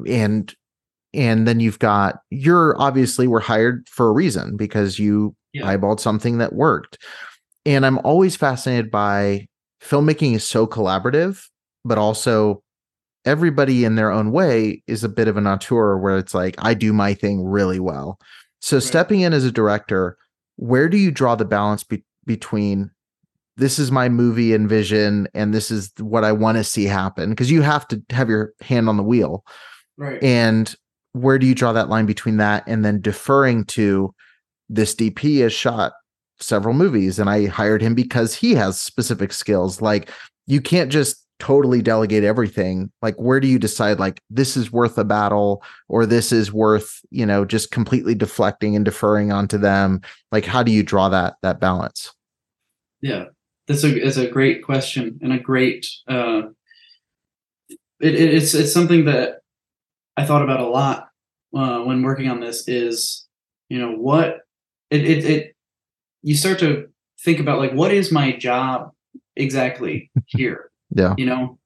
And 0.07 0.53
and 1.15 1.49
then 1.49 1.61
you've 1.61 1.79
got 1.79 2.21
you're 2.31 2.81
obviously 2.81 3.27
were 3.27 3.41
hired 3.41 3.87
for 3.89 4.09
a 4.09 4.13
reason 4.13 4.57
because 4.57 4.99
you 4.99 5.35
Yeah. 5.55 5.65
eyeballed 5.75 6.01
something 6.01 6.39
that 6.39 6.53
worked. 6.53 6.99
And 7.65 7.87
I'm 7.87 7.99
always 8.05 8.37
fascinated 8.37 8.91
by 8.91 9.47
filmmaking 9.83 10.35
is 10.35 10.47
so 10.47 10.67
collaborative, 10.67 11.43
but 11.85 11.97
also 11.99 12.63
everybody 13.25 13.85
in 13.85 13.95
their 13.95 14.11
own 14.11 14.31
way 14.33 14.83
is 14.87 15.05
a 15.05 15.09
bit 15.09 15.29
of 15.29 15.37
an 15.37 15.47
auteur 15.47 15.97
where 15.99 16.19
it's 16.19 16.35
like 16.35 16.55
I 16.59 16.75
do 16.75 16.93
my 16.93 17.15
thing 17.15 17.45
really 17.45 17.81
well. 17.81 18.19
So 18.61 18.79
stepping 18.81 19.21
in 19.21 19.33
as 19.33 19.45
a 19.45 19.53
director, 19.53 20.17
where 20.57 20.89
do 20.89 20.97
you 20.97 21.11
draw 21.11 21.35
the 21.37 21.45
balance 21.45 21.85
be- 21.85 22.05
between 22.27 22.91
this 23.59 23.79
is 23.79 23.91
my 23.91 24.09
movie 24.09 24.55
and 24.55 24.69
vision 24.69 25.29
and 25.35 25.53
this 25.53 25.71
is 25.71 25.93
what 26.01 26.25
I 26.25 26.33
want 26.33 26.57
to 26.57 26.65
see 26.65 26.85
happen 26.85 27.31
because 27.31 27.51
you 27.51 27.61
have 27.63 27.87
to 27.89 28.03
have 28.11 28.29
your 28.29 28.53
hand 28.61 28.89
on 28.89 28.97
the 28.97 29.03
wheel 29.03 29.45
Right. 29.97 30.23
and 30.23 30.75
where 31.13 31.39
do 31.39 31.47
you 31.47 31.55
draw 31.55 31.73
that 31.73 31.89
line 31.89 32.07
between 32.07 32.37
that 32.37 32.63
and 32.67 32.85
then 32.85 33.01
deferring 33.01 33.65
to 33.65 34.15
this 34.69 34.95
DP 34.95 35.41
has 35.41 35.53
shot 35.53 35.93
several 36.41 36.75
movies 36.75 37.19
and 37.19 37.29
I 37.29 37.47
hired 37.47 37.83
him 37.83 37.95
because 37.95 38.35
he 38.35 38.55
has 38.55 38.81
specific 38.81 39.33
skills. 39.33 39.83
Like 39.83 40.11
you 40.47 40.61
can't 40.61 40.93
just 40.93 41.25
totally 41.41 41.83
delegate 41.83 42.23
everything. 42.25 42.93
Like 43.03 43.17
where 43.17 43.41
do 43.41 43.49
you 43.49 43.59
decide 43.59 43.99
like 43.99 44.21
this 44.31 44.57
is 44.57 44.71
worth 44.71 44.99
a 44.99 45.05
battle 45.05 45.63
or 45.89 46.07
this 46.07 46.31
is 46.31 46.53
worth, 46.53 47.01
you 47.11 47.27
know, 47.27 47.45
just 47.45 47.71
completely 47.73 48.15
deflecting 48.15 48.77
and 48.77 48.85
deferring 48.85 49.33
onto 49.33 49.59
them? 49.59 50.01
Like 50.31 50.45
how 50.45 50.63
do 50.63 50.71
you 50.71 50.83
draw 50.85 51.09
that 51.09 51.35
that 51.43 51.59
balance? 51.61 52.13
Yeah, 53.01 53.25
that's 53.69 53.85
a 53.85 54.07
it's 54.07 54.17
a 54.17 54.27
great 54.29 54.65
question 54.65 55.19
and 55.23 55.33
a 55.33 55.39
great. 55.39 55.87
Uh, 56.09 56.43
it, 58.01 58.15
it, 58.15 58.35
it's 58.35 58.55
it's 58.55 58.73
something 58.73 59.05
that 59.05 59.41
I 60.17 60.25
thought 60.25 60.43
about 60.43 60.61
a 60.61 60.67
lot 60.67 61.09
uh, 61.55 61.81
when 61.83 62.03
working 62.03 62.29
on 62.29 62.41
this. 62.41 62.67
Is 62.67 63.27
you 63.69 63.79
know 63.79 63.93
what 63.93 64.39
it, 64.91 65.05
it 65.05 65.25
it 65.25 65.57
you 66.23 66.35
start 66.35 66.59
to 66.61 66.89
think 67.23 67.39
about 67.41 67.59
like 67.59 67.73
what 67.73 67.93
is 67.93 68.11
my 68.11 68.33
job 68.33 68.91
exactly 69.37 70.11
here? 70.27 70.71
Yeah. 70.91 71.15
You 71.19 71.27
know, 71.27 71.59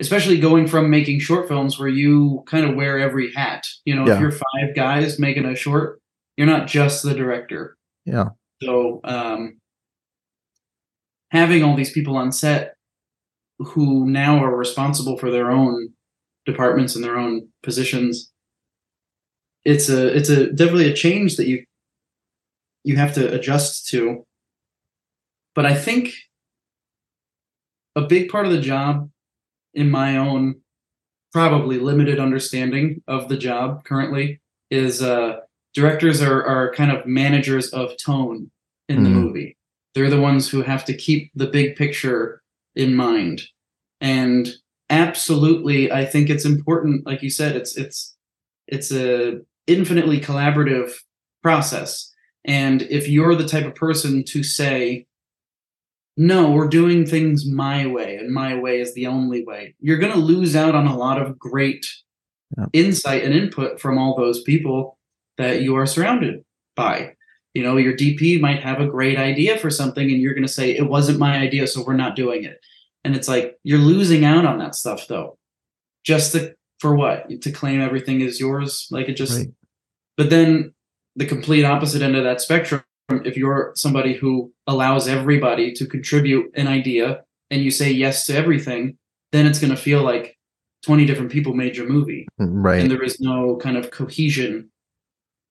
especially 0.00 0.40
going 0.40 0.66
from 0.66 0.90
making 0.90 1.20
short 1.20 1.46
films 1.46 1.78
where 1.78 1.88
you 1.88 2.42
kind 2.46 2.66
of 2.66 2.74
wear 2.74 2.98
every 2.98 3.32
hat. 3.32 3.64
You 3.84 3.94
know, 3.94 4.06
Yeah. 4.06 4.14
if 4.14 4.20
you're 4.20 4.32
five 4.32 4.74
guys 4.74 5.18
making 5.20 5.44
a 5.44 5.54
short, 5.54 6.00
you're 6.36 6.48
not 6.48 6.66
just 6.66 7.04
the 7.04 7.14
director. 7.14 7.76
Yeah. 8.04 8.30
So 8.62 9.00
um, 9.04 9.59
having 11.30 11.62
all 11.62 11.76
these 11.76 11.92
people 11.92 12.16
on 12.16 12.32
set 12.32 12.74
who 13.58 14.08
now 14.08 14.42
are 14.42 14.56
responsible 14.56 15.16
for 15.18 15.30
their 15.30 15.50
own 15.50 15.90
departments 16.46 16.94
and 16.94 17.04
their 17.04 17.18
own 17.18 17.48
positions, 17.62 18.30
it's 19.64 19.88
a 19.88 20.06
it's 20.16 20.28
a 20.30 20.50
definitely 20.52 20.90
a 20.90 20.94
change 20.94 21.36
that 21.36 21.46
you 21.46 21.64
you 22.84 22.96
have 22.96 23.14
to 23.14 23.32
adjust 23.34 23.88
to. 23.88 24.24
But 25.54 25.66
I 25.66 25.74
think 25.74 26.14
a 27.96 28.02
big 28.02 28.30
part 28.30 28.46
of 28.46 28.52
the 28.52 28.60
job, 28.60 29.10
in 29.74 29.90
my 29.90 30.16
own 30.16 30.60
probably 31.32 31.78
limited 31.78 32.18
understanding 32.18 33.02
of 33.06 33.28
the 33.28 33.36
job 33.36 33.84
currently, 33.84 34.40
is 34.70 35.02
uh, 35.02 35.40
directors 35.74 36.22
are 36.22 36.42
are 36.44 36.72
kind 36.72 36.90
of 36.90 37.06
managers 37.06 37.68
of 37.70 37.92
tone 38.02 38.50
in 38.88 39.04
the 39.04 39.10
Mhm. 39.10 39.22
movie. 39.22 39.56
They're 39.94 40.10
the 40.10 40.20
ones 40.20 40.48
who 40.48 40.62
have 40.62 40.84
to 40.86 40.94
keep 40.94 41.30
the 41.34 41.46
big 41.46 41.76
picture 41.76 42.42
in 42.74 42.94
mind. 42.94 43.42
And 44.00 44.48
absolutely, 44.88 45.90
I 45.92 46.04
think 46.04 46.30
it's 46.30 46.44
important. 46.44 47.06
Like 47.06 47.22
you 47.22 47.30
said, 47.30 47.56
it's 47.56 47.76
it's 47.76 48.16
it's 48.66 48.92
a 48.92 49.40
infinitely 49.66 50.20
collaborative 50.20 50.92
process. 51.42 52.12
And 52.44 52.82
if 52.82 53.08
you're 53.08 53.34
the 53.34 53.46
type 53.48 53.66
of 53.66 53.74
person 53.74 54.24
to 54.24 54.42
say, 54.42 55.06
no, 56.16 56.50
we're 56.50 56.68
doing 56.68 57.06
things 57.06 57.46
my 57.46 57.86
way, 57.86 58.16
and 58.16 58.30
my 58.32 58.54
way 58.58 58.80
is 58.80 58.94
the 58.94 59.06
only 59.06 59.44
way, 59.44 59.74
you're 59.80 59.98
going 59.98 60.12
to 60.12 60.18
lose 60.18 60.54
out 60.56 60.74
on 60.74 60.86
a 60.86 60.96
lot 60.96 61.20
of 61.20 61.38
great 61.38 61.86
Yeah. 62.56 62.66
insight 62.72 63.22
and 63.24 63.32
input 63.34 63.80
from 63.80 63.96
all 63.98 64.16
those 64.16 64.42
people 64.42 64.98
that 65.38 65.62
you 65.62 65.76
are 65.76 65.86
surrounded 65.86 66.44
by. 66.74 67.14
You 67.54 67.62
know, 67.64 67.76
your 67.76 67.94
DP 67.96 68.40
might 68.40 68.62
have 68.62 68.80
a 68.80 68.86
great 68.86 69.18
idea 69.18 69.58
for 69.58 69.70
something, 69.70 70.10
and 70.10 70.20
you're 70.22 70.34
going 70.34 70.46
to 70.46 70.52
say, 70.52 70.70
it 70.76 70.88
wasn't 70.88 71.18
my 71.18 71.36
idea, 71.36 71.66
so 71.66 71.82
we're 71.84 71.94
not 71.94 72.14
doing 72.16 72.44
it. 72.44 72.60
And 73.04 73.16
it's 73.16 73.26
like, 73.28 73.56
you're 73.64 73.78
losing 73.78 74.24
out 74.24 74.44
on 74.44 74.58
that 74.58 74.74
stuff, 74.74 75.06
though. 75.08 75.36
Just 76.04 76.32
to, 76.32 76.54
for 76.78 76.94
what? 76.94 77.28
To 77.42 77.50
claim 77.50 77.80
everything 77.80 78.20
is 78.20 78.38
yours? 78.38 78.86
Like 78.90 79.08
it 79.08 79.14
just, 79.14 79.36
Right. 79.38 79.48
but 80.16 80.30
then 80.30 80.74
the 81.16 81.26
complete 81.26 81.64
opposite 81.64 82.02
end 82.02 82.14
of 82.16 82.24
that 82.24 82.40
spectrum 82.40 82.82
if 83.24 83.36
you're 83.36 83.72
somebody 83.74 84.14
who 84.14 84.52
allows 84.68 85.08
everybody 85.08 85.72
to 85.72 85.84
contribute 85.84 86.48
an 86.54 86.68
idea 86.68 87.24
and 87.50 87.60
you 87.60 87.70
say 87.72 87.90
yes 87.90 88.24
to 88.26 88.34
everything 88.36 88.96
then 89.32 89.46
it's 89.46 89.58
going 89.58 89.74
to 89.74 89.76
feel 89.76 90.02
like 90.04 90.36
20 90.84 91.04
different 91.06 91.32
people 91.32 91.52
made 91.52 91.76
your 91.76 91.88
movie 91.88 92.28
mm, 92.40 92.46
Right. 92.64 92.80
and 92.80 92.88
there 92.88 93.02
is 93.02 93.18
no 93.20 93.56
kind 93.56 93.76
of 93.76 93.90
cohesion 93.90 94.70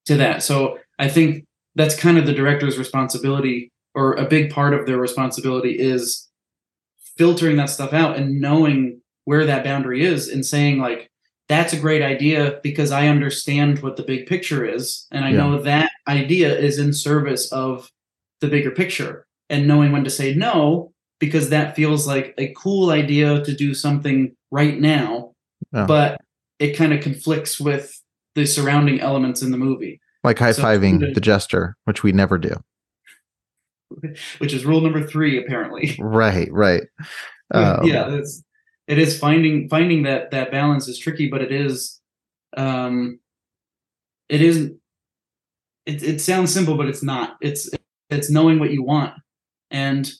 to 0.05 0.15
that 0.15 0.41
so 0.41 0.79
i 0.97 1.09
think 1.09 1.43
that's 1.79 1.95
kind 1.95 2.17
of 2.17 2.25
the 2.25 2.33
director's 2.33 2.77
responsibility 2.77 3.71
or 3.95 4.13
a 4.13 4.25
big 4.25 4.51
part 4.51 4.73
of 4.73 4.85
their 4.85 4.97
responsibility 4.97 5.71
is 5.79 6.27
filtering 7.17 7.55
that 7.55 7.69
stuff 7.69 7.93
out 7.93 8.17
and 8.17 8.39
knowing 8.41 9.01
where 9.25 9.45
that 9.45 9.63
boundary 9.63 10.03
is 10.03 10.27
and 10.27 10.45
saying 10.45 10.79
like 10.79 11.09
that's 11.47 11.73
a 11.73 11.79
great 11.79 12.01
idea 12.01 12.59
because 12.63 12.91
i 12.91 13.07
understand 13.07 13.79
what 13.81 13.95
the 13.97 14.03
big 14.03 14.25
picture 14.27 14.65
is 14.65 15.07
and 15.11 15.23
i 15.25 15.29
Yeah. 15.29 15.37
know 15.37 15.61
that 15.63 15.89
idea 16.07 16.57
is 16.57 16.79
in 16.79 16.91
service 16.93 17.51
of 17.51 17.89
the 18.41 18.47
bigger 18.47 18.71
picture 18.71 19.25
and 19.49 19.67
knowing 19.67 19.91
when 19.91 20.03
to 20.03 20.09
say 20.09 20.33
no 20.33 20.91
because 21.19 21.49
that 21.49 21.75
feels 21.75 22.05
like 22.07 22.33
a 22.37 22.53
cool 22.57 22.91
idea 22.91 23.43
to 23.43 23.53
do 23.53 23.73
something 23.73 24.35
right 24.51 24.79
now 24.79 25.31
Yeah. 25.73 25.85
but 25.85 26.21
it 26.59 26.75
kind 26.75 26.93
of 26.93 27.01
conflicts 27.01 27.59
with 27.59 27.85
the 28.35 28.45
surrounding 28.45 28.99
elements 29.01 29.41
in 29.41 29.51
the 29.51 29.57
movie 29.57 29.99
like 30.23 30.39
high 30.39 30.51
so- 30.51 30.63
fiving 30.63 31.13
the 31.13 31.21
jester, 31.21 31.75
which 31.85 32.03
we 32.03 32.11
never 32.11 32.37
do. 32.37 32.55
which 34.37 34.53
is 34.53 34.65
rule 34.65 34.81
number 34.81 35.05
three 35.05 35.43
apparently 35.43 35.95
Right, 35.99 36.51
right. 36.51 36.83
Um, 37.51 37.85
yeah 37.87 38.13
it's 38.13 38.43
it 38.87 38.99
is 38.99 39.17
finding 39.17 39.67
finding 39.67 40.03
that 40.03 40.29
that 40.29 40.51
balance 40.51 40.87
is 40.87 40.99
tricky 40.99 41.27
but 41.27 41.41
it 41.41 41.51
is 41.51 41.99
um 42.55 43.19
it 44.29 44.41
isn't 44.41 44.79
it, 45.87 46.03
it 46.03 46.21
sounds 46.21 46.53
simple 46.53 46.77
but 46.77 46.87
it's 46.87 47.01
not 47.01 47.37
it's 47.41 47.69
it's 48.11 48.29
knowing 48.29 48.59
what 48.59 48.71
you 48.71 48.83
want 48.83 49.15
and 49.71 50.11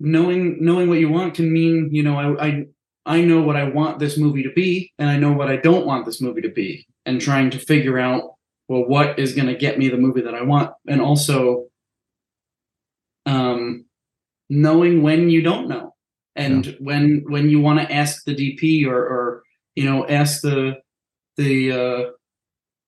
knowing 0.00 0.64
knowing 0.64 0.88
what 0.88 1.00
you 1.00 1.10
want 1.10 1.34
can 1.34 1.52
mean 1.52 1.90
you 1.92 2.02
know 2.02 2.16
I, 2.16 2.46
I 2.46 2.64
i 3.04 3.20
know 3.20 3.42
what 3.42 3.56
i 3.56 3.64
want 3.64 3.98
this 3.98 4.16
movie 4.16 4.42
to 4.44 4.52
be 4.52 4.92
and 4.98 5.10
i 5.10 5.18
know 5.18 5.32
what 5.32 5.48
i 5.48 5.56
don't 5.56 5.86
want 5.86 6.06
this 6.06 6.22
movie 6.22 6.42
to 6.42 6.50
be 6.50 6.86
and 7.04 7.20
trying 7.20 7.50
to 7.50 7.58
figure 7.58 7.98
out 7.98 8.36
well 8.68 8.84
what 8.86 9.18
is 9.18 9.34
going 9.34 9.48
to 9.48 9.56
get 9.56 9.78
me 9.78 9.88
the 9.88 9.96
movie 9.96 10.22
that 10.22 10.34
i 10.34 10.42
want? 10.42 10.72
And 10.86 11.00
also 11.00 11.66
um 13.26 13.84
knowing 14.48 15.02
when 15.02 15.30
you 15.30 15.42
don't 15.42 15.68
know. 15.68 15.94
And 16.36 16.76
when 16.78 17.24
when 17.28 17.50
you 17.50 17.60
want 17.60 17.80
to 17.80 17.92
ask 17.92 18.24
the 18.24 18.34
dp 18.34 18.86
or 18.86 18.96
or 18.96 19.42
you 19.74 19.84
know 19.84 20.06
ask 20.06 20.40
the 20.42 20.76
the 21.36 21.72
uh 21.72 22.10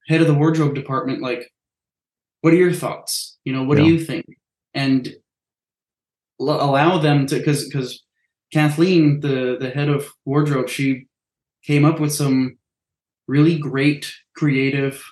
head 0.08 0.20
of 0.20 0.26
the 0.28 0.34
wardrobe 0.34 0.74
department 0.74 1.20
like 1.22 1.50
what 2.42 2.52
are 2.52 2.56
your 2.56 2.72
thoughts? 2.72 3.38
You 3.44 3.52
know 3.52 3.64
what 3.64 3.78
Yeah. 3.78 3.84
do 3.84 3.90
you 3.90 4.00
think? 4.00 4.24
And 4.74 5.14
l- 6.40 6.62
allow 6.62 6.98
them 6.98 7.26
to 7.26 7.36
because 7.38 7.68
because 7.68 8.02
Kathleen, 8.52 9.20
the 9.20 9.56
the 9.60 9.70
head 9.70 9.88
of 9.88 10.08
wardrobe, 10.24 10.68
she 10.68 11.06
came 11.64 11.84
up 11.84 12.00
with 12.00 12.12
some 12.12 12.56
really 13.26 13.58
great 13.58 14.12
creative 14.36 15.04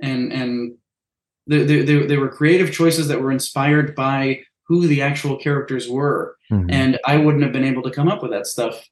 and 0.00 0.32
and 0.32 0.74
they, 1.46 1.64
they, 1.64 1.82
they 2.06 2.16
were 2.16 2.28
creative 2.28 2.72
choices 2.72 3.08
that 3.08 3.20
were 3.20 3.32
inspired 3.32 3.94
by 3.94 4.40
who 4.66 4.86
the 4.86 5.00
actual 5.02 5.36
characters 5.36 5.88
were 5.88 6.36
Mhm. 6.50 6.66
and 6.70 6.98
i 7.06 7.16
wouldn't 7.16 7.42
have 7.42 7.52
been 7.52 7.64
able 7.64 7.82
to 7.82 7.90
come 7.90 8.08
up 8.08 8.22
with 8.22 8.30
that 8.32 8.46
stuff 8.46 8.82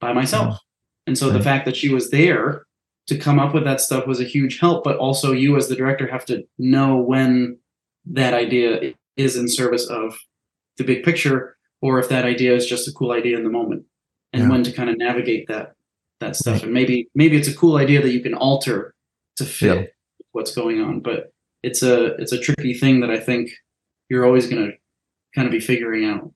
by 0.00 0.12
myself 0.12 0.58
and 1.06 1.16
so 1.16 1.30
the 1.30 1.42
fact 1.42 1.64
that 1.64 1.76
she 1.76 1.88
was 1.88 2.10
there 2.10 2.64
to 3.06 3.16
come 3.16 3.38
up 3.38 3.54
with 3.54 3.64
that 3.64 3.80
stuff 3.80 4.06
was 4.06 4.20
a 4.20 4.24
huge 4.24 4.58
help 4.58 4.84
but 4.84 4.96
also 4.98 5.32
you 5.32 5.56
as 5.56 5.68
the 5.68 5.74
director 5.76 6.06
have 6.06 6.24
to 6.26 6.44
know 6.58 6.96
when 6.96 7.58
that 8.04 8.34
idea 8.34 8.92
is 9.16 9.36
in 9.36 9.48
service 9.48 9.86
of 9.88 10.14
the 10.76 10.84
big 10.84 11.02
picture 11.02 11.56
or 11.80 11.98
if 11.98 12.08
that 12.10 12.24
idea 12.26 12.54
is 12.54 12.66
just 12.66 12.86
a 12.88 12.92
cool 12.92 13.12
idea 13.12 13.36
in 13.36 13.44
the 13.44 13.50
moment 13.50 13.84
and 14.32 14.42
Yeah. 14.42 14.48
when 14.50 14.62
to 14.64 14.72
kind 14.72 14.90
of 14.90 14.98
navigate 14.98 15.48
that 15.48 15.72
that 16.20 16.36
stuff 16.36 16.62
and 16.62 16.72
maybe 16.72 17.08
maybe 17.14 17.36
it's 17.36 17.48
a 17.48 17.54
cool 17.54 17.76
idea 17.76 18.02
that 18.02 18.10
you 18.12 18.20
can 18.20 18.34
alter 18.34 18.92
to 19.36 19.44
fit. 19.44 19.94
What's 20.32 20.54
going 20.54 20.80
on 20.80 21.00
but 21.00 21.32
it's 21.62 21.82
a 21.82 22.14
it's 22.16 22.32
a 22.32 22.38
tricky 22.38 22.74
thing 22.74 23.00
that 23.00 23.10
i 23.10 23.18
think 23.18 23.50
you're 24.08 24.24
always 24.24 24.46
going 24.46 24.64
to 24.64 24.72
kind 25.34 25.46
of 25.46 25.52
be 25.52 25.60
figuring 25.60 26.04
out 26.04 26.32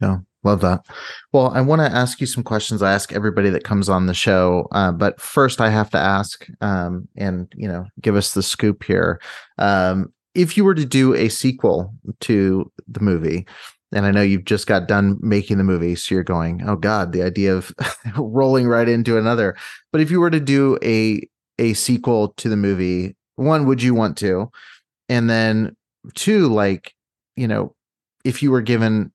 Yeah, 0.00 0.18
love 0.44 0.60
that. 0.62 0.86
Well, 1.32 1.48
I 1.48 1.60
want 1.60 1.80
to 1.80 1.96
ask 1.96 2.20
you 2.20 2.26
some 2.26 2.42
questions. 2.42 2.82
I 2.82 2.92
ask 2.92 3.12
everybody 3.12 3.50
that 3.50 3.64
comes 3.64 3.88
on 3.88 4.06
the 4.06 4.14
show, 4.14 4.66
uh, 4.72 4.92
but 4.92 5.20
first 5.20 5.60
I 5.60 5.68
have 5.68 5.90
to 5.90 5.98
ask, 5.98 6.46
um, 6.60 7.06
and 7.16 7.52
you 7.54 7.68
know, 7.68 7.86
give 8.00 8.16
us 8.16 8.32
the 8.32 8.42
scoop 8.42 8.82
here. 8.82 9.20
Um, 9.58 10.12
if 10.34 10.56
you 10.56 10.64
were 10.64 10.74
to 10.74 10.86
do 10.86 11.14
a 11.14 11.28
sequel 11.28 11.92
to 12.20 12.70
the 12.88 13.00
movie, 13.00 13.46
and 13.92 14.06
I 14.06 14.10
know 14.12 14.22
you've 14.22 14.44
just 14.44 14.66
got 14.66 14.88
done 14.88 15.18
making 15.20 15.58
the 15.58 15.64
movie, 15.64 15.96
so 15.96 16.14
you're 16.14 16.24
going, 16.24 16.62
"Oh 16.66 16.76
God!" 16.76 17.12
The 17.12 17.22
idea 17.22 17.54
of 17.54 17.74
rolling 18.16 18.68
right 18.68 18.88
into 18.88 19.18
another. 19.18 19.56
But 19.92 20.00
if 20.00 20.10
you 20.10 20.20
were 20.20 20.30
to 20.30 20.40
do 20.40 20.78
a 20.82 21.20
a 21.58 21.74
sequel 21.74 22.28
to 22.38 22.48
the 22.48 22.56
movie, 22.56 23.16
one, 23.40 23.66
would 23.66 23.82
you 23.82 23.94
want 23.94 24.16
to? 24.18 24.50
And 25.08 25.28
then 25.28 25.76
two, 26.14 26.48
like, 26.48 26.94
you 27.36 27.48
know, 27.48 27.74
if 28.24 28.42
you 28.42 28.50
were 28.50 28.60
given 28.60 29.12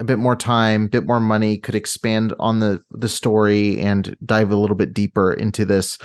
a 0.00 0.04
bit 0.04 0.18
more 0.18 0.34
time, 0.34 0.86
a 0.86 0.88
bit 0.88 1.06
more 1.06 1.20
money, 1.20 1.58
could 1.58 1.74
expand 1.74 2.34
on 2.40 2.60
the 2.60 2.82
the 2.90 3.08
story 3.08 3.78
and 3.80 4.16
dive 4.24 4.50
a 4.50 4.56
little 4.56 4.76
bit 4.76 4.94
deeper 4.94 5.32
into 5.32 5.64
this 5.64 5.98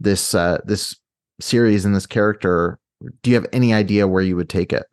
this 0.00 0.34
uh 0.34 0.58
this 0.64 0.96
series 1.40 1.84
and 1.84 1.94
this 1.94 2.06
character. 2.06 2.78
Do 3.22 3.30
you 3.30 3.36
have 3.36 3.46
any 3.52 3.74
idea 3.74 4.08
where 4.08 4.22
you 4.22 4.36
would 4.36 4.48
take 4.48 4.72
it? 4.72 4.84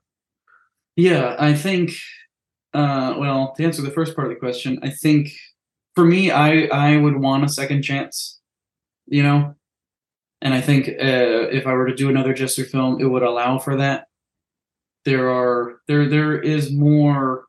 Yeah, 0.95 1.36
I 1.39 1.53
think. 1.53 1.93
Uh, 2.72 3.15
well, 3.17 3.53
to 3.57 3.63
answer 3.63 3.82
the 3.82 3.89
first 3.89 4.15
part 4.15 4.28
of 4.28 4.34
the 4.34 4.39
question, 4.39 4.78
I 4.84 4.91
think 4.91 5.32
for 5.95 6.05
me, 6.05 6.30
I 6.30 6.65
I 6.65 6.97
would 6.97 7.17
want 7.17 7.45
a 7.45 7.49
second 7.49 7.82
chance. 7.82 8.39
You 9.07 9.24
know, 9.24 9.55
and 10.41 10.53
I 10.53 10.61
think 10.61 10.87
uh, 10.87 11.49
if 11.51 11.67
I 11.67 11.73
were 11.73 11.87
to 11.87 11.95
do 11.95 12.09
another 12.09 12.33
Jester 12.33 12.63
film, 12.63 12.99
it 13.01 13.05
would 13.05 13.23
allow 13.23 13.57
for 13.59 13.75
that. 13.77 14.07
There 15.05 15.29
are 15.29 15.79
there 15.87 16.07
there 16.07 16.39
is 16.39 16.71
more 16.71 17.45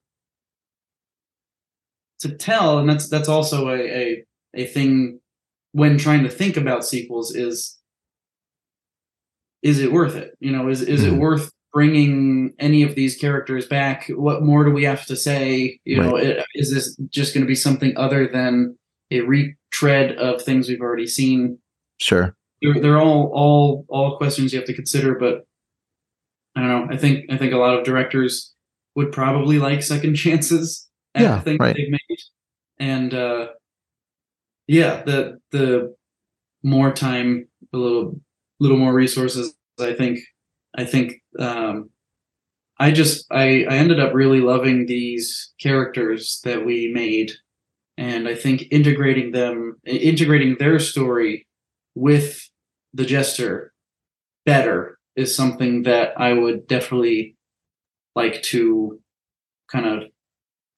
to 2.21 2.31
tell, 2.37 2.79
and 2.79 2.89
that's 2.89 3.09
that's 3.09 3.29
also 3.29 3.69
a 3.69 3.79
a, 3.79 4.25
a 4.55 4.67
thing 4.67 5.21
when 5.73 5.99
trying 5.99 6.23
to 6.25 6.29
think 6.31 6.57
about 6.57 6.85
sequels 6.85 7.35
is 7.35 7.79
is 9.63 9.79
it 9.79 9.93
worth 9.93 10.17
it? 10.17 10.37
You 10.41 10.53
know, 10.53 10.69
is 10.69 10.83
is 10.83 11.05
it 11.05 11.13
Mhm. 11.13 11.19
worth 11.19 11.51
bringing 11.73 12.53
any 12.59 12.83
of 12.83 12.95
these 12.97 13.17
characters 13.17 13.67
back? 13.67 14.09
What 14.09 14.43
more 14.43 14.65
do 14.65 14.71
we 14.73 14.83
have 14.85 15.07
to 15.07 15.15
say? 15.17 15.79
You 15.85 16.03
know, 16.03 16.17
it, 16.17 16.45
is 16.55 16.73
this 16.73 16.97
just 17.11 17.33
going 17.35 17.45
to 17.45 17.49
be 17.49 17.55
something 17.55 17.97
other 17.97 18.27
than 18.27 18.77
a 19.13 19.21
retread 19.21 20.13
of 20.17 20.43
things 20.43 20.69
we've 20.69 20.81
already 20.81 21.07
seen? 21.07 21.59
Sure. 21.99 22.35
They're, 22.63 22.81
they're 22.81 22.99
all 22.99 23.31
all 23.33 23.87
all 23.89 24.17
questions 24.17 24.53
you 24.53 24.59
have 24.59 24.67
to 24.67 24.75
consider, 24.75 25.15
but 25.15 25.47
I 26.57 26.61
don't 26.61 26.69
know. 26.69 26.95
I 26.95 26.99
think 26.99 27.31
I 27.31 27.37
think 27.37 27.53
a 27.53 27.59
lot 27.59 27.79
of 27.79 27.85
directors 27.85 28.55
would 28.97 29.13
probably 29.13 29.59
like 29.59 29.83
second 29.83 30.15
chances 30.17 30.89
at 31.15 31.23
Yeah, 31.23 31.41
things 31.41 31.59
right. 31.61 31.75
they've 31.77 31.91
made, 31.91 32.19
and 32.79 33.15
uh, 33.15 33.49
yeah, 34.67 35.03
the 35.03 35.41
the 35.53 35.95
more 36.63 36.93
time, 36.93 37.49
a 37.73 37.77
little 37.79 38.21
little 38.59 38.77
more 38.79 38.93
resources. 38.93 39.55
I 39.79 39.95
think 39.95 40.21
I 40.77 40.85
think 40.85 41.15
um, 41.39 41.91
I 42.79 42.91
just 42.91 43.27
I 43.31 43.65
I 43.65 43.75
ended 43.77 44.01
up 44.01 44.13
really 44.15 44.41
loving 44.41 44.87
these 44.87 45.53
characters 45.61 46.41
that 46.45 46.65
we 46.67 46.91
made, 46.93 47.33
and 47.97 48.29
I 48.29 48.35
think 48.35 48.65
integrating 48.71 49.33
them, 49.33 49.77
integrating 49.87 50.57
their 50.59 50.79
story 50.79 51.47
with 51.95 52.50
the 52.93 53.05
jester 53.05 53.73
better 54.47 54.99
is 55.17 55.35
something 55.35 55.83
that 55.85 56.19
I 56.19 56.33
would 56.33 56.67
definitely 56.67 57.37
like 58.15 58.43
to 58.43 59.01
kind 59.71 59.87
of 59.87 60.05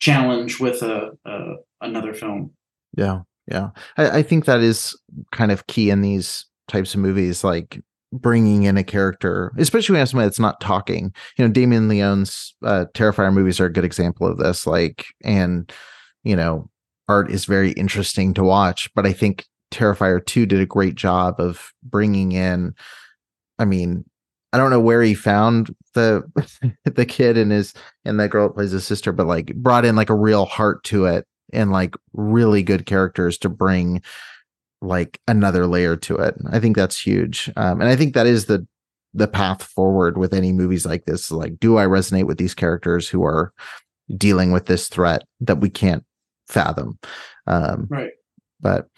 challenge 0.01 0.61
with 0.61 0.83
a, 0.83 1.11
a 1.25 1.55
another 1.81 2.13
film. 2.15 2.53
Yeah. 2.97 3.21
Yeah. 3.51 3.71
I, 3.97 4.19
I 4.19 4.23
think 4.23 4.45
that 4.45 4.61
is 4.61 4.97
kind 5.33 5.51
of 5.51 5.67
key 5.67 5.91
in 5.91 6.01
these 6.03 6.47
types 6.69 6.95
of 6.95 7.01
movies, 7.01 7.43
like 7.43 7.81
bringing 8.13 8.65
in 8.65 8.77
a 8.77 8.85
character, 8.85 9.53
especially 9.59 9.95
when 9.95 9.99
you 9.99 10.01
have 10.01 10.09
somebody 10.11 10.27
that's 10.27 10.39
not 10.39 10.61
talking. 10.61 11.13
You 11.37 11.47
know, 11.47 11.53
Damien 11.53 11.89
Leone's 11.89 12.55
uh, 12.63 12.85
Terrifier 12.95 13.33
movies 13.33 13.59
are 13.59 13.67
a 13.67 13.73
good 13.73 13.85
example 13.85 14.27
of 14.27 14.39
this. 14.39 14.67
Like, 14.67 15.07
and, 15.25 15.73
you 16.23 16.37
know, 16.37 16.69
art 17.09 17.31
is 17.31 17.47
very 17.47 17.73
interesting 17.73 18.35
to 18.35 18.45
watch, 18.45 18.91
but 18.95 19.07
I 19.07 19.13
think 19.13 19.47
Terrifier 19.73 20.25
2 20.25 20.47
did 20.47 20.61
a 20.61 20.67
great 20.67 20.95
job 20.95 21.41
of 21.41 21.73
bringing 21.83 22.33
in, 22.33 22.75
I 23.59 23.65
mean, 23.65 24.05
I 24.53 24.59
don't 24.59 24.71
know 24.71 24.81
where 24.81 25.03
he 25.03 25.15
found 25.15 25.75
the 25.95 26.23
the 26.85 27.07
kid 27.07 27.39
and 27.39 27.51
his 27.51 27.73
and 28.05 28.21
that 28.21 28.31
girl 28.31 28.49
that 28.49 28.55
plays 28.55 28.71
his 28.71 28.85
sister, 28.87 29.13
but 29.13 29.27
like 29.27 29.55
brought 29.57 29.85
in 29.85 29.97
like 29.97 30.11
a 30.11 30.15
real 30.15 30.45
heart 30.45 30.85
to 30.85 31.07
it 31.07 31.27
and 31.53 31.71
like 31.73 31.95
really 32.13 32.63
good 32.63 32.87
characters 32.87 33.39
to 33.39 33.49
bring 33.49 34.03
like 34.83 35.21
another 35.27 35.67
layer 35.67 35.97
to 35.97 36.17
it. 36.17 36.35
I 36.51 36.59
think 36.61 36.77
that's 36.77 37.01
huge. 37.01 37.51
Um, 37.57 37.81
and 37.81 37.89
I 37.89 37.97
think 37.97 38.15
that 38.15 38.27
is 38.27 38.47
the 38.47 38.67
the 39.15 39.29
path 39.29 39.63
forward 39.63 40.17
with 40.19 40.33
any 40.35 40.53
movies 40.53 40.87
like 40.87 41.05
this. 41.05 41.31
Like, 41.31 41.59
do 41.61 41.79
I 41.79 41.85
resonate 41.87 42.27
with 42.27 42.39
these 42.39 42.55
characters 42.55 43.09
who 43.09 43.25
are 43.25 43.53
dealing 44.17 44.53
with 44.53 44.67
this 44.67 44.89
threat 44.89 45.23
that 45.41 45.61
we 45.61 45.71
can't 45.71 46.05
fathom? 46.49 46.99
Um, 47.47 47.87
Right. 47.91 48.13
but 48.61 48.89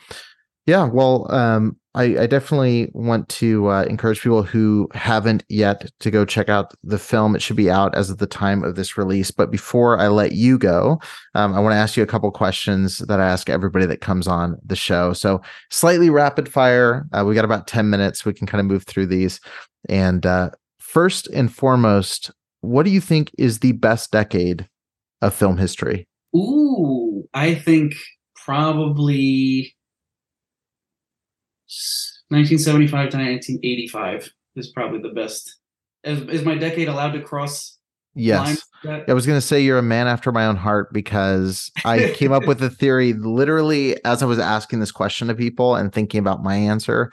yeah, 0.67 0.85
well, 0.85 1.31
um, 1.33 1.77
I, 1.97 2.23
I 2.23 2.27
definitely 2.27 2.91
want 2.93 3.29
to 3.29 3.69
uh, 3.69 3.83
encourage 3.85 4.21
people 4.21 4.43
who 4.43 4.89
haven't 4.95 5.45
yet 5.49 5.91
to 6.01 6.11
go 6.11 6.25
check 6.25 6.49
out 6.49 6.75
the 6.83 6.99
film. 6.99 7.37
It 7.37 7.43
should 7.43 7.57
be 7.57 7.71
out 7.71 7.95
as 7.95 8.11
of 8.11 8.19
the 8.19 8.27
time 8.27 8.65
of 8.65 8.75
this 8.75 8.99
release. 8.99 9.31
But 9.31 9.51
before 9.51 9.99
I 9.99 10.09
let 10.09 10.33
you 10.33 10.59
go, 10.59 10.99
um, 11.35 11.55
I 11.55 11.61
want 11.61 11.73
to 11.73 11.79
ask 11.79 11.97
you 11.97 12.03
a 12.03 12.07
couple 12.07 12.31
questions 12.33 12.99
that 12.99 13.21
I 13.21 13.27
ask 13.29 13.49
everybody 13.49 13.87
that 13.87 14.01
comes 14.01 14.27
on 14.27 14.57
the 14.65 14.75
show. 14.75 15.13
So 15.13 15.41
slightly 15.71 16.11
rapid 16.11 16.49
fire. 16.49 17.07
Uh, 17.13 17.25
we 17.25 17.35
got 17.35 17.45
about 17.45 17.69
ten 17.69 17.91
minutes. 17.91 18.25
We 18.25 18.35
can 18.35 18.47
kind 18.47 18.61
of 18.61 18.67
move 18.67 18.85
through 18.85 19.07
these. 19.07 19.39
And 19.89 20.27
uh, 20.27 20.51
first 20.81 21.29
and 21.29 21.55
foremost, 21.55 22.33
what 22.63 22.85
do 22.85 22.91
you 22.91 23.01
think 23.01 23.31
is 23.39 23.61
the 23.61 23.73
best 23.73 24.11
decade 24.11 24.69
of 25.23 25.35
film 25.35 25.59
history? 25.59 26.09
Ooh, 26.35 27.29
I 27.35 27.55
think 27.55 27.95
probably 28.35 29.74
1975 32.29 32.91
to 33.11 33.17
1985 33.19 34.31
is 34.57 34.69
probably 34.69 35.01
the 35.01 35.15
best. 35.15 35.59
Is, 36.05 36.21
is 36.23 36.45
my 36.45 36.55
decade 36.57 36.89
allowed 36.89 37.13
to 37.13 37.21
cross 37.23 37.79
Yes. 38.17 38.63
That- 38.85 39.09
I 39.09 39.13
was 39.13 39.27
going 39.27 39.37
to 39.39 39.47
say 39.47 39.61
you're 39.61 39.79
a 39.79 39.83
man 39.83 40.07
after 40.07 40.31
my 40.31 40.47
own 40.47 40.57
heart 40.57 40.93
because 40.93 41.71
I 41.85 42.13
came 42.17 42.31
up 42.33 42.47
with 42.47 42.63
a 42.63 42.71
theory 42.71 43.13
literally 43.15 44.03
as 44.05 44.23
I 44.23 44.27
was 44.27 44.39
asking 44.39 44.81
this 44.81 44.93
question 44.93 45.29
to 45.29 45.35
people 45.35 45.75
and 45.75 45.93
thinking 45.93 46.21
about 46.21 46.43
my 46.43 46.55
answer. 46.55 47.11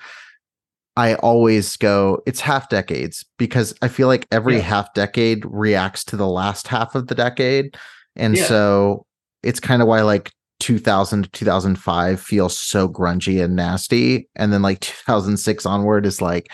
I 0.97 1.15
always 1.15 1.75
go, 1.77 2.21
it's 2.27 2.41
half 2.41 2.69
decades 2.69 3.25
because 3.39 3.73
I 3.81 3.87
feel 3.87 4.07
like 4.07 4.27
every 4.31 4.57
Yeah. 4.57 4.61
half 4.61 4.93
decade 4.93 5.43
reacts 5.45 6.03
to 6.05 6.17
the 6.17 6.27
last 6.27 6.67
half 6.67 6.93
of 6.93 7.07
the 7.07 7.15
decade. 7.15 7.75
And 8.15 8.35
Yeah. 8.37 8.45
so 8.45 9.05
it's 9.41 9.59
kind 9.59 9.81
of 9.81 9.87
why 9.87 10.01
like 10.01 10.31
2000 10.61 11.23
to 11.23 11.29
2005 11.31 12.21
feels 12.21 12.57
so 12.57 12.87
grungy 12.87 13.43
and 13.43 13.55
nasty. 13.55 14.29
And 14.35 14.53
then 14.53 14.61
like 14.61 14.79
2006 14.79 15.65
onward 15.65 16.05
is 16.05 16.21
like 16.21 16.47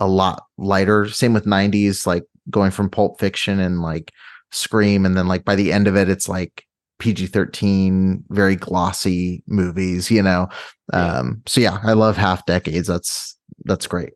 a 0.00 0.08
lot 0.08 0.42
lighter. 0.58 1.08
Same 1.08 1.32
with 1.32 1.46
90s, 1.46 2.06
like 2.06 2.24
going 2.50 2.72
from 2.72 2.90
Pulp 2.90 3.18
Fiction 3.18 3.60
and 3.60 3.80
like 3.80 4.12
Scream. 4.50 5.06
And 5.06 5.16
then 5.16 5.28
like 5.28 5.44
by 5.44 5.54
the 5.54 5.72
end 5.72 5.86
of 5.86 5.96
it, 5.96 6.10
it's 6.10 6.28
like 6.28 6.64
PG 6.98 7.28
13, 7.28 8.24
very 8.30 8.56
glossy 8.56 9.44
movies, 9.46 10.10
you 10.10 10.22
know? 10.22 10.48
Yeah. 10.92 11.18
Um, 11.18 11.42
so 11.46 11.60
yeah, 11.60 11.78
I 11.84 11.92
love 11.92 12.16
half 12.16 12.44
decades. 12.46 12.88
That's 12.88 13.38
that's 13.64 13.86
great. 13.86 14.12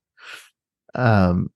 Um, 0.96 1.50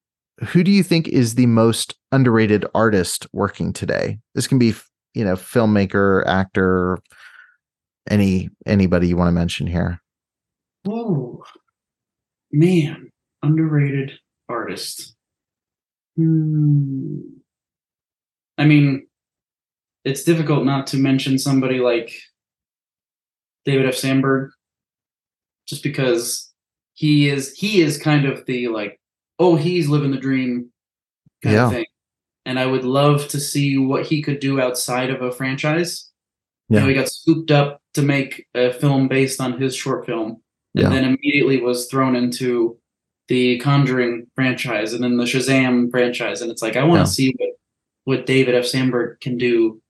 who 0.46 0.62
do 0.62 0.70
you 0.70 0.84
think 0.84 1.08
is 1.08 1.34
the 1.34 1.46
most 1.46 1.96
underrated 2.12 2.64
artist 2.72 3.26
working 3.32 3.72
today? 3.72 4.18
This 4.34 4.46
can 4.46 4.58
be, 4.58 4.74
you 5.14 5.24
know, 5.24 5.34
filmmaker, 5.34 6.24
actor, 6.26 6.98
any 8.10 8.50
anybody 8.66 9.08
you 9.08 9.16
want 9.16 9.28
to 9.28 9.32
mention 9.32 9.66
here? 9.66 10.00
Oh 10.86 11.42
man, 12.52 13.10
underrated 13.42 14.12
artist. 14.48 15.14
Hmm. 16.16 17.18
I 18.58 18.64
mean, 18.66 19.06
it's 20.04 20.22
difficult 20.22 20.64
not 20.64 20.86
to 20.88 20.96
mention 20.96 21.38
somebody 21.38 21.80
like 21.80 22.12
David 23.64 23.86
F. 23.86 23.94
Sandberg, 23.94 24.50
just 25.66 25.82
because 25.82 26.52
he 26.94 27.28
is 27.28 27.52
he 27.54 27.80
is 27.80 27.98
kind 27.98 28.26
of 28.26 28.44
the 28.46 28.68
like, 28.68 29.00
oh, 29.38 29.56
he's 29.56 29.88
living 29.88 30.10
the 30.12 30.18
dream 30.18 30.70
kind 31.42 31.54
Yeah. 31.56 31.66
of 31.66 31.72
thing. 31.72 31.86
And 32.46 32.58
I 32.58 32.66
would 32.66 32.84
love 32.84 33.26
to 33.28 33.40
see 33.40 33.78
what 33.78 34.04
he 34.06 34.22
could 34.22 34.38
do 34.38 34.60
outside 34.60 35.08
of 35.10 35.22
a 35.22 35.32
franchise. 35.32 36.10
You 36.74 36.80
know, 36.80 36.88
he 36.88 36.94
got 36.94 37.08
scooped 37.08 37.50
up 37.50 37.80
to 37.94 38.02
make 38.02 38.46
a 38.54 38.72
film 38.72 39.08
based 39.08 39.40
on 39.40 39.60
his 39.60 39.74
short 39.76 40.06
film, 40.06 40.40
and 40.74 40.82
Yeah. 40.84 40.88
then 40.90 41.04
immediately 41.04 41.60
was 41.60 41.86
thrown 41.86 42.16
into 42.16 42.78
the 43.28 43.58
Conjuring 43.58 44.26
franchise 44.34 44.92
and 44.92 45.02
then 45.02 45.16
the 45.16 45.24
Shazam 45.24 45.90
franchise. 45.90 46.42
And 46.42 46.50
it's 46.50 46.60
like 46.62 46.76
I 46.76 46.84
want 46.84 46.98
to 46.98 47.00
Yeah. 47.00 47.04
see 47.04 47.34
what 47.38 47.50
what 48.06 48.26
David 48.26 48.54
F. 48.54 48.66
Sandberg 48.66 49.18
can 49.20 49.38
do 49.38 49.80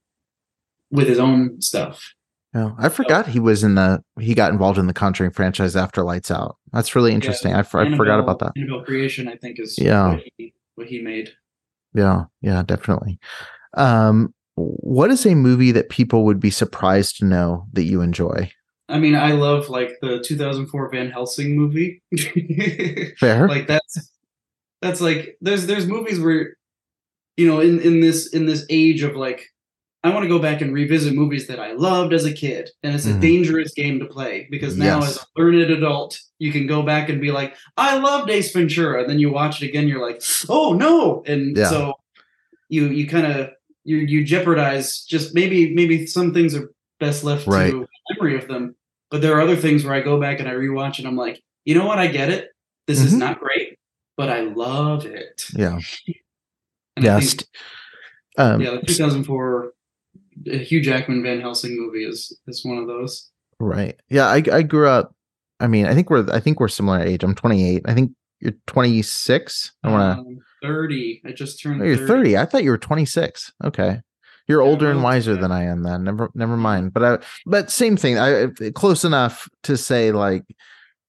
with 0.89 1.07
his 1.07 1.19
own 1.19 1.59
stuff. 1.61 2.13
Yeah, 2.53 2.71
I 2.77 2.87
forgot 2.87 3.27
he 3.27 3.41
was 3.41 3.61
in 3.65 3.75
the 3.75 4.01
he 4.21 4.33
got 4.33 4.53
involved 4.53 4.77
in 4.77 4.87
the 4.87 4.93
Conjuring 4.93 5.31
franchise 5.31 5.75
after 5.75 6.01
Lights 6.03 6.31
Out. 6.31 6.55
That's 6.71 6.95
really 6.95 7.13
interesting. 7.13 7.53
I, 7.53 7.63
for- 7.63 7.81
I 7.81 7.93
forgot 7.97 8.21
about 8.21 8.39
that. 8.39 8.53
Annabelle 8.55 8.83
Creation, 8.85 9.27
I 9.27 9.35
think, 9.35 9.59
is 9.59 9.77
Yeah. 9.77 10.11
what 10.13 10.23
he, 10.37 10.53
what 10.75 10.87
he 10.87 11.01
made. 11.01 11.31
Yeah, 11.93 12.25
yeah, 12.41 12.63
definitely. 12.63 13.19
Um, 13.73 14.33
what 14.55 15.11
is 15.11 15.25
a 15.25 15.35
movie 15.35 15.71
that 15.71 15.89
people 15.89 16.23
would 16.25 16.39
be 16.39 16.49
surprised 16.49 17.17
to 17.17 17.25
know 17.25 17.67
that 17.73 17.83
you 17.83 18.01
enjoy? 18.01 18.51
I 18.87 18.99
mean, 18.99 19.15
I 19.15 19.31
love 19.31 19.69
like 19.69 19.97
the 20.01 20.19
2004 20.19 20.89
Van 20.91 21.09
Helsing 21.11 21.55
movie. 21.57 22.01
Fair. 23.19 23.47
like 23.47 23.67
that's 23.67 24.11
that's 24.81 25.01
like 25.01 25.37
there's 25.41 25.65
there's 25.67 25.87
movies 25.87 26.19
where 26.19 26.55
you 27.37 27.47
know 27.47 27.59
in 27.59 27.79
in 27.81 27.99
this 28.01 28.27
in 28.33 28.45
this 28.45 28.65
age 28.69 29.01
of 29.03 29.15
like 29.15 29.47
I 30.03 30.09
want 30.13 30.21
to 30.23 30.29
go 30.29 30.37
back 30.37 30.61
and 30.61 30.71
revisit 30.71 31.15
movies 31.15 31.47
that 31.47 31.59
I 31.59 31.71
loved 31.71 32.13
as 32.13 32.25
a 32.25 32.31
kid, 32.31 32.69
and 32.83 32.93
it's 32.93 33.07
a 33.07 33.13
Mhm. 33.13 33.21
dangerous 33.21 33.73
game 33.73 33.97
to 33.99 34.05
play 34.05 34.47
because 34.51 34.77
now 34.77 34.99
Yes. 34.99 35.17
as 35.17 35.17
a 35.17 35.41
learned 35.41 35.71
adult, 35.71 36.19
you 36.37 36.51
can 36.51 36.67
go 36.67 36.83
back 36.83 37.09
and 37.09 37.19
be 37.19 37.31
like, 37.31 37.55
I 37.75 37.97
loved 37.97 38.29
Ace 38.29 38.51
Ventura, 38.53 39.01
and 39.01 39.09
then 39.09 39.17
you 39.17 39.31
watch 39.31 39.63
it 39.63 39.67
again, 39.67 39.87
you're 39.87 40.07
like, 40.07 40.21
oh 40.47 40.73
no, 40.73 41.23
and 41.25 41.57
Yeah. 41.57 41.69
so 41.71 41.93
you 42.69 42.89
you 42.89 43.07
kind 43.07 43.25
of 43.25 43.49
you 43.85 43.97
you 43.97 44.23
jeopardize 44.25 45.03
just 45.05 45.33
maybe 45.33 45.73
maybe 45.73 46.05
some 46.05 46.33
things 46.33 46.53
are 46.55 46.69
best 46.99 47.23
left 47.23 47.47
Right. 47.47 47.71
to 47.71 47.87
memory 48.11 48.35
of 48.37 48.47
them, 48.47 48.75
but 49.09 49.21
there 49.21 49.35
are 49.37 49.41
other 49.41 49.55
things 49.55 49.83
where 49.85 49.93
I 49.93 50.01
go 50.01 50.19
back 50.19 50.39
and 50.39 50.49
I 50.49 50.53
rewatch 50.53 50.97
and 50.99 51.07
I'm 51.07 51.15
like, 51.15 51.41
you 51.65 51.75
know 51.75 51.85
what, 51.85 51.97
I 51.99 52.07
get 52.07 52.29
it. 52.29 52.49
This 52.87 52.99
is 53.01 53.13
Mhm. 53.13 53.19
not 53.19 53.39
great, 53.39 53.77
but 54.17 54.29
I 54.29 54.41
love 54.41 55.05
it. 55.05 55.45
Yeah. 55.55 55.79
And 56.97 57.03
Yes. 57.05 57.33
think, 57.35 57.47
Um, 58.37 58.61
yeah, 58.61 58.71
the 58.71 58.81
2004 58.85 59.73
uh, 60.51 60.57
Hugh 60.57 60.81
Jackman 60.81 61.23
Van 61.23 61.41
Helsing 61.41 61.77
movie 61.77 62.05
is 62.05 62.37
is 62.47 62.63
one 62.65 62.77
of 62.77 62.87
those. 62.87 63.29
Right. 63.59 63.99
Yeah, 64.09 64.27
I 64.27 64.41
I 64.51 64.61
grew 64.63 64.87
up. 64.87 65.13
I 65.59 65.67
mean, 65.67 65.85
I 65.85 65.93
think 65.93 66.09
we're 66.09 66.25
I 66.31 66.39
think 66.39 66.59
we're 66.59 66.67
similar 66.69 67.01
age. 67.01 67.23
I'm 67.23 67.35
28. 67.35 67.81
I 67.85 67.93
think 67.93 68.11
you're 68.41 68.53
26. 68.67 69.71
I 69.83 69.91
want 69.91 70.19
Um, 70.19 70.37
30. 70.65 71.21
I 71.25 71.31
just 71.31 71.61
turned. 71.61 71.81
Oh, 71.81 71.85
you're 71.85 72.07
30. 72.07 72.37
I 72.37 72.45
thought 72.45 72.63
you 72.63 72.71
were 72.71 72.77
26. 72.77 73.51
Okay. 73.63 74.01
You're 74.47 74.61
Yeah, 74.61 74.67
older 74.69 74.91
and 74.91 75.01
wiser 75.03 75.33
yeah. 75.33 75.41
than 75.41 75.51
I 75.51 75.63
am 75.63 75.83
then. 75.83 76.03
Never 76.03 76.29
never 76.35 76.55
mind. 76.57 76.93
But 76.93 77.03
I 77.03 77.25
but 77.45 77.71
same 77.71 77.97
thing. 77.97 78.17
I 78.19 78.47
close 78.75 79.03
enough 79.03 79.47
to 79.63 79.75
say 79.77 80.11
like 80.11 80.43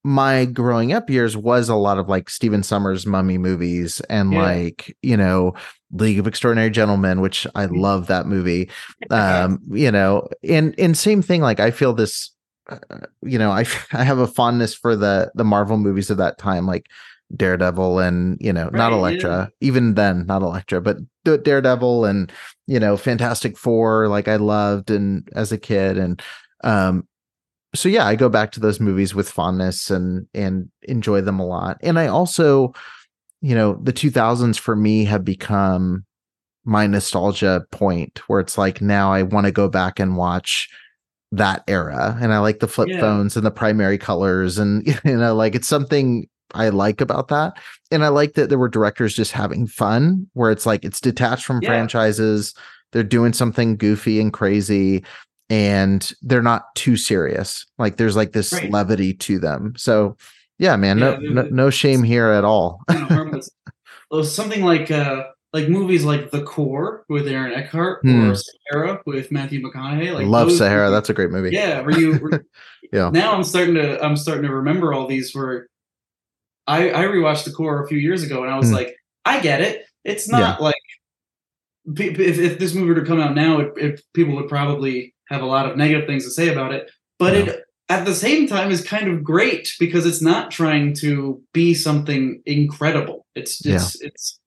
my 0.05 0.45
growing 0.45 0.93
up 0.93 1.11
years 1.11 1.37
was 1.37 1.69
a 1.69 1.75
lot 1.75 1.99
of 1.99 2.09
like 2.09 2.31
Stephen 2.31 2.63
Sommers 2.63 3.07
mummy 3.07 3.39
movies 3.39 4.01
and 4.09 4.33
Yeah. 4.33 4.43
like, 4.43 4.97
you 5.03 5.17
know, 5.17 5.55
League 5.93 6.19
of 6.21 6.27
Extraordinary 6.29 6.71
Gentlemen, 6.71 7.21
which 7.21 7.47
I 7.57 7.67
love 7.67 8.07
that 8.07 8.27
movie. 8.27 8.71
Um, 9.11 9.61
you 9.71 9.91
know, 9.91 10.29
and 10.49 10.75
and 10.79 10.97
same 10.97 11.23
thing 11.23 11.41
like 11.43 11.61
I 11.61 11.71
feel 11.73 11.93
this 11.93 12.31
uh, 12.71 12.79
you 13.23 13.39
know, 13.39 13.51
I 13.51 13.65
I 13.93 14.03
have 14.05 14.19
a 14.19 14.27
fondness 14.27 14.75
for 14.75 14.97
the 14.97 15.31
the 15.35 15.45
Marvel 15.45 15.77
movies 15.77 16.09
of 16.11 16.17
that 16.19 16.39
time 16.39 16.67
like 16.67 16.87
Daredevil 17.35 17.99
and, 17.99 18.37
you 18.41 18.53
know, 18.53 18.69
not 18.73 18.93
Right, 18.93 18.93
Elektra. 18.93 19.51
Even 19.61 19.95
then, 19.95 20.27
not 20.27 20.43
Elektra, 20.43 20.81
but 20.81 20.99
Daredevil 21.25 22.05
and, 22.05 22.31
you 22.67 22.79
know, 22.79 22.97
Fantastic 22.97 23.57
4 23.59 24.09
like 24.09 24.29
I 24.29 24.37
loved 24.37 24.91
and 24.91 25.29
as 25.35 25.53
a 25.53 25.59
kid 25.59 25.99
and 25.99 26.23
um 26.65 27.07
so 27.75 27.89
yeah, 27.89 28.07
I 28.07 28.17
go 28.17 28.29
back 28.29 28.53
to 28.53 28.61
those 28.61 28.81
movies 28.81 29.15
with 29.15 29.31
fondness 29.31 29.91
and 29.91 30.27
and 30.35 30.71
enjoy 30.83 31.21
them 31.21 31.41
a 31.41 31.47
lot. 31.47 31.79
And 31.83 31.99
I 31.99 32.07
also, 32.07 32.73
you 33.43 33.55
know, 33.55 33.79
the 33.83 33.93
2000s 33.93 34.59
for 34.59 34.77
me 34.77 35.05
have 35.05 35.25
become 35.25 36.05
my 36.65 36.87
nostalgia 36.87 37.65
point 37.71 38.21
where 38.29 38.41
it's 38.41 38.59
like 38.59 38.81
now 38.81 39.13
I 39.13 39.23
want 39.23 39.47
to 39.47 39.53
go 39.53 39.69
back 39.69 40.01
and 40.01 40.17
watch 40.17 40.69
that 41.33 41.63
era 41.69 42.17
and 42.21 42.33
I 42.33 42.39
like 42.39 42.61
the 42.61 42.69
flip 42.69 42.89
Yeah. 42.91 43.01
phones 43.01 43.37
and 43.37 43.45
the 43.45 43.51
primary 43.51 43.99
colors 43.99 44.59
and 44.59 44.87
you 45.05 45.17
know 45.17 45.35
like 45.35 45.55
it's 45.55 45.69
something 45.69 46.29
I 46.55 46.69
like 46.69 47.01
about 47.01 47.29
that 47.29 47.59
and 47.91 48.05
I 48.05 48.09
like 48.09 48.35
that 48.35 48.49
there 48.49 48.59
were 48.59 48.69
directors 48.69 49.15
just 49.15 49.33
having 49.33 49.67
fun 49.67 50.29
where 50.35 50.51
it's 50.51 50.67
like 50.67 50.85
it's 50.85 51.01
detached 51.01 51.45
from 51.45 51.61
Yeah. 51.63 51.69
franchises 51.71 52.55
they're 52.93 53.03
doing 53.03 53.33
something 53.33 53.77
goofy 53.77 54.21
and 54.21 54.33
crazy 54.33 55.05
and 55.51 56.13
they're 56.23 56.43
not 56.43 56.75
too 56.75 56.97
serious 56.97 57.67
like 57.79 57.97
there's 57.97 58.17
like 58.17 58.33
this 58.33 58.53
Right. 58.53 58.71
levity 58.71 59.13
to 59.15 59.39
them 59.39 59.75
so 59.77 60.17
yeah 60.59 60.77
man 60.77 60.99
no, 60.99 61.13
Yeah, 61.13 61.19
they're- 61.21 61.31
no 61.31 61.43
no 61.51 61.71
shame 61.71 62.03
here 62.03 62.29
at 62.29 62.45
all 62.45 62.81
You 62.91 62.99
know, 63.01 63.07
harmless. 63.07 63.51
Oh, 64.11 64.23
something 64.23 64.65
like 64.65 64.91
uh 64.91 65.25
like 65.53 65.69
movies 65.69 66.05
like 66.05 66.31
The 66.31 66.43
Core 66.43 67.05
with 67.09 67.27
Aaron 67.29 67.53
Eckhart 67.53 68.01
Hmm. 68.03 68.31
or 68.31 68.35
Sahara 68.37 69.01
with 69.07 69.33
Matthew 69.33 69.61
McConaughey. 69.63 70.13
Like 70.13 70.27
love 70.27 70.53
Sahara 70.53 70.85
movies- 70.87 70.97
that's 70.97 71.11
a 71.11 71.15
great 71.15 71.31
movie 71.31 71.51
Yeah, 71.51 71.81
where 71.81 71.99
you 71.99 72.19
were, 72.19 72.45
Yeah. 72.93 73.11
Now 73.11 73.35
I'm 73.35 73.43
starting 73.43 73.75
to 73.75 74.01
I'm 74.05 74.17
starting 74.17 74.45
to 74.45 74.55
remember 74.55 74.93
all 74.95 75.07
these 75.09 75.35
where 75.35 75.67
I 76.67 76.91
I 76.91 77.05
rewatched 77.05 77.45
the 77.45 77.53
core 77.53 77.83
a 77.83 77.89
few 77.89 77.99
years 77.99 78.23
ago 78.23 78.43
and 78.43 78.53
I 78.53 78.59
was 78.59 78.69
Hmm. 78.69 78.75
like, 78.77 78.97
I 79.25 79.41
get 79.41 79.61
it. 79.61 79.85
It's 80.05 80.29
not 80.29 80.61
like 80.61 80.75
if, 81.97 82.19
if 82.39 82.59
this 82.59 82.75
movie 82.75 82.89
were 82.89 83.01
to 83.01 83.07
come 83.07 83.21
out 83.21 83.35
now, 83.35 83.61
it, 83.61 83.73
it, 83.77 84.03
people 84.15 84.35
would 84.37 84.49
probably 84.49 85.15
have 85.29 85.43
a 85.43 85.47
lot 85.47 85.69
of 85.71 85.77
negative 85.77 86.07
things 86.07 86.25
to 86.25 86.31
say 86.31 86.49
about 86.53 86.73
it. 86.73 86.91
But 87.19 87.35
Yeah. 87.35 87.41
it 87.53 87.63
at 87.89 88.05
the 88.05 88.15
same 88.15 88.49
time 88.49 88.73
is 88.73 88.83
kind 88.83 89.07
of 89.09 89.23
great 89.23 89.73
because 89.79 90.07
it's 90.07 90.21
not 90.23 90.51
trying 90.51 90.93
to 90.95 91.41
be 91.53 91.73
something 91.75 92.43
incredible. 92.47 93.27
It's 93.37 93.65
it's 93.65 94.01
it's 94.03 94.41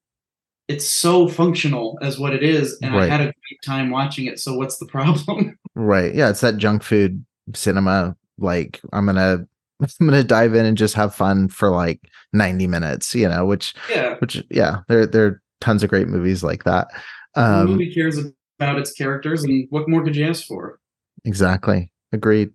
it's 0.68 0.86
so 0.86 1.28
functional 1.28 1.98
as 2.02 2.20
what 2.20 2.34
it 2.34 2.44
is, 2.44 2.78
and 2.84 2.94
Right. 2.94 3.04
I 3.04 3.08
had 3.08 3.22
a 3.22 3.24
great 3.26 3.62
time 3.66 3.90
watching 3.90 4.26
it. 4.28 4.40
So 4.40 4.56
what's 4.56 4.78
the 4.78 4.86
problem? 4.96 5.58
Right. 5.76 6.14
Yeah, 6.14 6.30
it's 6.30 6.42
that 6.42 6.58
junk 6.58 6.84
food 6.84 7.26
cinema. 7.56 8.16
Like 8.38 8.82
I'm 8.92 9.06
gonna 9.06 9.48
I'm 9.82 10.08
gonna 10.08 10.24
dive 10.24 10.56
in 10.56 10.66
and 10.66 10.78
just 10.78 10.96
have 10.96 11.16
fun 11.16 11.48
for 11.48 11.70
like 11.70 12.02
90 12.34 12.68
minutes, 12.68 13.16
you 13.16 13.28
know, 13.30 13.46
which 13.46 13.74
yeah, 13.90 14.16
which 14.20 14.44
yeah, 14.50 14.80
there 14.88 15.06
there 15.06 15.26
are 15.26 15.42
tons 15.62 15.84
of 15.84 15.90
great 15.90 16.08
movies 16.08 16.44
like 16.44 16.64
that. 16.66 16.88
the 17.36 17.42
Um 17.42 17.68
movie 17.68 17.94
cares 17.94 18.18
about 18.60 18.78
its 18.78 18.92
characters, 18.92 19.44
and 19.44 19.68
what 19.70 19.88
more 19.90 20.04
could 20.04 20.16
you 20.16 20.26
ask 20.28 20.46
for? 20.46 20.80
exactly. 21.26 21.92
Agreed. 22.12 22.52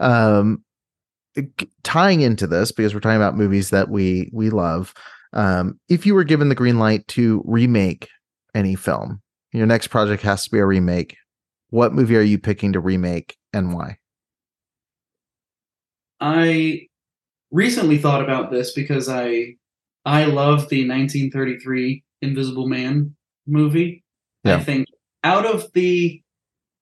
Um 0.00 0.64
tying 1.82 2.20
into 2.20 2.46
this 2.46 2.70
because 2.70 2.94
we're 2.94 3.00
talking 3.00 3.16
about 3.16 3.36
movies 3.36 3.70
that 3.70 3.88
we 3.88 4.30
we 4.32 4.50
love. 4.50 4.94
Um 5.32 5.78
if 5.88 6.06
you 6.06 6.14
were 6.14 6.24
given 6.24 6.48
the 6.48 6.54
green 6.54 6.78
light 6.78 7.06
to 7.08 7.42
remake 7.44 8.08
any 8.54 8.74
film, 8.76 9.20
your 9.52 9.66
next 9.66 9.88
project 9.88 10.22
has 10.22 10.44
to 10.44 10.50
be 10.50 10.58
a 10.58 10.66
remake. 10.66 11.16
What 11.70 11.92
movie 11.92 12.16
are 12.16 12.20
you 12.22 12.38
picking 12.38 12.72
to 12.72 12.80
remake 12.80 13.36
and 13.52 13.74
why? 13.74 13.98
I 16.24 16.86
recently 17.50 17.98
thought 17.98 18.22
about 18.22 18.50
this 18.50 18.72
because 18.72 19.10
I 19.10 19.56
I 20.06 20.24
love 20.24 20.70
the 20.70 20.88
1933 20.88 22.02
Invisible 22.22 22.66
Man 22.66 23.14
movie. 23.46 24.02
Yeah. 24.42 24.56
I 24.56 24.64
think 24.64 24.88
out 25.22 25.44
of 25.44 25.70
the 25.74 26.22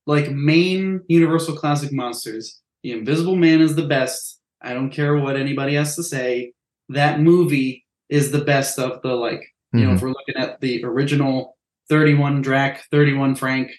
like 0.07 0.30
main 0.30 1.03
Universal 1.09 1.57
classic 1.57 1.93
monsters, 1.93 2.61
the 2.84 2.93
Invisible 2.93 3.34
Man 3.34 3.61
is 3.61 3.74
the 3.74 3.86
best. 3.86 4.38
I 4.61 4.74
don't 4.74 4.90
care 4.90 5.16
what 5.16 5.36
anybody 5.36 5.74
has 5.74 5.97
to 5.97 6.05
say. 6.05 6.53
That 6.88 7.18
movie 7.18 7.84
is 8.09 8.30
the 8.30 8.45
best 8.45 8.78
of 8.78 9.03
the 9.03 9.14
like, 9.14 9.43
you 9.72 9.80
know, 9.80 9.90
if 9.90 9.97
mm-hmm. 9.97 10.07
we're 10.07 10.12
looking 10.12 10.36
at 10.36 10.61
the 10.61 10.84
original 10.84 11.57
31 11.88 12.43
Drac, 12.43 12.84
31 12.93 13.34
Frank, 13.34 13.72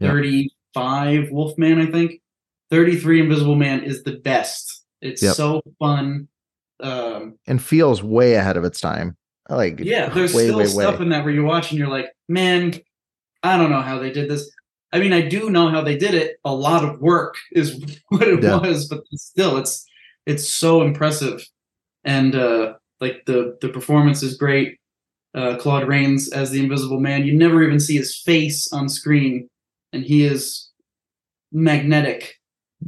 Yeah. 0.00 0.08
35 0.08 1.30
Wolfman, 1.30 1.82
I 1.82 1.90
think. 1.90 2.22
33 2.70 3.20
Invisible 3.20 3.56
Man 3.56 3.84
is 3.84 4.04
the 4.04 4.16
best. 4.16 4.81
It's 5.02 5.22
Yep. 5.22 5.34
so 5.34 5.62
fun. 5.78 6.28
Um, 6.80 7.38
and 7.46 7.62
feels 7.62 8.02
way 8.02 8.34
ahead 8.34 8.56
of 8.56 8.64
its 8.64 8.80
time. 8.80 9.16
Like 9.48 9.80
yeah, 9.80 10.08
there's 10.08 10.32
way, 10.34 10.44
still 10.46 10.58
way, 10.58 10.66
stuff 10.66 10.98
way. 10.98 11.02
in 11.04 11.08
that 11.10 11.24
where 11.24 11.34
you 11.34 11.44
watch 11.44 11.70
and 11.70 11.78
you're 11.78 11.88
like, 11.88 12.06
man, 12.28 12.74
I 13.42 13.58
don't 13.58 13.70
know 13.70 13.82
how 13.82 13.98
they 13.98 14.10
did 14.10 14.30
this. 14.30 14.50
I 14.92 14.98
mean, 14.98 15.12
I 15.12 15.22
do 15.22 15.50
know 15.50 15.68
how 15.68 15.80
they 15.82 15.96
did 15.96 16.14
it. 16.14 16.36
A 16.44 16.54
lot 16.54 16.84
of 16.84 17.00
work 17.00 17.34
is 17.52 17.80
what 18.08 18.26
it 18.26 18.42
Yeah. 18.42 18.58
was, 18.58 18.88
but 18.88 19.02
still, 19.14 19.58
it's 19.58 19.84
it's 20.26 20.48
so 20.48 20.82
impressive, 20.82 21.44
and 22.04 22.34
uh, 22.34 22.74
like 23.00 23.24
the 23.26 23.58
the 23.60 23.68
performance 23.68 24.22
is 24.22 24.36
great. 24.36 24.78
Uh, 25.34 25.56
Claude 25.56 25.88
Rains 25.88 26.30
as 26.32 26.50
the 26.50 26.62
Invisible 26.62 27.00
Man. 27.00 27.24
You 27.24 27.34
never 27.34 27.62
even 27.62 27.80
see 27.80 27.96
his 27.96 28.16
face 28.16 28.72
on 28.72 28.88
screen, 28.88 29.48
and 29.92 30.04
he 30.04 30.24
is 30.24 30.70
magnetic. 31.52 32.34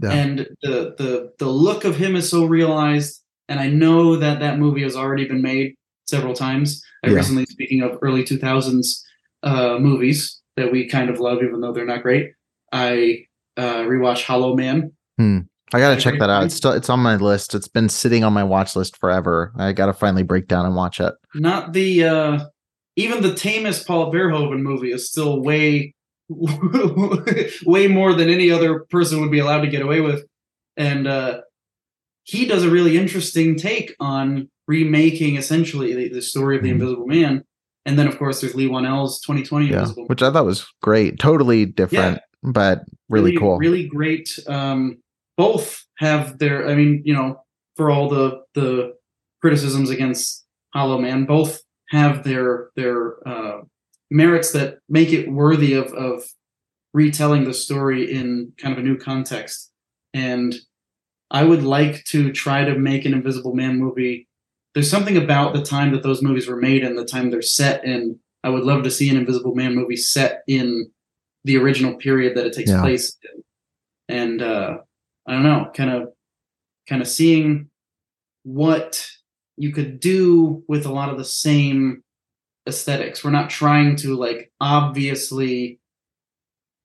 Yeah. 0.03 0.13
And 0.13 0.39
the 0.63 0.95
the 0.99 1.33
the 1.39 1.47
look 1.49 1.85
of 1.85 1.97
him 1.97 2.17
is 2.17 2.29
so 2.29 2.45
realized. 2.45 3.23
And 3.49 3.61
I 3.61 3.69
know 3.69 4.17
that 4.17 4.41
that 4.41 4.59
movie 4.59 4.83
has 4.83 4.97
already 4.97 5.27
been 5.27 5.43
made 5.43 5.75
several 6.07 6.35
times. 6.35 6.83
I 7.05 7.09
Yeah. 7.09 7.17
recently, 7.17 7.45
speaking 7.47 7.83
of 7.83 7.99
early 8.03 8.25
two 8.25 8.39
thousands 8.39 9.05
uh, 9.43 9.79
movies 9.79 10.41
that 10.57 10.73
we 10.73 10.89
kind 10.89 11.11
of 11.11 11.21
love, 11.21 11.43
even 11.43 11.61
though 11.61 11.73
they're 11.73 11.85
not 11.85 12.03
great, 12.03 12.33
I 12.73 13.27
uh, 13.57 13.83
rewatched 13.83 14.25
Hollow 14.25 14.57
Man. 14.57 14.93
I 15.75 15.81
gotta 15.81 16.01
check 16.01 16.21
that 16.21 16.31
out. 16.31 16.45
It's 16.45 16.55
still 16.55 16.71
it's 16.71 16.89
on 16.89 17.01
my 17.01 17.17
list. 17.17 17.55
It's 17.55 17.67
been 17.67 17.89
sitting 17.89 18.23
on 18.23 18.33
my 18.33 18.45
watch 18.45 18.77
list 18.77 18.97
forever. 18.97 19.53
I 19.57 19.73
gotta 19.73 19.93
finally 19.93 20.23
break 20.23 20.47
down 20.47 20.67
and 20.67 20.77
watch 20.77 21.01
it. 21.01 21.15
Not 21.35 21.73
the 21.73 22.05
uh, 22.05 22.45
even 22.95 23.23
the 23.23 23.35
tamest 23.35 23.85
Paul 23.87 24.13
Verhoeven 24.13 24.61
movie 24.61 24.93
is 24.93 25.09
still 25.09 25.43
way 25.43 25.95
way 27.67 27.87
more 27.89 28.15
than 28.15 28.29
any 28.29 28.51
other 28.51 28.81
person 28.91 29.21
would 29.21 29.31
be 29.31 29.39
allowed 29.39 29.61
to 29.63 29.69
get 29.69 29.83
away 29.83 30.01
with, 30.01 30.25
and 30.77 31.07
uh, 31.07 31.41
he 32.25 32.47
does 32.47 32.65
a 32.65 32.71
really 32.71 32.97
interesting 32.97 33.57
take 33.57 33.95
on 34.01 34.49
remaking 34.67 35.37
essentially 35.37 35.95
the, 35.95 36.09
the 36.09 36.23
story 36.23 36.57
of 36.57 36.63
the 36.63 36.71
Mhm. 36.71 36.73
Invisible 36.75 37.07
Man. 37.07 37.45
And 37.87 37.99
then, 37.99 38.07
of 38.09 38.17
course, 38.19 38.41
there's 38.41 38.55
Leigh 38.55 38.69
Whannell's 38.69 39.21
2020 39.21 39.67
Yeah, 39.67 39.81
Invisible 39.81 40.07
which 40.07 40.23
I 40.23 40.31
thought 40.33 40.47
was 40.47 40.67
great. 40.81 41.19
Totally 41.19 41.67
different, 41.67 42.19
but 42.43 42.85
really, 43.11 43.37
cool. 43.37 43.59
really 43.59 43.87
great 43.87 44.39
um 44.49 44.97
both 45.37 45.85
have 45.99 46.39
their 46.39 46.67
i 46.69 46.75
mean 46.75 47.03
you 47.05 47.13
know 47.13 47.37
for 47.77 47.91
all 47.91 48.09
the 48.09 48.41
the 48.55 48.95
criticisms 49.43 49.91
against 49.91 50.47
hollow 50.73 50.97
man 50.99 51.25
both 51.27 51.61
have 51.91 52.23
their 52.25 52.71
their 52.77 53.17
uh 53.29 53.61
merits 54.15 54.53
that 54.53 54.79
make 54.89 55.11
it 55.13 55.31
worthy 55.31 55.73
of 55.75 55.87
of 55.95 56.23
retelling 56.93 57.45
the 57.45 57.53
story 57.67 58.03
in 58.19 58.53
kind 58.61 58.73
of 58.73 58.79
a 58.79 58.87
new 58.89 58.97
context 58.97 59.73
and 60.13 60.55
i 61.31 61.43
would 61.43 61.65
like 61.65 62.05
to 62.05 62.31
try 62.33 62.65
to 62.65 62.79
make 62.79 63.05
an 63.05 63.13
invisible 63.13 63.55
man 63.55 63.77
movie 63.79 64.29
there's 64.75 64.91
something 64.91 65.17
about 65.17 65.55
the 65.55 65.63
time 65.63 65.91
that 65.93 66.03
those 66.05 66.23
movies 66.23 66.47
were 66.49 66.61
made 66.69 66.85
and 66.85 66.97
the 66.97 67.05
time 67.15 67.31
they're 67.31 67.43
set 67.61 67.85
in 67.85 68.17
i 68.45 68.49
would 68.49 68.63
love 68.71 68.83
to 68.85 68.91
see 68.91 69.09
an 69.11 69.17
invisible 69.17 69.55
man 69.57 69.75
movie 69.75 69.97
set 69.97 70.43
in 70.47 70.89
the 71.45 71.57
original 71.59 71.95
period 71.97 72.37
that 72.37 72.47
it 72.47 72.55
takes 72.55 72.71
Yeah. 72.71 72.81
place 72.81 73.07
in. 73.27 73.37
And 74.17 74.43
uh 74.43 74.79
I 75.27 75.33
don't 75.33 75.43
know, 75.51 75.71
kind 75.75 75.91
of 75.97 76.01
kind 76.89 77.03
of 77.03 77.09
seeing 77.09 77.71
what 78.45 78.91
you 79.57 79.71
could 79.73 80.01
do 80.01 80.63
with 80.69 80.85
a 80.87 80.93
lot 80.99 81.11
of 81.11 81.19
the 81.19 81.25
same 81.47 82.03
aesthetics. 82.67 83.23
We're 83.25 83.31
not 83.31 83.51
trying 83.51 83.97
to 83.97 84.15
like 84.17 84.51
obviously 84.61 85.81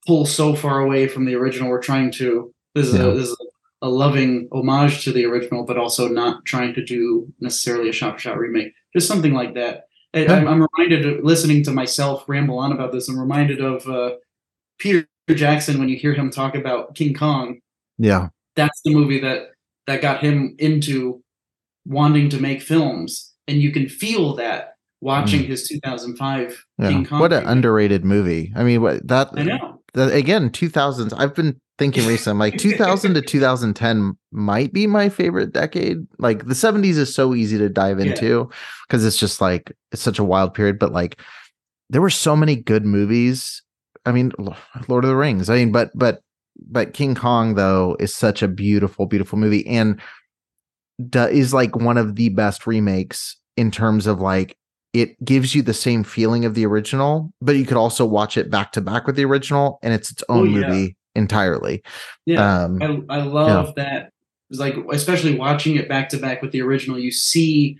pull 0.07 0.25
so 0.25 0.55
far 0.55 0.79
away 0.79 1.07
from 1.07 1.25
the 1.25 1.35
original. 1.35 1.69
We're 1.69 1.81
trying 1.81 2.11
to 2.11 2.53
this 2.75 2.87
is 2.87 2.95
Yeah. 2.95 3.05
a 3.07 3.13
this 3.13 3.29
is 3.29 3.37
a, 3.81 3.87
loving 3.89 4.49
homage 4.51 5.03
to 5.05 5.11
the 5.13 5.25
original, 5.25 5.63
but 5.63 5.77
also 5.77 6.07
not 6.09 6.43
trying 6.45 6.73
to 6.73 6.83
do 6.83 7.31
necessarily 7.39 7.89
a 7.89 7.93
shot 7.93 8.15
for 8.15 8.19
shot 8.19 8.37
remake. 8.37 8.73
Just 8.93 9.07
something 9.07 9.33
like 9.33 9.53
that. 9.55 9.85
I, 10.13 10.19
Yeah. 10.23 10.33
I'm 10.35 10.67
reminded 10.77 11.05
of 11.05 11.23
listening 11.23 11.63
to 11.63 11.71
myself 11.71 12.25
ramble 12.27 12.57
on 12.59 12.71
about 12.73 12.91
this. 12.91 13.07
I'm 13.07 13.19
reminded 13.19 13.61
of 13.61 13.87
uh, 13.87 14.15
Peter 14.79 15.07
Jackson 15.29 15.79
when 15.79 15.87
you 15.89 15.95
hear 15.95 16.13
him 16.13 16.29
talk 16.29 16.55
about 16.55 16.95
King 16.95 17.13
Kong. 17.13 17.59
Yeah, 17.97 18.29
That's 18.55 18.81
the 18.83 18.93
movie 18.93 19.19
that 19.21 19.51
that 19.87 20.01
got 20.01 20.21
him 20.21 20.55
into 20.59 21.21
wanting 21.85 22.29
to 22.29 22.39
make 22.39 22.61
films, 22.61 23.33
and 23.47 23.61
you 23.61 23.71
can 23.71 23.87
feel 23.89 24.35
that 24.35 24.75
watching 25.01 25.43
his 25.43 25.67
2005 25.67 26.47
Mm. 26.49 26.83
yeah. 26.83 26.89
King 26.89 27.05
Kong. 27.05 27.19
What 27.19 27.31
an 27.33 27.39
remake. 27.39 27.51
underrated 27.51 28.05
movie. 28.05 28.51
I 28.55 28.63
mean, 28.63 28.81
what 28.81 29.07
that 29.07 29.29
I 29.35 29.43
know. 29.43 29.79
that 29.93 30.13
again 30.13 30.49
2000s 30.49 31.13
i've 31.17 31.33
been 31.33 31.59
thinking 31.77 32.05
recently 32.05 32.39
like 32.51 32.57
2000 32.59 33.13
to 33.15 33.21
2010 33.21 34.17
might 34.31 34.71
be 34.73 34.85
my 34.85 35.09
favorite 35.09 35.51
decade 35.53 35.97
like 36.19 36.45
the 36.47 36.53
70s 36.53 36.97
is 36.97 37.13
so 37.15 37.33
easy 37.33 37.57
to 37.57 37.69
dive 37.69 37.99
into 37.99 38.49
because 38.87 39.05
it's 39.05 39.17
just 39.17 39.39
like 39.41 39.71
it's 39.91 40.01
such 40.01 40.19
a 40.19 40.23
wild 40.23 40.53
period 40.53 40.77
but 40.77 40.91
like 40.91 41.19
there 41.89 42.01
were 42.01 42.09
so 42.09 42.35
many 42.35 42.55
good 42.55 42.85
movies 42.85 43.63
i 44.05 44.11
mean 44.11 44.31
lord 44.89 45.03
of 45.05 45.09
the 45.09 45.15
rings 45.15 45.49
i 45.49 45.55
mean 45.55 45.71
but 45.71 45.89
but 45.95 46.19
but 46.69 46.93
king 46.93 47.15
kong 47.15 47.55
though 47.55 47.95
is 47.99 48.13
such 48.15 48.43
a 48.43 48.47
beautiful 48.47 49.05
beautiful 49.05 49.39
movie 49.39 49.65
and 49.65 49.99
is 51.15 51.53
like 51.53 51.75
one 51.77 51.97
of 51.97 52.15
the 52.15 52.29
best 52.29 52.67
remakes 52.67 53.37
in 53.55 53.71
terms 53.71 54.05
of 54.05 54.19
like 54.19 54.55
it 54.93 55.23
gives 55.23 55.53
you 55.53 55.61
the 55.61 55.73
same 55.73 56.03
feeling 56.03 56.45
of 56.45 56.55
the 56.55 56.65
original, 56.65 57.31
but 57.41 57.55
you 57.55 57.65
could 57.65 57.77
also 57.77 58.05
watch 58.05 58.37
it 58.37 58.49
back 58.49 58.71
to 58.73 58.81
back 58.81 59.05
with 59.05 59.15
the 59.15 59.25
original, 59.25 59.79
and 59.83 59.93
it's 59.93 60.11
its 60.11 60.23
own 60.29 60.39
Oh, 60.39 60.43
yeah. 60.59 60.67
movie 60.67 60.97
entirely. 61.15 61.83
Yeah. 62.25 62.63
Um, 62.63 63.05
I, 63.09 63.17
I 63.17 63.21
love 63.23 63.75
that. 63.75 64.11
It's 64.49 64.59
like 64.59 64.75
especially 64.91 65.35
watching 65.37 65.75
it 65.75 65.87
back 65.87 66.09
to 66.09 66.17
back 66.17 66.41
with 66.41 66.51
the 66.51 66.61
original, 66.61 66.97
you 66.97 67.11
see 67.11 67.77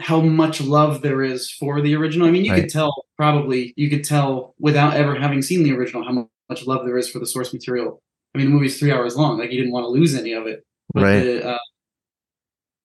how 0.00 0.20
much 0.20 0.60
love 0.60 1.02
there 1.02 1.22
is 1.22 1.50
for 1.50 1.80
the 1.80 1.94
original. 1.94 2.26
I 2.26 2.30
mean, 2.30 2.44
you 2.44 2.52
Right. 2.52 2.62
could 2.62 2.70
tell 2.70 3.04
probably 3.16 3.72
you 3.76 3.90
could 3.90 4.02
tell 4.02 4.54
without 4.58 4.94
ever 4.94 5.14
having 5.14 5.42
seen 5.42 5.62
the 5.62 5.72
original 5.72 6.02
how 6.02 6.28
much 6.48 6.66
love 6.66 6.84
there 6.86 6.98
is 6.98 7.08
for 7.08 7.18
the 7.20 7.26
source 7.26 7.52
material. 7.52 8.02
I 8.34 8.38
mean, 8.38 8.48
the 8.48 8.52
movie's 8.54 8.78
three 8.78 8.90
hours 8.92 9.16
long. 9.16 9.38
Like 9.38 9.50
you 9.52 9.58
didn't 9.58 9.72
want 9.72 9.84
to 9.84 9.88
lose 9.88 10.14
any 10.14 10.32
of 10.32 10.46
it. 10.46 10.64
But 10.94 11.02
Right. 11.02 11.20
the, 11.20 11.48
uh, 11.50 11.58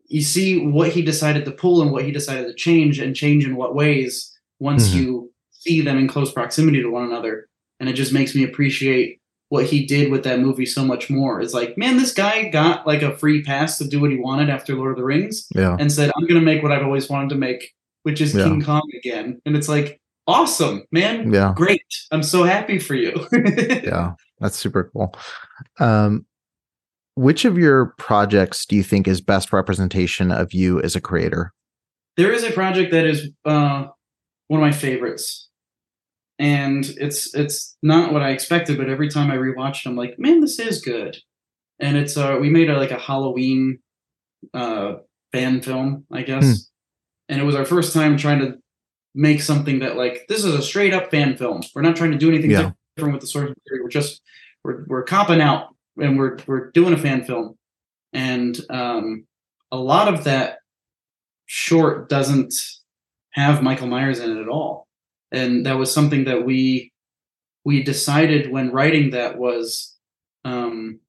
you 0.07 0.21
see 0.21 0.65
what 0.65 0.89
he 0.89 1.01
decided 1.01 1.45
to 1.45 1.51
pull 1.51 1.81
and 1.81 1.91
what 1.91 2.05
he 2.05 2.11
decided 2.11 2.47
to 2.47 2.53
change, 2.53 2.99
and 2.99 3.15
change 3.15 3.45
in 3.45 3.55
what 3.55 3.75
ways 3.75 4.31
once 4.59 4.89
Mhm. 4.89 4.95
you 4.95 5.31
see 5.51 5.81
them 5.81 5.97
in 5.97 6.07
close 6.07 6.31
proximity 6.31 6.81
to 6.81 6.89
one 6.89 7.03
another. 7.03 7.47
And 7.79 7.89
it 7.89 7.93
just 7.93 8.13
makes 8.13 8.33
me 8.35 8.43
appreciate 8.43 9.19
what 9.49 9.65
he 9.65 9.85
did 9.85 10.11
with 10.11 10.23
that 10.23 10.39
movie 10.39 10.65
so 10.65 10.83
much 10.85 11.09
more. 11.09 11.41
It's 11.41 11.53
like, 11.53 11.77
man, 11.77 11.97
this 11.97 12.13
guy 12.13 12.49
got 12.49 12.85
like 12.87 13.01
a 13.01 13.15
free 13.17 13.43
pass 13.43 13.77
to 13.79 13.87
do 13.87 13.99
what 13.99 14.11
he 14.11 14.17
wanted 14.17 14.49
after 14.49 14.75
Lord 14.75 14.91
of 14.91 14.97
the 14.97 15.03
Rings 15.03 15.47
yeah, 15.55 15.75
and 15.79 15.91
said, 15.91 16.11
I'm 16.15 16.23
going 16.27 16.39
to 16.39 16.45
make 16.45 16.63
what 16.63 16.71
I've 16.71 16.83
always 16.85 17.09
wanted 17.09 17.29
to 17.29 17.35
make, 17.35 17.73
which 18.03 18.21
is 18.21 18.33
Yeah. 18.33 18.45
King 18.45 18.61
Kong 18.63 18.87
again. 18.97 19.41
And 19.45 19.55
it's 19.55 19.67
like, 19.69 19.99
awesome, 20.27 20.83
man. 20.91 21.31
yeah, 21.33 21.53
Great. 21.55 21.81
I'm 22.11 22.23
so 22.23 22.43
happy 22.43 22.79
for 22.79 22.95
you. 22.95 23.27
yeah. 23.83 24.13
That's 24.39 24.57
super 24.57 24.89
cool. 24.91 25.13
Um, 25.79 26.25
which 27.15 27.45
of 27.45 27.57
your 27.57 27.87
projects 27.97 28.65
do 28.65 28.75
you 28.75 28.83
think 28.83 29.07
is 29.07 29.21
best 29.21 29.51
representation 29.53 30.31
of 30.31 30.53
you 30.53 30.81
as 30.81 30.95
a 30.95 31.01
creator? 31.01 31.51
there 32.17 32.31
is 32.31 32.43
a 32.45 32.51
project 32.51 32.91
that 32.91 33.05
is 33.05 33.29
uh, 33.43 33.85
one 34.47 34.59
of 34.61 34.65
my 34.65 34.71
favorites 34.71 35.49
and 36.39 36.85
it's 36.97 37.33
it's 37.33 37.77
not 37.81 38.11
what 38.13 38.21
i 38.21 38.29
expected 38.31 38.77
but 38.77 38.89
every 38.89 39.09
time 39.09 39.31
i 39.31 39.35
rewatch 39.37 39.85
it 39.85 39.89
i'm 39.89 39.95
like 39.95 40.15
man 40.19 40.41
this 40.41 40.59
is 40.59 40.81
good 40.81 41.17
and 41.79 41.95
it's 41.97 42.17
uh 42.17 42.37
we 42.39 42.49
made 42.49 42.69
a, 42.69 42.77
like 42.77 42.91
a 42.91 42.97
halloween 42.99 43.79
uh 44.53 44.95
fan 45.31 45.61
film 45.61 46.05
i 46.11 46.21
guess 46.23 46.43
Hmm. 46.45 46.53
and 47.33 47.41
it 47.41 47.45
was 47.45 47.55
our 47.55 47.63
first 47.65 47.93
time 47.93 48.17
trying 48.17 48.39
to 48.39 48.55
make 49.13 49.41
something 49.41 49.79
that 49.79 49.95
like 49.97 50.25
this 50.27 50.43
is 50.43 50.53
a 50.53 50.61
straight 50.61 50.93
up 50.93 51.09
fan 51.11 51.35
film 51.37 51.61
we're 51.73 51.81
not 51.81 51.95
trying 51.95 52.11
to 52.11 52.17
do 52.17 52.29
anything 52.29 52.51
Yeah. 52.51 52.71
different 52.97 53.13
with 53.15 53.21
the 53.21 53.27
source 53.27 53.49
material 53.49 53.83
we're 53.85 53.89
just 53.89 54.21
we're, 54.63 54.83
we're 54.87 55.03
copping 55.03 55.41
out 55.41 55.74
and 55.97 56.17
we're 56.17 56.37
we're 56.47 56.71
doing 56.71 56.93
a 56.93 56.97
fan 56.97 57.23
film 57.23 57.57
and 58.13 58.59
um 58.69 59.25
a 59.71 59.77
lot 59.77 60.13
of 60.13 60.23
that 60.23 60.59
short 61.45 62.09
doesn't 62.09 62.53
have 63.31 63.61
Michael 63.61 63.87
Myers 63.87 64.19
in 64.19 64.35
it 64.35 64.41
at 64.41 64.47
all. 64.47 64.87
And 65.31 65.65
that 65.65 65.77
was 65.77 65.93
something 65.93 66.25
that 66.25 66.45
we 66.45 66.91
we 67.65 67.83
decided 67.83 68.51
when 68.51 68.71
writing 68.71 69.11
that 69.11 69.37
was 69.37 69.95
um 70.45 70.99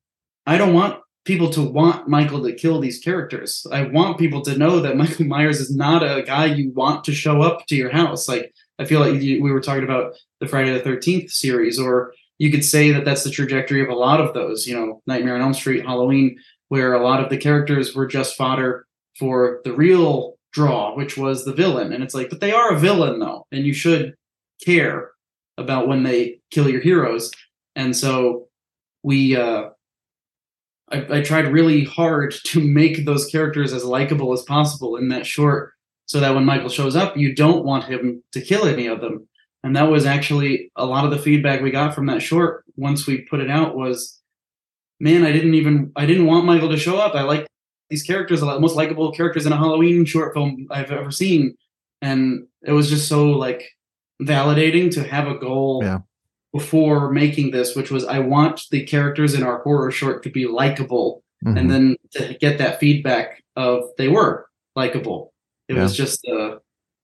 I 0.47 0.59
don't 0.59 0.74
want 0.74 1.01
people 1.24 1.51
to 1.51 1.62
want 1.62 2.09
Michael 2.09 2.43
to 2.43 2.53
kill 2.53 2.80
these 2.80 3.01
characters. 3.01 3.66
I 3.72 3.82
want 3.82 4.18
people 4.18 4.43
to 4.43 4.57
know 4.57 4.80
that 4.80 4.97
Michael 5.03 5.26
Myers 5.26 5.61
is 5.61 5.74
not 5.74 6.03
a 6.03 6.22
guy 6.22 6.47
you 6.47 6.70
want 6.70 7.05
to 7.05 7.12
show 7.12 7.43
up 7.43 7.66
to 7.66 7.76
your 7.76 7.91
house. 7.91 8.28
Like 8.28 8.53
I 8.78 8.84
feel 8.84 9.01
like 9.01 9.20
you, 9.22 9.43
we 9.43 9.53
were 9.53 9.61
talking 9.61 9.84
about 9.84 10.14
the 10.41 10.49
Friday 10.49 10.76
the 10.76 10.89
13th 10.89 11.30
series 11.30 11.78
or 11.78 12.12
you 12.39 12.51
could 12.51 12.64
say 12.64 12.91
that 12.93 13.05
that's 13.05 13.24
the 13.24 13.30
trajectory 13.30 13.82
of 13.82 13.89
a 13.89 13.95
lot 13.95 14.20
of 14.20 14.34
those, 14.34 14.66
you 14.66 14.74
know, 14.74 15.03
Nightmare 15.07 15.34
on 15.37 15.41
Elm 15.41 15.55
Street, 15.55 15.84
Halloween, 15.84 16.39
where 16.68 16.95
a 16.95 17.03
lot 17.03 17.22
of 17.22 17.30
the 17.30 17.37
characters 17.37 17.95
were 17.95 18.07
just 18.07 18.37
fodder 18.37 18.87
for 19.18 19.61
the 19.64 19.72
real 19.72 20.37
draw, 20.53 20.95
which 20.95 21.16
was 21.16 21.45
the 21.45 21.53
villain. 21.53 21.93
And 21.93 22.03
it's 22.03 22.14
like, 22.14 22.30
but 22.30 22.41
they 22.41 22.53
are 22.53 22.72
a 22.72 22.78
villain 22.78 23.18
though, 23.18 23.47
and 23.53 23.64
you 23.64 23.72
should 23.72 24.14
care 24.64 25.11
about 25.59 25.89
when 25.89 26.03
they 26.03 26.41
kill 26.51 26.68
your 26.68 26.80
heroes. 26.80 27.30
And 27.74 27.97
so 27.97 28.49
we 29.03 29.37
uh 29.37 29.70
I, 30.91 31.18
I 31.18 31.20
tried 31.22 31.53
really 31.53 31.84
hard 31.84 32.34
to 32.45 32.61
make 32.61 33.05
those 33.05 33.26
characters 33.26 33.72
as 33.72 33.84
likable 33.84 34.32
as 34.32 34.43
possible 34.43 34.97
in 34.97 35.09
that 35.09 35.26
short 35.26 35.72
so 36.07 36.20
that 36.20 36.34
when 36.34 36.45
Michael 36.45 36.68
shows 36.68 36.95
up, 36.95 37.16
you 37.16 37.34
don't 37.34 37.64
want 37.64 37.84
him 37.84 38.22
to 38.32 38.41
kill 38.41 38.66
any 38.66 38.87
of 38.87 39.01
them. 39.01 39.28
And 39.66 39.76
that 39.76 39.90
was 39.90 40.06
actually 40.06 40.70
a 40.76 40.84
lot 40.86 41.04
of 41.04 41.10
the 41.10 41.18
feedback 41.18 41.60
we 41.60 41.70
got 41.70 41.94
from 41.94 42.06
that 42.06 42.22
short 42.22 42.64
once 42.76 43.06
we 43.06 43.22
put 43.22 43.40
it 43.40 43.50
out 43.50 43.76
was 43.76 44.20
man 45.00 45.24
i 45.24 45.32
didn't 45.32 45.54
even 45.54 45.92
i 45.96 46.06
didn't 46.06 46.26
want 46.26 46.44
michael 46.46 46.68
to 46.70 46.76
show 46.76 46.96
up. 46.98 47.14
I 47.14 47.22
like 47.22 47.46
these 47.90 48.02
characters 48.02 48.42
are 48.42 48.54
the 48.54 48.60
most 48.60 48.76
likable 48.76 49.12
characters 49.12 49.46
in 49.46 49.52
a 49.52 49.56
halloween 49.56 50.04
short 50.04 50.32
film 50.34 50.66
i've 50.70 50.90
ever 50.90 51.10
seen. 51.10 51.54
And 52.02 52.46
it 52.62 52.72
was 52.72 52.88
just 52.90 53.08
so 53.08 53.30
like 53.30 53.62
validating 54.22 54.90
to 54.94 55.02
have 55.02 55.26
a 55.28 55.38
goal 55.38 55.80
Yeah. 55.82 56.00
before 56.52 57.10
making 57.12 57.50
this 57.50 57.74
which 57.76 57.90
was 57.90 58.04
i 58.04 58.18
want 58.18 58.62
the 58.70 58.82
characters 58.84 59.34
in 59.34 59.42
our 59.42 59.58
horror 59.62 59.90
short 59.90 60.22
to 60.24 60.30
be 60.30 60.46
likable. 60.46 61.22
Mhm. 61.44 61.58
and 61.58 61.70
then 61.70 61.96
to 62.12 62.34
get 62.40 62.58
that 62.58 62.80
feedback 62.80 63.42
of 63.56 63.76
they 63.98 64.08
were 64.08 64.48
likable. 64.74 65.32
It 65.68 65.74
was 65.74 65.96
just 65.96 66.20
uh 66.28 66.50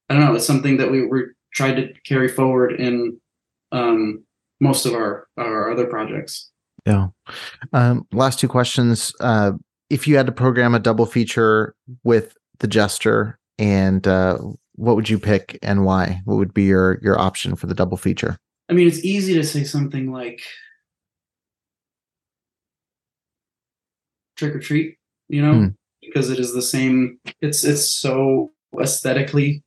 i 0.09 0.15
don't 0.15 0.25
know 0.25 0.35
it's 0.35 0.47
something 0.53 0.77
that 0.79 0.91
we 0.91 1.01
were 1.07 1.35
tried 1.53 1.75
to 1.75 1.93
carry 2.07 2.29
forward 2.29 2.73
in 2.81 3.19
um 3.73 4.23
most 4.61 4.87
of 4.87 4.95
our 4.95 5.27
our 5.37 5.71
other 5.73 5.87
projects 5.87 6.51
Yeah. 6.87 7.09
Um, 7.73 8.07
last 8.13 8.41
two 8.41 8.49
questions. 8.49 9.13
Uh, 9.21 9.53
if 9.91 10.09
you 10.09 10.17
had 10.17 10.27
to 10.27 10.33
program 10.33 10.75
a 10.75 10.79
double 10.81 11.07
feature 11.07 11.75
with 12.03 12.35
the 12.59 12.67
Jester, 12.67 13.39
and 13.59 14.07
uh, 14.09 14.39
what 14.75 14.97
would 14.97 15.09
you 15.09 15.19
pick 15.19 15.59
and 15.63 15.85
why? 15.85 16.21
What 16.25 16.37
would 16.39 16.53
be 16.55 16.65
your 16.65 16.99
your 17.03 17.19
option 17.21 17.55
for 17.57 17.67
the 17.67 17.75
double 17.75 17.97
feature? 17.97 18.37
i 18.71 18.73
mean 18.75 18.87
it's 18.89 19.05
easy 19.05 19.35
to 19.35 19.45
say 19.45 19.65
something 19.65 20.11
like 20.13 20.41
trick 24.37 24.55
or 24.55 24.61
treat 24.61 24.97
you 25.29 25.43
know 25.43 25.53
Hmm. 25.55 25.67
because 26.01 26.31
it 26.31 26.39
is 26.39 26.55
the 26.55 26.63
same 26.63 27.19
it's 27.41 27.65
it's 27.65 27.93
so 27.93 28.53
aesthetically 28.81 29.63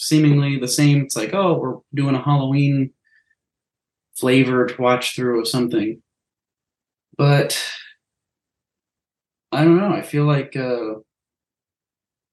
seemingly 0.00 0.58
the 0.58 0.66
same 0.66 1.02
it's 1.02 1.14
like 1.16 1.34
oh 1.34 1.58
we're 1.58 1.76
doing 1.94 2.14
a 2.14 2.22
halloween 2.22 2.90
flavored 4.16 4.78
watch 4.78 5.14
through 5.14 5.40
of 5.40 5.46
something 5.46 6.00
but 7.18 7.62
i 9.52 9.62
don't 9.62 9.76
know 9.76 9.92
i 9.92 10.00
feel 10.00 10.24
like 10.24 10.56
uh 10.56 10.94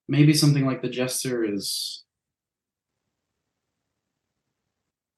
maybe 0.08 0.34
something 0.34 0.66
like 0.66 0.82
the 0.82 0.90
jester 0.90 1.44
is 1.44 2.06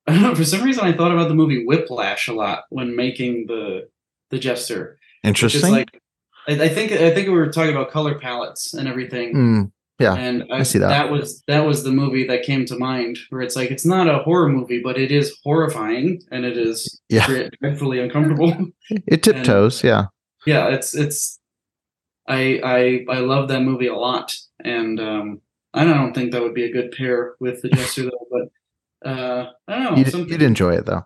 I 0.07 0.13
don't 0.13 0.23
know. 0.23 0.33
For 0.33 0.43
some 0.43 0.63
reason, 0.63 0.83
I 0.83 0.91
thought 0.97 1.11
about 1.11 1.27
the 1.27 1.35
movie 1.35 1.65
Whiplash 1.65 2.27
a 2.27 2.33
lot 2.33 2.63
when 2.69 2.95
making 2.95 3.45
the 3.45 3.89
the 4.31 4.39
Jester. 4.39 4.97
Interesting. 5.23 5.71
like, 5.71 6.01
I, 6.47 6.53
I 6.63 6.69
think 6.69 6.91
I 6.91 7.13
think 7.13 7.27
we 7.27 7.33
were 7.35 7.51
talking 7.51 7.75
about 7.75 7.91
color 7.91 8.17
palettes 8.17 8.73
and 8.73 8.87
everything, 8.87 9.35
Mm, 9.35 9.71
yeah, 9.99 10.15
and 10.15 10.43
I, 10.51 10.59
I 10.59 10.63
see 10.63 10.79
that. 10.79 10.89
That 10.89 11.11
was 11.11 11.43
that 11.47 11.65
was 11.65 11.83
the 11.83 11.91
movie 11.91 12.25
that 12.27 12.43
came 12.43 12.65
to 12.65 12.77
mind, 12.77 13.17
where 13.29 13.41
it's 13.41 13.55
like 13.55 13.71
it's 13.71 13.85
not 13.85 14.07
a 14.09 14.19
horror 14.19 14.49
movie, 14.49 14.79
but 14.81 14.97
it 14.97 15.11
is 15.11 15.37
horrifying 15.43 16.21
and 16.31 16.45
it 16.45 16.57
is 16.57 16.99
Yeah. 17.09 17.47
dreadfully 17.61 17.99
uncomfortable. 17.99 18.53
it 18.89 19.23
tiptoes. 19.23 19.83
Yeah. 19.83 20.05
yeah, 20.45 20.67
it's 20.69 20.95
it's. 20.95 21.39
I 22.27 22.59
I 22.63 23.05
I 23.17 23.19
love 23.19 23.47
that 23.49 23.61
movie 23.63 23.87
a 23.87 23.95
lot, 23.95 24.35
and 24.63 24.99
um, 24.99 25.41
I 25.73 25.83
don't 25.83 26.13
think 26.13 26.31
that 26.31 26.41
would 26.41 26.53
be 26.53 26.65
a 26.65 26.71
good 26.71 26.91
pair 26.91 27.35
with 27.39 27.61
the 27.61 27.69
Jester 27.75 28.03
though, 28.03 28.27
but. 28.31 28.43
Uh, 29.01 29.49
I 29.65 29.75
don't 29.81 29.83
know. 29.83 29.95
You'd, 29.95 30.29
you'd 30.29 30.41
enjoy 30.41 30.73
it 30.73 30.85
though. 30.85 31.05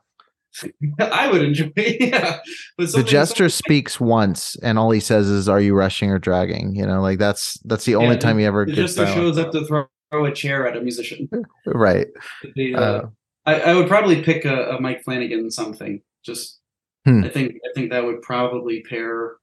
I 0.99 1.31
would 1.31 1.41
enjoy. 1.43 1.71
Yeah, 1.77 2.39
but 2.77 2.91
The 2.91 3.03
Jester 3.03 3.49
speaks 3.49 3.99
once, 3.99 4.55
and 4.63 4.77
all 4.77 4.91
he 4.91 4.99
says 4.99 5.27
is, 5.27 5.49
"Are 5.49 5.61
you 5.61 5.73
rushing 5.75 6.09
or 6.09 6.19
dragging?" 6.19 6.75
You 6.75 6.85
know, 6.85 7.01
like 7.01 7.19
that's 7.19 7.59
that's 7.65 7.85
the 7.85 7.95
only 7.95 8.17
time 8.17 8.37
he 8.37 8.45
ever 8.45 8.65
The 8.65 8.73
Jester 8.73 9.07
shows 9.07 9.37
up 9.37 9.51
to 9.51 9.65
throw, 9.65 9.85
throw 10.11 10.25
a 10.25 10.33
chair 10.33 10.67
at 10.67 10.77
a 10.77 10.81
musician. 10.81 11.29
Right. 11.65 12.07
The, 12.55 12.75
uh, 12.75 12.81
Uh, 12.81 13.09
I, 13.45 13.59
I 13.61 13.73
would 13.73 13.87
probably 13.87 14.21
pick 14.21 14.45
a, 14.45 14.75
a 14.75 14.81
Mike 14.81 15.03
Flanagan 15.03 15.49
something. 15.51 16.01
Just 16.23 16.59
Hmm. 17.05 17.23
I 17.25 17.29
think 17.29 17.55
I 17.65 17.69
think 17.75 17.91
that 17.91 18.05
would 18.05 18.21
probably 18.21 18.81
pair 18.83 19.35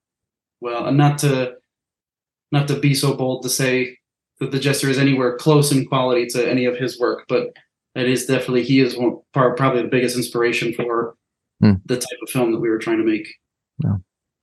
well. 0.61 0.87
And 0.87 0.97
not 0.97 1.19
to 1.19 1.57
not 2.53 2.69
to 2.69 2.79
be 2.79 2.95
so 2.95 3.15
bold 3.15 3.43
to 3.43 3.49
say 3.51 3.97
that 4.41 4.51
the 4.51 4.59
Jester 4.59 4.89
is 4.89 4.99
anywhere 4.99 5.37
close 5.37 5.71
in 5.71 5.87
quality 5.87 6.27
to 6.29 6.51
any 6.51 6.65
of 6.65 6.77
his 6.79 6.99
work, 6.99 7.27
but 7.29 7.55
it 7.95 8.09
is 8.09 8.27
definitely 8.27 8.63
he 8.65 8.81
is 8.81 8.97
one 8.97 9.19
part 9.33 9.57
probably 9.57 9.83
the 9.83 9.89
biggest 9.89 10.17
inspiration 10.17 10.73
for 10.75 11.15
Hmm. 11.61 11.75
the 11.85 11.97
type 11.97 12.19
of 12.23 12.31
film 12.31 12.53
that 12.53 12.59
we 12.61 12.71
were 12.71 12.79
trying 12.79 12.97
to 12.99 13.05
make. 13.05 13.29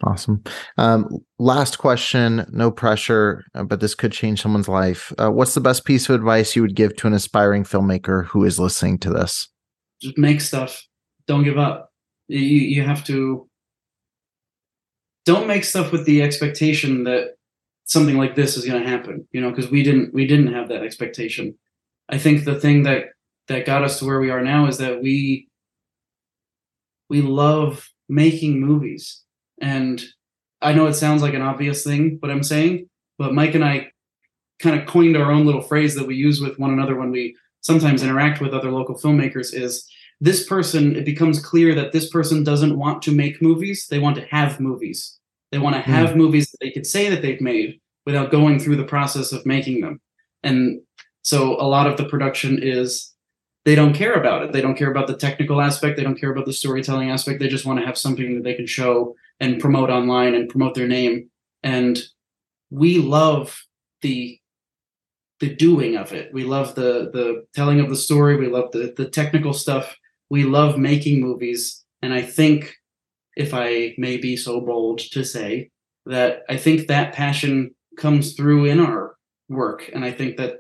Awesome. 0.04 0.44
Um, 0.78 1.10
last 1.40 1.80
question, 1.80 2.46
no 2.52 2.70
pressure, 2.70 3.44
uh, 3.56 3.64
but 3.64 3.80
this 3.80 3.96
could 3.96 4.12
change 4.12 4.40
someone's 4.44 4.68
life. 4.68 5.12
Uh, 5.18 5.32
what's 5.32 5.56
the 5.56 5.60
best 5.60 5.86
piece 5.86 6.08
of 6.08 6.14
advice 6.14 6.56
you 6.56 6.62
would 6.62 6.76
give 6.76 6.96
to 6.98 7.08
an 7.08 7.14
aspiring 7.14 7.64
filmmaker 7.64 8.24
who 8.26 8.44
is 8.44 8.60
listening 8.60 9.00
to 9.00 9.10
this? 9.10 9.48
just 10.00 10.16
make 10.20 10.42
stuff. 10.42 10.86
Don't 11.26 11.44
give 11.44 11.58
up. 11.58 11.92
You 12.28 12.40
you 12.40 12.84
have 12.84 13.04
to 13.06 13.50
don't 15.26 15.48
make 15.48 15.64
stuff 15.64 15.92
with 15.92 16.06
the 16.06 16.22
expectation 16.22 17.04
that 17.06 17.36
something 17.86 18.18
like 18.18 18.36
this 18.36 18.56
is 18.58 18.66
going 18.66 18.82
to 18.84 18.88
happen. 18.88 19.28
You 19.32 19.42
know, 19.42 19.50
because 19.50 19.72
we 19.72 19.82
didn't 19.82 20.14
we 20.14 20.28
didn't 20.28 20.54
have 20.54 20.70
that 20.70 20.84
expectation. 20.84 21.56
I 22.10 22.20
think 22.20 22.46
the 22.46 22.60
thing 22.60 22.84
that 22.84 23.06
that 23.48 23.66
got 23.66 23.84
us 23.84 24.00
to 24.00 24.06
where 24.06 24.20
we 24.20 24.30
are 24.30 24.42
now 24.42 24.68
is 24.68 24.78
that 24.78 25.02
we 25.02 25.48
we 27.10 27.22
love 27.22 27.88
making 28.10 28.60
movies, 28.60 29.24
and 29.62 30.02
I 30.62 30.74
know 30.74 30.88
it 30.88 30.96
sounds 30.96 31.22
like 31.22 31.34
an 31.34 31.42
obvious 31.42 31.84
thing, 31.84 32.18
what 32.20 32.32
I'm 32.32 32.44
saying, 32.44 32.90
but 33.18 33.34
Mike 33.34 33.56
and 33.56 33.64
I 33.64 33.92
kind 34.60 34.80
of 34.80 34.88
coined 34.88 35.16
our 35.16 35.32
own 35.32 35.46
little 35.46 35.62
phrase 35.62 35.96
that 35.96 36.08
we 36.08 36.16
use 36.16 36.42
with 36.42 36.60
one 36.60 36.72
another 36.72 36.96
when 36.96 37.12
we 37.12 37.36
sometimes 37.62 38.04
interact 38.04 38.42
with 38.42 38.54
other 38.54 38.72
local 38.72 38.96
filmmakers 38.96 39.54
is 39.54 39.88
this 40.20 40.48
person 40.48 40.96
it 40.96 41.06
becomes 41.06 41.44
clear 41.44 41.76
that 41.76 41.92
this 41.92 42.10
person 42.10 42.44
doesn't 42.44 42.78
want 42.78 43.02
to 43.04 43.12
make 43.12 43.42
movies 43.42 43.88
they 43.88 44.00
want 44.00 44.16
to 44.16 44.26
have 44.26 44.60
movies. 44.60 45.18
They 45.52 45.60
want 45.60 45.76
to 45.76 45.82
hmm. 45.82 45.92
have 45.92 46.16
movies 46.16 46.50
that 46.52 46.58
they 46.60 46.72
could 46.72 46.88
say 46.88 47.10
that 47.10 47.22
they've 47.22 47.42
made 47.42 47.80
without 48.06 48.32
going 48.32 48.60
through 48.60 48.78
the 48.78 48.84
process 48.84 49.32
of 49.32 49.46
making 49.46 49.82
them. 49.82 50.02
And 50.44 50.82
so 51.24 51.60
a 51.60 51.68
lot 51.68 51.88
of 51.88 51.98
the 51.98 52.06
production 52.06 52.60
is 52.62 53.14
they 53.68 53.76
don't 53.76 53.94
care 53.94 54.14
about 54.14 54.44
it 54.44 54.52
they 54.52 54.62
don't 54.62 54.78
care 54.78 54.90
about 54.90 55.08
the 55.08 55.18
technical 55.18 55.62
aspect 55.62 55.98
they 55.98 56.04
don't 56.04 56.20
care 56.20 56.32
about 56.32 56.46
the 56.46 56.54
storytelling 56.54 57.12
aspect 57.12 57.40
they 57.40 57.48
just 57.48 57.66
want 57.66 57.80
to 57.80 57.86
have 57.86 57.98
something 57.98 58.36
that 58.36 58.44
they 58.44 58.56
can 58.56 58.66
show 58.66 59.14
and 59.40 59.60
promote 59.60 59.90
online 59.90 60.34
and 60.34 60.50
promote 60.50 60.74
their 60.74 60.88
name 60.88 61.30
and 61.64 62.00
we 62.70 62.98
love 62.98 63.64
the 64.02 64.40
the 65.40 65.54
doing 65.54 65.96
of 65.96 66.14
it. 66.14 66.34
We 66.34 66.44
love 66.44 66.76
the 66.76 67.10
the 67.14 67.46
telling 67.54 67.80
of 67.80 67.90
the 67.90 67.96
story. 67.96 68.38
We 68.38 68.48
love 68.48 68.72
the 68.72 68.94
the 68.96 69.10
technical 69.10 69.54
stuff. 69.54 69.96
We 70.30 70.44
love 70.44 70.78
making 70.78 71.22
movies. 71.22 71.84
And 72.02 72.14
I 72.14 72.22
think, 72.22 72.76
if 73.36 73.54
I 73.54 73.96
may 73.98 74.18
be 74.18 74.36
so 74.36 74.62
bold 74.62 75.00
to 75.12 75.24
say, 75.24 75.70
that 76.06 76.44
I 76.50 76.58
think 76.58 76.88
that 76.88 77.14
passion 77.14 77.76
comes 77.98 78.34
through 78.34 78.66
in 78.66 78.80
our 78.80 79.16
work. 79.50 79.90
And 79.94 80.04
I 80.04 80.12
think 80.12 80.38
that 80.38 80.58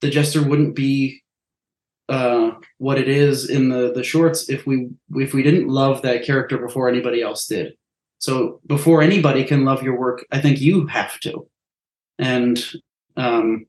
the 0.00 0.10
Jester 0.10 0.42
wouldn't 0.42 0.74
be 0.74 1.22
uh, 2.08 2.52
what 2.78 2.98
it 2.98 3.08
is 3.08 3.48
in 3.48 3.68
the 3.68 3.92
the 3.92 4.04
shorts 4.04 4.48
if 4.48 4.66
we 4.66 4.88
if 5.14 5.32
we 5.32 5.42
didn't 5.42 5.68
love 5.68 6.02
that 6.02 6.24
character 6.24 6.58
before 6.58 6.88
anybody 6.88 7.22
else 7.22 7.46
did. 7.46 7.74
So 8.18 8.60
before 8.66 9.02
anybody 9.02 9.44
can 9.44 9.64
love 9.64 9.82
your 9.82 9.98
work, 9.98 10.24
I 10.30 10.40
think 10.40 10.60
you 10.60 10.86
have 10.86 11.18
to. 11.20 11.46
And 12.18 12.64
um, 13.16 13.66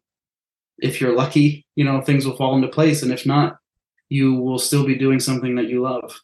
if 0.78 1.02
you're 1.02 1.16
lucky, 1.16 1.66
you 1.76 1.84
know, 1.84 2.02
things 2.02 2.26
will 2.26 2.38
fall 2.38 2.56
into 2.56 2.68
place. 2.68 3.04
And 3.04 3.12
if 3.12 3.26
not, 3.26 3.58
you 4.10 4.36
will 4.36 4.60
still 4.60 4.86
be 4.86 4.96
doing 4.96 5.20
something 5.20 5.56
that 5.56 5.68
you 5.68 5.82
love. 5.82 6.22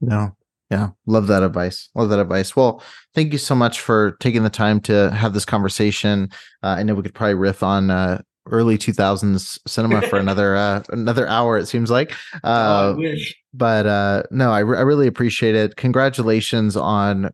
No. 0.00 0.36
Yeah. 0.70 0.90
Love 1.06 1.26
that 1.28 1.42
advice. 1.42 1.88
Love 1.94 2.10
that 2.10 2.20
advice. 2.20 2.54
Well, 2.54 2.82
thank 3.14 3.32
you 3.32 3.38
so 3.38 3.54
much 3.54 3.80
for 3.80 4.12
taking 4.20 4.44
the 4.44 4.50
time 4.50 4.80
to 4.82 5.10
have 5.10 5.32
this 5.32 5.44
conversation. 5.44 6.30
Uh, 6.62 6.76
I 6.78 6.82
know 6.82 6.94
we 6.94 7.02
could 7.02 7.14
probably 7.14 7.34
riff 7.34 7.62
on 7.62 7.90
uh, 7.90 8.22
early 8.48 8.78
2000s 8.78 9.58
cinema 9.66 10.02
for 10.02 10.18
another 10.24 10.56
uh, 10.56 10.82
another 10.90 11.26
hour, 11.28 11.58
it 11.58 11.66
seems 11.66 11.90
like. 11.90 12.14
Oh, 12.44 12.50
Uh, 12.50 12.94
wish. 12.96 13.34
but 13.54 13.86
uh 13.86 14.22
no 14.30 14.50
I, 14.52 14.60
re- 14.60 14.78
I 14.78 14.82
really 14.82 15.06
appreciate 15.06 15.54
it 15.54 15.76
congratulations 15.76 16.76
on 16.76 17.30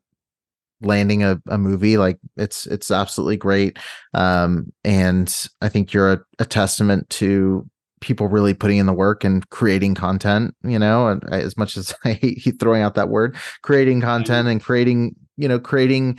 landing 0.83 1.23
a, 1.23 1.41
a 1.49 1.57
movie 1.57 1.97
like 1.97 2.19
it's 2.37 2.67
it's 2.67 2.91
absolutely 2.91 3.39
great 3.39 3.79
um 4.13 4.71
and 4.85 5.49
i 5.63 5.71
think 5.71 5.95
you're 5.95 6.13
a, 6.13 6.21
a 6.39 6.45
testament 6.45 7.09
to 7.09 7.67
people 8.03 8.29
really 8.29 8.53
putting 8.53 8.77
in 8.77 8.85
the 8.85 8.93
work 8.93 9.25
and 9.25 9.49
creating 9.49 9.95
content 9.95 10.55
you 10.65 10.79
know 10.79 11.09
and 11.09 11.23
I, 11.31 11.41
as 11.41 11.57
much 11.57 11.79
as 11.79 11.95
i 12.05 12.13
hate 12.13 12.61
throwing 12.61 12.83
out 12.83 12.95
that 12.95 13.09
word 13.09 13.37
creating 13.63 14.03
content 14.03 14.49
and 14.49 14.63
creating 14.63 15.17
you 15.39 15.49
know 15.49 15.59
creating 15.59 16.19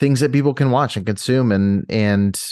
things 0.00 0.20
that 0.20 0.32
people 0.32 0.54
can 0.54 0.70
watch 0.70 0.96
and 0.96 1.04
consume 1.04 1.52
and 1.52 1.84
and 1.90 2.42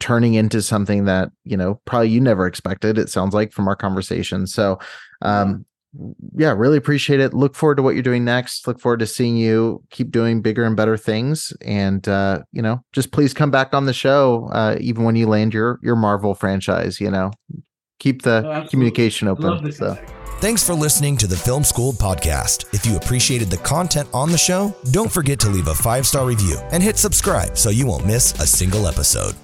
turning 0.00 0.34
into 0.34 0.62
something 0.62 1.04
that 1.04 1.30
you 1.44 1.56
know 1.56 1.80
probably 1.84 2.08
you 2.08 2.20
never 2.20 2.46
expected 2.46 2.98
it 2.98 3.08
sounds 3.08 3.34
like 3.34 3.52
from 3.52 3.68
our 3.68 3.76
conversation. 3.76 4.46
So 4.46 4.78
um 5.22 5.64
yeah. 6.36 6.52
really 6.54 6.76
appreciate 6.76 7.20
it. 7.20 7.32
Look 7.32 7.54
forward 7.54 7.76
to 7.76 7.82
what 7.82 7.94
you're 7.94 8.02
doing 8.02 8.22
next. 8.22 8.66
Look 8.66 8.78
forward 8.78 9.00
to 9.00 9.06
seeing 9.06 9.38
you 9.38 9.82
keep 9.88 10.10
doing 10.10 10.42
bigger 10.42 10.64
and 10.64 10.76
better 10.76 10.98
things. 10.98 11.54
And 11.62 12.06
uh 12.08 12.42
you 12.52 12.60
know 12.60 12.84
just 12.92 13.12
please 13.12 13.32
come 13.32 13.50
back 13.50 13.72
on 13.74 13.86
the 13.86 13.94
show 13.94 14.48
uh 14.52 14.76
even 14.80 15.04
when 15.04 15.16
you 15.16 15.26
land 15.26 15.54
your 15.54 15.78
your 15.82 15.96
marvel 15.96 16.34
franchise 16.34 17.00
you 17.00 17.10
know 17.10 17.30
keep 17.98 18.22
the 18.22 18.36
absolutely. 18.36 18.68
communication 18.70 19.28
open. 19.28 19.72
So. 19.72 19.98
Thanks 20.40 20.62
for 20.62 20.74
listening 20.74 21.16
to 21.16 21.26
the 21.26 21.36
Film 21.36 21.64
School 21.64 21.92
podcast. 21.92 22.72
If 22.74 22.84
you 22.84 22.96
appreciated 22.96 23.48
the 23.48 23.56
content 23.58 24.08
on 24.12 24.30
the 24.30 24.38
show, 24.38 24.74
don't 24.90 25.10
forget 25.10 25.40
to 25.40 25.48
leave 25.48 25.68
a 25.68 25.74
five 25.74 26.06
star 26.06 26.26
review 26.26 26.58
and 26.72 26.82
hit 26.82 26.98
subscribe 26.98 27.56
so 27.56 27.70
you 27.70 27.86
won't 27.86 28.06
miss 28.06 28.38
a 28.38 28.46
single 28.46 28.86
episode. 28.86 29.34